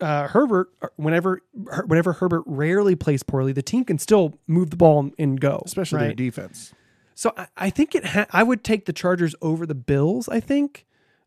uh, 0.00 0.28
Herbert, 0.28 0.70
whenever 0.96 1.42
whenever 1.86 2.14
Herbert 2.14 2.42
rarely 2.46 2.96
plays 2.96 3.22
poorly, 3.22 3.52
the 3.52 3.62
team 3.62 3.84
can 3.84 3.98
still 3.98 4.38
move 4.46 4.70
the 4.70 4.76
ball 4.76 5.10
and 5.18 5.40
go. 5.40 5.62
Especially 5.64 5.98
their 5.98 6.08
right? 6.08 6.16
defense. 6.16 6.74
So 7.14 7.32
I, 7.36 7.46
I 7.56 7.70
think 7.70 7.94
it. 7.94 8.04
Ha- 8.04 8.26
I 8.30 8.42
would 8.42 8.64
take 8.64 8.86
the 8.86 8.92
Chargers 8.92 9.34
over 9.40 9.66
the 9.66 9.74
Bills. 9.74 10.28
I 10.28 10.40
think, 10.40 10.86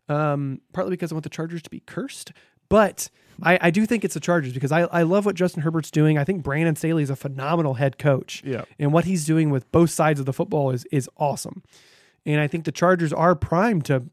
um, 0.10 0.62
partly 0.74 0.92
because 0.92 1.12
I 1.12 1.16
want 1.16 1.24
the 1.24 1.30
Chargers 1.30 1.62
to 1.64 1.70
be 1.70 1.80
cursed, 1.80 2.34
but 2.70 3.10
I, 3.44 3.60
I 3.62 3.70
do 3.72 3.86
think 3.86 4.04
it's 4.04 4.14
the 4.14 4.20
Chargers 4.20 4.54
because 4.54 4.72
I, 4.72 4.82
I 4.82 5.04
love 5.04 5.26
what 5.26 5.36
Justin 5.36 5.62
Herbert's 5.64 5.92
doing. 5.92 6.18
I 6.18 6.24
think 6.24 6.44
Brandon 6.44 6.76
Staley 6.76 7.04
is 7.04 7.10
a 7.10 7.16
phenomenal 7.16 7.76
head 7.76 7.98
coach. 7.98 8.42
Yeah. 8.46 8.66
and 8.80 8.92
what 8.94 9.06
he's 9.06 9.26
doing 9.26 9.50
with 9.50 9.72
both 9.72 9.90
sides 9.92 10.20
of 10.20 10.26
the 10.26 10.34
football 10.34 10.72
is 10.72 10.86
is 10.92 11.10
awesome. 11.18 11.64
And 12.26 12.42
I 12.42 12.48
think 12.48 12.66
the 12.66 12.72
Chargers 12.72 13.14
are 13.14 13.36
primed 13.36 13.86
to 13.86 14.04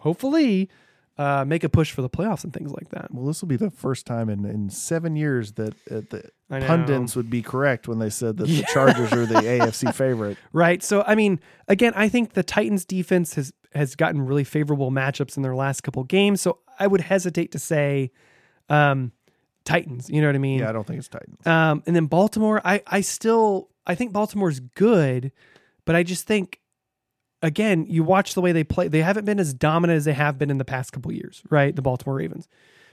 hopefully 0.00 0.68
uh, 1.18 1.44
make 1.46 1.64
a 1.64 1.68
push 1.68 1.90
for 1.92 2.02
the 2.02 2.10
playoffs 2.10 2.44
and 2.44 2.52
things 2.52 2.72
like 2.72 2.90
that. 2.90 3.12
Well, 3.12 3.24
this 3.24 3.40
will 3.40 3.48
be 3.48 3.56
the 3.56 3.70
first 3.70 4.04
time 4.04 4.28
in, 4.28 4.44
in 4.44 4.68
seven 4.68 5.16
years 5.16 5.52
that 5.52 5.72
uh, 5.90 6.02
the 6.10 6.30
pundits 6.50 7.16
would 7.16 7.30
be 7.30 7.40
correct 7.42 7.88
when 7.88 7.98
they 7.98 8.10
said 8.10 8.36
that 8.38 8.48
Yeah. 8.48 8.60
the 8.62 8.66
Chargers 8.72 9.12
are 9.12 9.24
the 9.26 9.34
AFC 9.40 9.94
favorite. 9.94 10.36
Right. 10.52 10.82
So 10.82 11.02
I 11.06 11.14
mean, 11.14 11.40
again, 11.68 11.92
I 11.96 12.08
think 12.08 12.34
the 12.34 12.42
Titans 12.42 12.84
defense 12.84 13.34
has 13.34 13.52
has 13.74 13.94
gotten 13.94 14.24
really 14.26 14.44
favorable 14.44 14.90
matchups 14.90 15.36
in 15.36 15.42
their 15.42 15.54
last 15.54 15.82
couple 15.82 16.02
games. 16.04 16.40
So 16.40 16.58
I 16.78 16.86
would 16.86 17.00
hesitate 17.00 17.52
to 17.52 17.58
say 17.58 18.10
um 18.68 19.12
Titans, 19.64 20.08
you 20.08 20.20
know 20.20 20.28
what 20.28 20.36
I 20.36 20.38
mean? 20.38 20.60
Yeah, 20.60 20.68
I 20.68 20.72
don't 20.72 20.86
think 20.86 20.98
it's 20.98 21.08
Titans. 21.08 21.46
Um 21.46 21.82
and 21.86 21.94
then 21.94 22.06
Baltimore, 22.06 22.60
I 22.64 22.82
I 22.86 23.00
still 23.00 23.70
I 23.86 23.94
think 23.94 24.12
Baltimore's 24.12 24.60
good, 24.60 25.32
but 25.84 25.96
I 25.96 26.02
just 26.02 26.26
think 26.26 26.60
again, 27.42 27.86
you 27.88 28.02
watch 28.02 28.34
the 28.34 28.40
way 28.40 28.52
they 28.52 28.64
play, 28.64 28.88
they 28.88 29.02
haven't 29.02 29.24
been 29.24 29.38
as 29.38 29.54
dominant 29.54 29.96
as 29.96 30.04
they 30.04 30.12
have 30.12 30.38
been 30.38 30.50
in 30.50 30.58
the 30.58 30.64
past 30.64 30.92
couple 30.92 31.12
years, 31.12 31.42
right? 31.50 31.74
The 31.74 31.82
Baltimore 31.82 32.16
Ravens. 32.16 32.48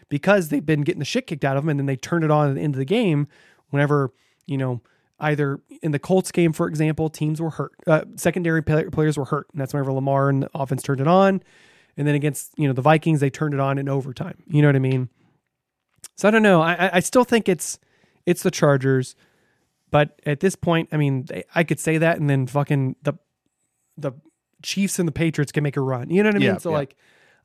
Because 0.09 0.49
they've 0.49 0.65
been 0.65 0.81
getting 0.81 0.99
the 0.99 1.05
shit 1.05 1.27
kicked 1.27 1.45
out 1.45 1.57
of 1.57 1.63
them 1.63 1.69
and 1.69 1.79
then 1.79 1.85
they 1.85 1.95
turn 1.95 2.23
it 2.23 2.29
on 2.31 2.49
at 2.49 2.55
the 2.55 2.61
end 2.61 2.75
of 2.75 2.79
the 2.79 2.85
game 2.85 3.27
whenever, 3.69 4.13
you 4.45 4.57
know, 4.57 4.81
either 5.19 5.59
in 5.81 5.91
the 5.91 5.99
Colts 5.99 6.31
game, 6.31 6.53
for 6.53 6.67
example, 6.67 7.09
teams 7.09 7.41
were 7.41 7.51
hurt. 7.51 7.71
Uh, 7.87 8.03
secondary 8.15 8.61
players 8.61 9.17
were 9.17 9.25
hurt. 9.25 9.47
And 9.53 9.61
that's 9.61 9.73
whenever 9.73 9.93
Lamar 9.93 10.29
and 10.29 10.43
the 10.43 10.49
offense 10.53 10.83
turned 10.83 11.01
it 11.01 11.07
on. 11.07 11.41
And 11.97 12.07
then 12.07 12.15
against, 12.15 12.51
you 12.57 12.67
know, 12.67 12.73
the 12.73 12.81
Vikings, 12.81 13.19
they 13.19 13.29
turned 13.29 13.53
it 13.53 13.59
on 13.59 13.77
in 13.77 13.87
overtime. 13.87 14.41
You 14.47 14.61
know 14.61 14.67
what 14.67 14.75
I 14.75 14.79
mean? 14.79 15.09
So 16.15 16.27
I 16.27 16.31
don't 16.31 16.43
know. 16.43 16.61
I, 16.61 16.97
I- 16.97 16.99
still 16.99 17.23
think 17.23 17.47
it's 17.49 17.79
it's 18.25 18.43
the 18.43 18.51
Chargers, 18.51 19.15
but 19.91 20.19
at 20.25 20.39
this 20.39 20.55
point, 20.55 20.89
I 20.91 20.97
mean, 20.97 21.25
they, 21.25 21.43
I 21.53 21.63
could 21.63 21.79
say 21.79 21.97
that, 21.97 22.19
and 22.19 22.29
then 22.29 22.47
fucking 22.47 22.95
the 23.03 23.13
the 23.97 24.13
Chiefs 24.63 24.97
and 24.99 25.07
the 25.07 25.11
Patriots 25.11 25.51
can 25.51 25.63
make 25.63 25.77
a 25.77 25.81
run. 25.81 26.09
You 26.09 26.23
know 26.23 26.29
what 26.29 26.35
I 26.35 26.39
mean? 26.39 26.47
Yeah, 26.47 26.57
so 26.57 26.69
yeah. 26.71 26.77
like, 26.77 26.95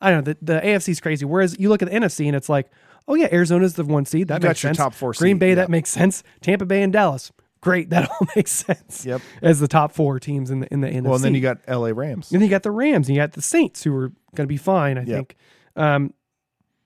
I 0.00 0.10
don't 0.10 0.26
know. 0.26 0.32
The, 0.34 0.38
the 0.54 0.60
AFC 0.60 0.90
is 0.90 1.00
crazy. 1.00 1.24
Whereas 1.24 1.58
you 1.58 1.68
look 1.68 1.82
at 1.82 1.90
the 1.90 1.94
NFC, 1.96 2.26
and 2.26 2.36
it's 2.36 2.48
like, 2.48 2.70
oh 3.06 3.14
yeah, 3.16 3.28
Arizona's 3.32 3.74
the 3.74 3.84
one 3.84 4.04
seed. 4.06 4.28
That 4.28 4.36
You 4.36 4.40
got 4.42 4.48
makes 4.50 4.62
your 4.62 4.68
sense. 4.70 4.78
top 4.78 4.94
four 4.94 5.12
Green 5.12 5.34
seed, 5.34 5.40
Bay, 5.40 5.48
yeah. 5.50 5.54
that 5.56 5.68
makes 5.70 5.90
sense. 5.90 6.22
Tampa 6.40 6.64
Bay 6.64 6.82
and 6.82 6.92
Dallas, 6.92 7.32
great. 7.60 7.90
That 7.90 8.08
all 8.08 8.26
makes 8.36 8.50
sense. 8.50 9.04
Yep. 9.06 9.20
As 9.42 9.60
the 9.60 9.68
top 9.68 9.92
four 9.92 10.18
teams 10.20 10.50
in 10.50 10.60
the 10.60 10.72
in 10.72 10.80
the 10.80 10.88
NFC. 10.88 11.02
Well, 11.02 11.14
and 11.16 11.24
then 11.24 11.34
you 11.34 11.40
got 11.40 11.58
LA 11.68 11.88
Rams. 11.94 12.30
And 12.32 12.40
then 12.40 12.46
you 12.46 12.50
got 12.50 12.62
the 12.62 12.70
Rams, 12.70 13.08
and 13.08 13.16
you 13.16 13.22
got 13.22 13.32
the 13.32 13.42
Saints, 13.42 13.84
who 13.84 13.94
are 13.94 14.08
going 14.34 14.44
to 14.44 14.46
be 14.46 14.56
fine, 14.56 14.98
I 14.98 15.02
Yep. 15.02 15.16
think. 15.16 15.36
Um, 15.76 16.14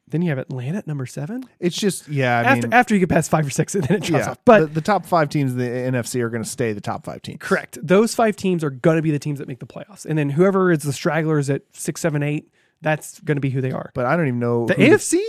then 0.08 0.20
you 0.20 0.28
have 0.28 0.38
Atlanta 0.38 0.78
at 0.78 0.86
number 0.86 1.06
seven. 1.06 1.44
It's 1.58 1.76
just 1.76 2.06
yeah. 2.08 2.38
I 2.40 2.42
after 2.42 2.66
mean, 2.68 2.74
after 2.74 2.94
you 2.94 3.00
get 3.00 3.08
past 3.08 3.30
five 3.30 3.46
or 3.46 3.50
six, 3.50 3.74
and 3.74 3.84
then 3.88 3.96
it 3.96 4.02
drops 4.02 4.26
yeah. 4.26 4.30
off. 4.32 4.38
But 4.44 4.60
the, 4.60 4.66
the 4.66 4.80
top 4.82 5.06
five 5.06 5.30
teams 5.30 5.52
in 5.52 5.58
the 5.58 5.64
NFC 5.64 6.20
are 6.20 6.28
going 6.28 6.42
to 6.42 6.48
stay 6.48 6.72
the 6.74 6.80
top 6.82 7.04
five 7.04 7.22
teams. 7.22 7.38
correct, 7.40 7.78
those 7.82 8.14
five 8.14 8.36
teams 8.36 8.62
are 8.62 8.70
going 8.70 8.96
to 8.96 9.02
be 9.02 9.10
the 9.10 9.18
teams 9.18 9.38
that 9.38 9.48
make 9.48 9.60
the 9.60 9.66
playoffs, 9.66 10.04
and 10.04 10.18
then 10.18 10.30
whoever 10.30 10.70
is 10.70 10.80
the 10.80 10.92
stragglers 10.92 11.48
at 11.48 11.62
six, 11.72 12.00
seven, 12.02 12.22
eight, 12.22 12.52
that's 12.82 13.20
going 13.20 13.36
to 13.36 13.40
be 13.40 13.50
who 13.50 13.60
they 13.60 13.70
are. 13.72 13.90
But 13.94 14.04
I 14.06 14.16
don't 14.16 14.26
even 14.28 14.40
know 14.40 14.66
the 14.66 14.74
AFC, 14.74 15.20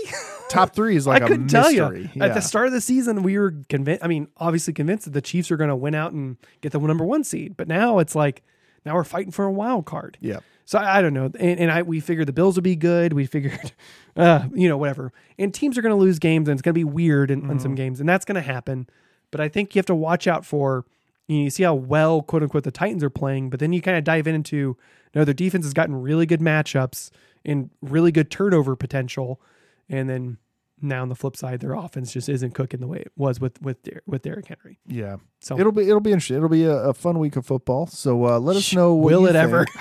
top 0.49 0.73
three 0.75 0.95
is 0.95 1.07
like 1.07 1.21
I 1.21 1.25
a 1.25 1.27
couldn't 1.29 1.47
tell 1.47 1.69
mystery. 1.71 2.01
you. 2.01 2.09
Yeah. 2.15 2.25
At 2.25 2.33
the 2.33 2.41
start 2.41 2.67
of 2.67 2.73
the 2.73 2.81
season, 2.81 3.23
we 3.23 3.37
were 3.37 3.53
convinced. 3.69 4.03
I 4.03 4.07
mean, 4.07 4.27
obviously 4.37 4.73
convinced 4.73 5.05
that 5.05 5.11
the 5.13 5.21
Chiefs 5.21 5.51
are 5.51 5.57
going 5.57 5.69
to 5.69 5.75
win 5.75 5.95
out 5.95 6.11
and 6.11 6.37
get 6.61 6.71
the 6.71 6.79
number 6.79 7.05
one 7.05 7.23
seed. 7.23 7.55
But 7.55 7.67
now 7.67 7.99
it's 7.99 8.15
like 8.15 8.43
now 8.85 8.95
we're 8.95 9.03
fighting 9.03 9.31
for 9.31 9.45
a 9.45 9.51
wild 9.51 9.85
card. 9.85 10.17
Yeah. 10.19 10.39
So 10.65 10.79
I, 10.79 10.99
I 10.99 11.01
don't 11.01 11.13
know, 11.13 11.25
and, 11.25 11.59
and 11.59 11.71
I 11.71 11.81
we 11.81 11.99
figured 11.99 12.27
the 12.27 12.33
Bills 12.33 12.55
would 12.55 12.63
be 12.63 12.75
good. 12.77 13.11
We 13.13 13.25
figured, 13.25 13.73
uh, 14.15 14.47
you 14.53 14.69
know, 14.69 14.77
whatever. 14.77 15.11
And 15.37 15.53
teams 15.53 15.77
are 15.77 15.81
going 15.81 15.95
to 15.95 15.99
lose 16.01 16.19
games, 16.19 16.47
and 16.47 16.55
it's 16.57 16.61
going 16.61 16.73
to 16.73 16.77
be 16.79 16.83
weird 16.85 17.29
in, 17.31 17.39
in 17.41 17.45
Mm-hmm. 17.47 17.59
some 17.59 17.75
games, 17.75 17.99
and 17.99 18.07
that's 18.07 18.23
going 18.25 18.35
to 18.35 18.41
happen. 18.41 18.87
But 19.29 19.41
I 19.41 19.49
think 19.49 19.75
you 19.75 19.79
have 19.79 19.85
to 19.87 19.95
watch 19.95 20.25
out 20.27 20.45
for. 20.45 20.85
You, 21.27 21.37
know, 21.37 21.43
you 21.45 21.49
see 21.49 21.63
how 21.63 21.73
well, 21.73 22.21
quote 22.21 22.43
unquote, 22.43 22.63
the 22.65 22.71
Titans 22.71 23.01
are 23.03 23.09
playing, 23.09 23.49
but 23.49 23.59
then 23.61 23.71
you 23.71 23.81
kind 23.81 23.97
of 23.97 24.03
dive 24.03 24.27
into, 24.27 24.55
you 24.57 24.77
know, 25.15 25.23
their 25.23 25.33
defense 25.33 25.63
has 25.65 25.73
gotten 25.73 25.95
really 26.01 26.25
good 26.25 26.41
matchups 26.41 27.11
and 27.45 27.69
really 27.81 28.11
good 28.11 28.29
turnover 28.31 28.75
potential, 28.75 29.41
and 29.89 30.09
then 30.09 30.37
now 30.81 31.01
on 31.01 31.09
the 31.09 31.15
flip 31.15 31.37
side, 31.37 31.61
their 31.61 31.73
offense 31.73 32.11
just 32.11 32.27
isn't 32.27 32.51
cooking 32.51 32.79
the 32.81 32.87
way 32.87 32.97
it 32.99 33.11
was 33.15 33.39
with 33.39 33.61
with 33.61 33.81
Der- 33.83 34.01
with 34.05 34.21
Derrick 34.23 34.47
Henry. 34.47 34.79
Yeah. 34.85 35.17
So 35.41 35.57
It'll 35.59 35.71
be 35.71 35.83
it'll 35.83 35.99
be 35.99 36.11
interesting. 36.11 36.37
It'll 36.37 36.49
be 36.49 36.65
a, 36.65 36.75
a 36.89 36.93
fun 36.93 37.19
week 37.19 37.35
of 37.35 37.45
football. 37.45 37.87
So 37.87 38.25
uh, 38.25 38.39
let 38.39 38.55
us 38.55 38.73
know. 38.73 38.93
What 38.93 39.11
Will 39.11 39.25
it 39.27 39.35
ever? 39.35 39.65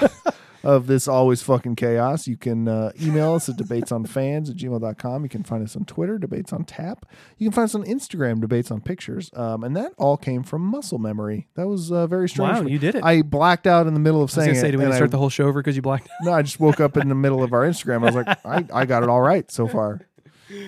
of 0.63 0.87
this 0.87 1.09
always 1.09 1.43
fucking 1.43 1.77
chaos. 1.77 2.27
You 2.27 2.37
can 2.37 2.69
uh, 2.69 2.93
email 3.01 3.35
us 3.35 3.49
at 3.49 3.57
debatesonfans 3.57 4.51
at 4.51 4.57
gmail.com. 4.57 5.23
You 5.23 5.29
can 5.29 5.43
find 5.43 5.63
us 5.63 5.77
on 5.77 5.85
Twitter, 5.85 6.19
debates 6.19 6.53
on 6.53 6.65
tap. 6.65 7.07
You 7.39 7.47
can 7.49 7.53
find 7.53 7.65
us 7.65 7.75
on 7.75 7.85
Instagram, 7.85 8.41
debates 8.41 8.71
on 8.71 8.81
pictures. 8.81 9.31
Um, 9.35 9.65
and 9.65 9.77
that 9.77 9.93
all 9.99 10.17
came 10.17 10.43
from 10.43 10.63
muscle 10.63 10.99
memory. 10.99 11.49
That 11.55 11.67
was 11.67 11.91
uh, 11.91 12.07
very 12.07 12.29
strange. 12.29 12.61
Wow, 12.61 12.67
you 12.67 12.79
did 12.79 12.95
it. 12.95 13.05
I 13.05 13.23
blacked 13.23 13.67
out 13.67 13.87
in 13.87 13.95
the 13.95 14.01
middle 14.01 14.23
of 14.23 14.31
I 14.33 14.37
was 14.37 14.45
saying 14.45 14.55
say, 14.57 14.69
it. 14.69 14.73
do 14.73 14.79
we 14.79 14.85
start 14.87 15.03
I- 15.03 15.07
the 15.07 15.19
whole 15.19 15.31
show 15.31 15.47
over 15.47 15.61
because 15.61 15.77
you 15.77 15.83
blacked 15.83 16.09
out? 16.11 16.25
no, 16.27 16.33
I 16.33 16.43
just 16.43 16.61
woke 16.61 16.81
up 16.81 16.97
in 16.97 17.09
the 17.09 17.15
middle 17.15 17.43
of 17.43 17.53
our 17.53 17.63
Instagram. 17.63 18.03
I 18.03 18.07
was 18.07 18.15
like, 18.15 18.47
I, 18.47 18.83
I 18.83 18.85
got 18.87 19.03
it 19.03 19.09
all 19.09 19.21
right 19.21 19.51
so 19.51 19.67
far. 19.67 20.01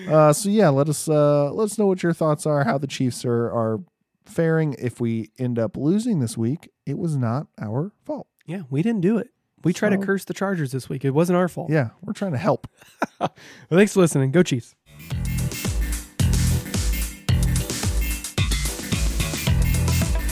Uh, 0.09 0.33
so 0.33 0.49
yeah, 0.49 0.69
let 0.69 0.89
us 0.89 1.07
uh, 1.07 1.51
let 1.53 1.65
us 1.65 1.77
know 1.77 1.85
what 1.85 2.01
your 2.01 2.13
thoughts 2.13 2.45
are, 2.45 2.63
how 2.63 2.77
the 2.77 2.87
Chiefs 2.87 3.23
are 3.23 3.45
are 3.51 3.79
faring. 4.25 4.75
If 4.79 4.99
we 4.99 5.29
end 5.37 5.59
up 5.59 5.77
losing 5.77 6.19
this 6.19 6.35
week, 6.37 6.71
it 6.87 6.97
was 6.97 7.15
not 7.15 7.47
our 7.61 7.91
fault. 8.03 8.27
Yeah, 8.47 8.63
we 8.69 8.81
didn't 8.81 9.01
do 9.01 9.17
it. 9.19 9.29
We 9.65 9.73
tried 9.73 9.89
to 9.89 9.97
curse 9.97 10.23
the 10.25 10.33
Chargers 10.33 10.71
this 10.71 10.87
week. 10.87 11.03
It 11.03 11.09
wasn't 11.09 11.37
our 11.37 11.49
fault. 11.49 11.69
Yeah, 11.71 11.89
we're 12.03 12.13
trying 12.13 12.31
to 12.31 12.37
help. 12.37 12.67
Well, 13.19 13.79
thanks 13.79 13.93
for 13.93 14.01
listening. 14.01 14.31
Go 14.31 14.43
Chiefs. 14.43 14.75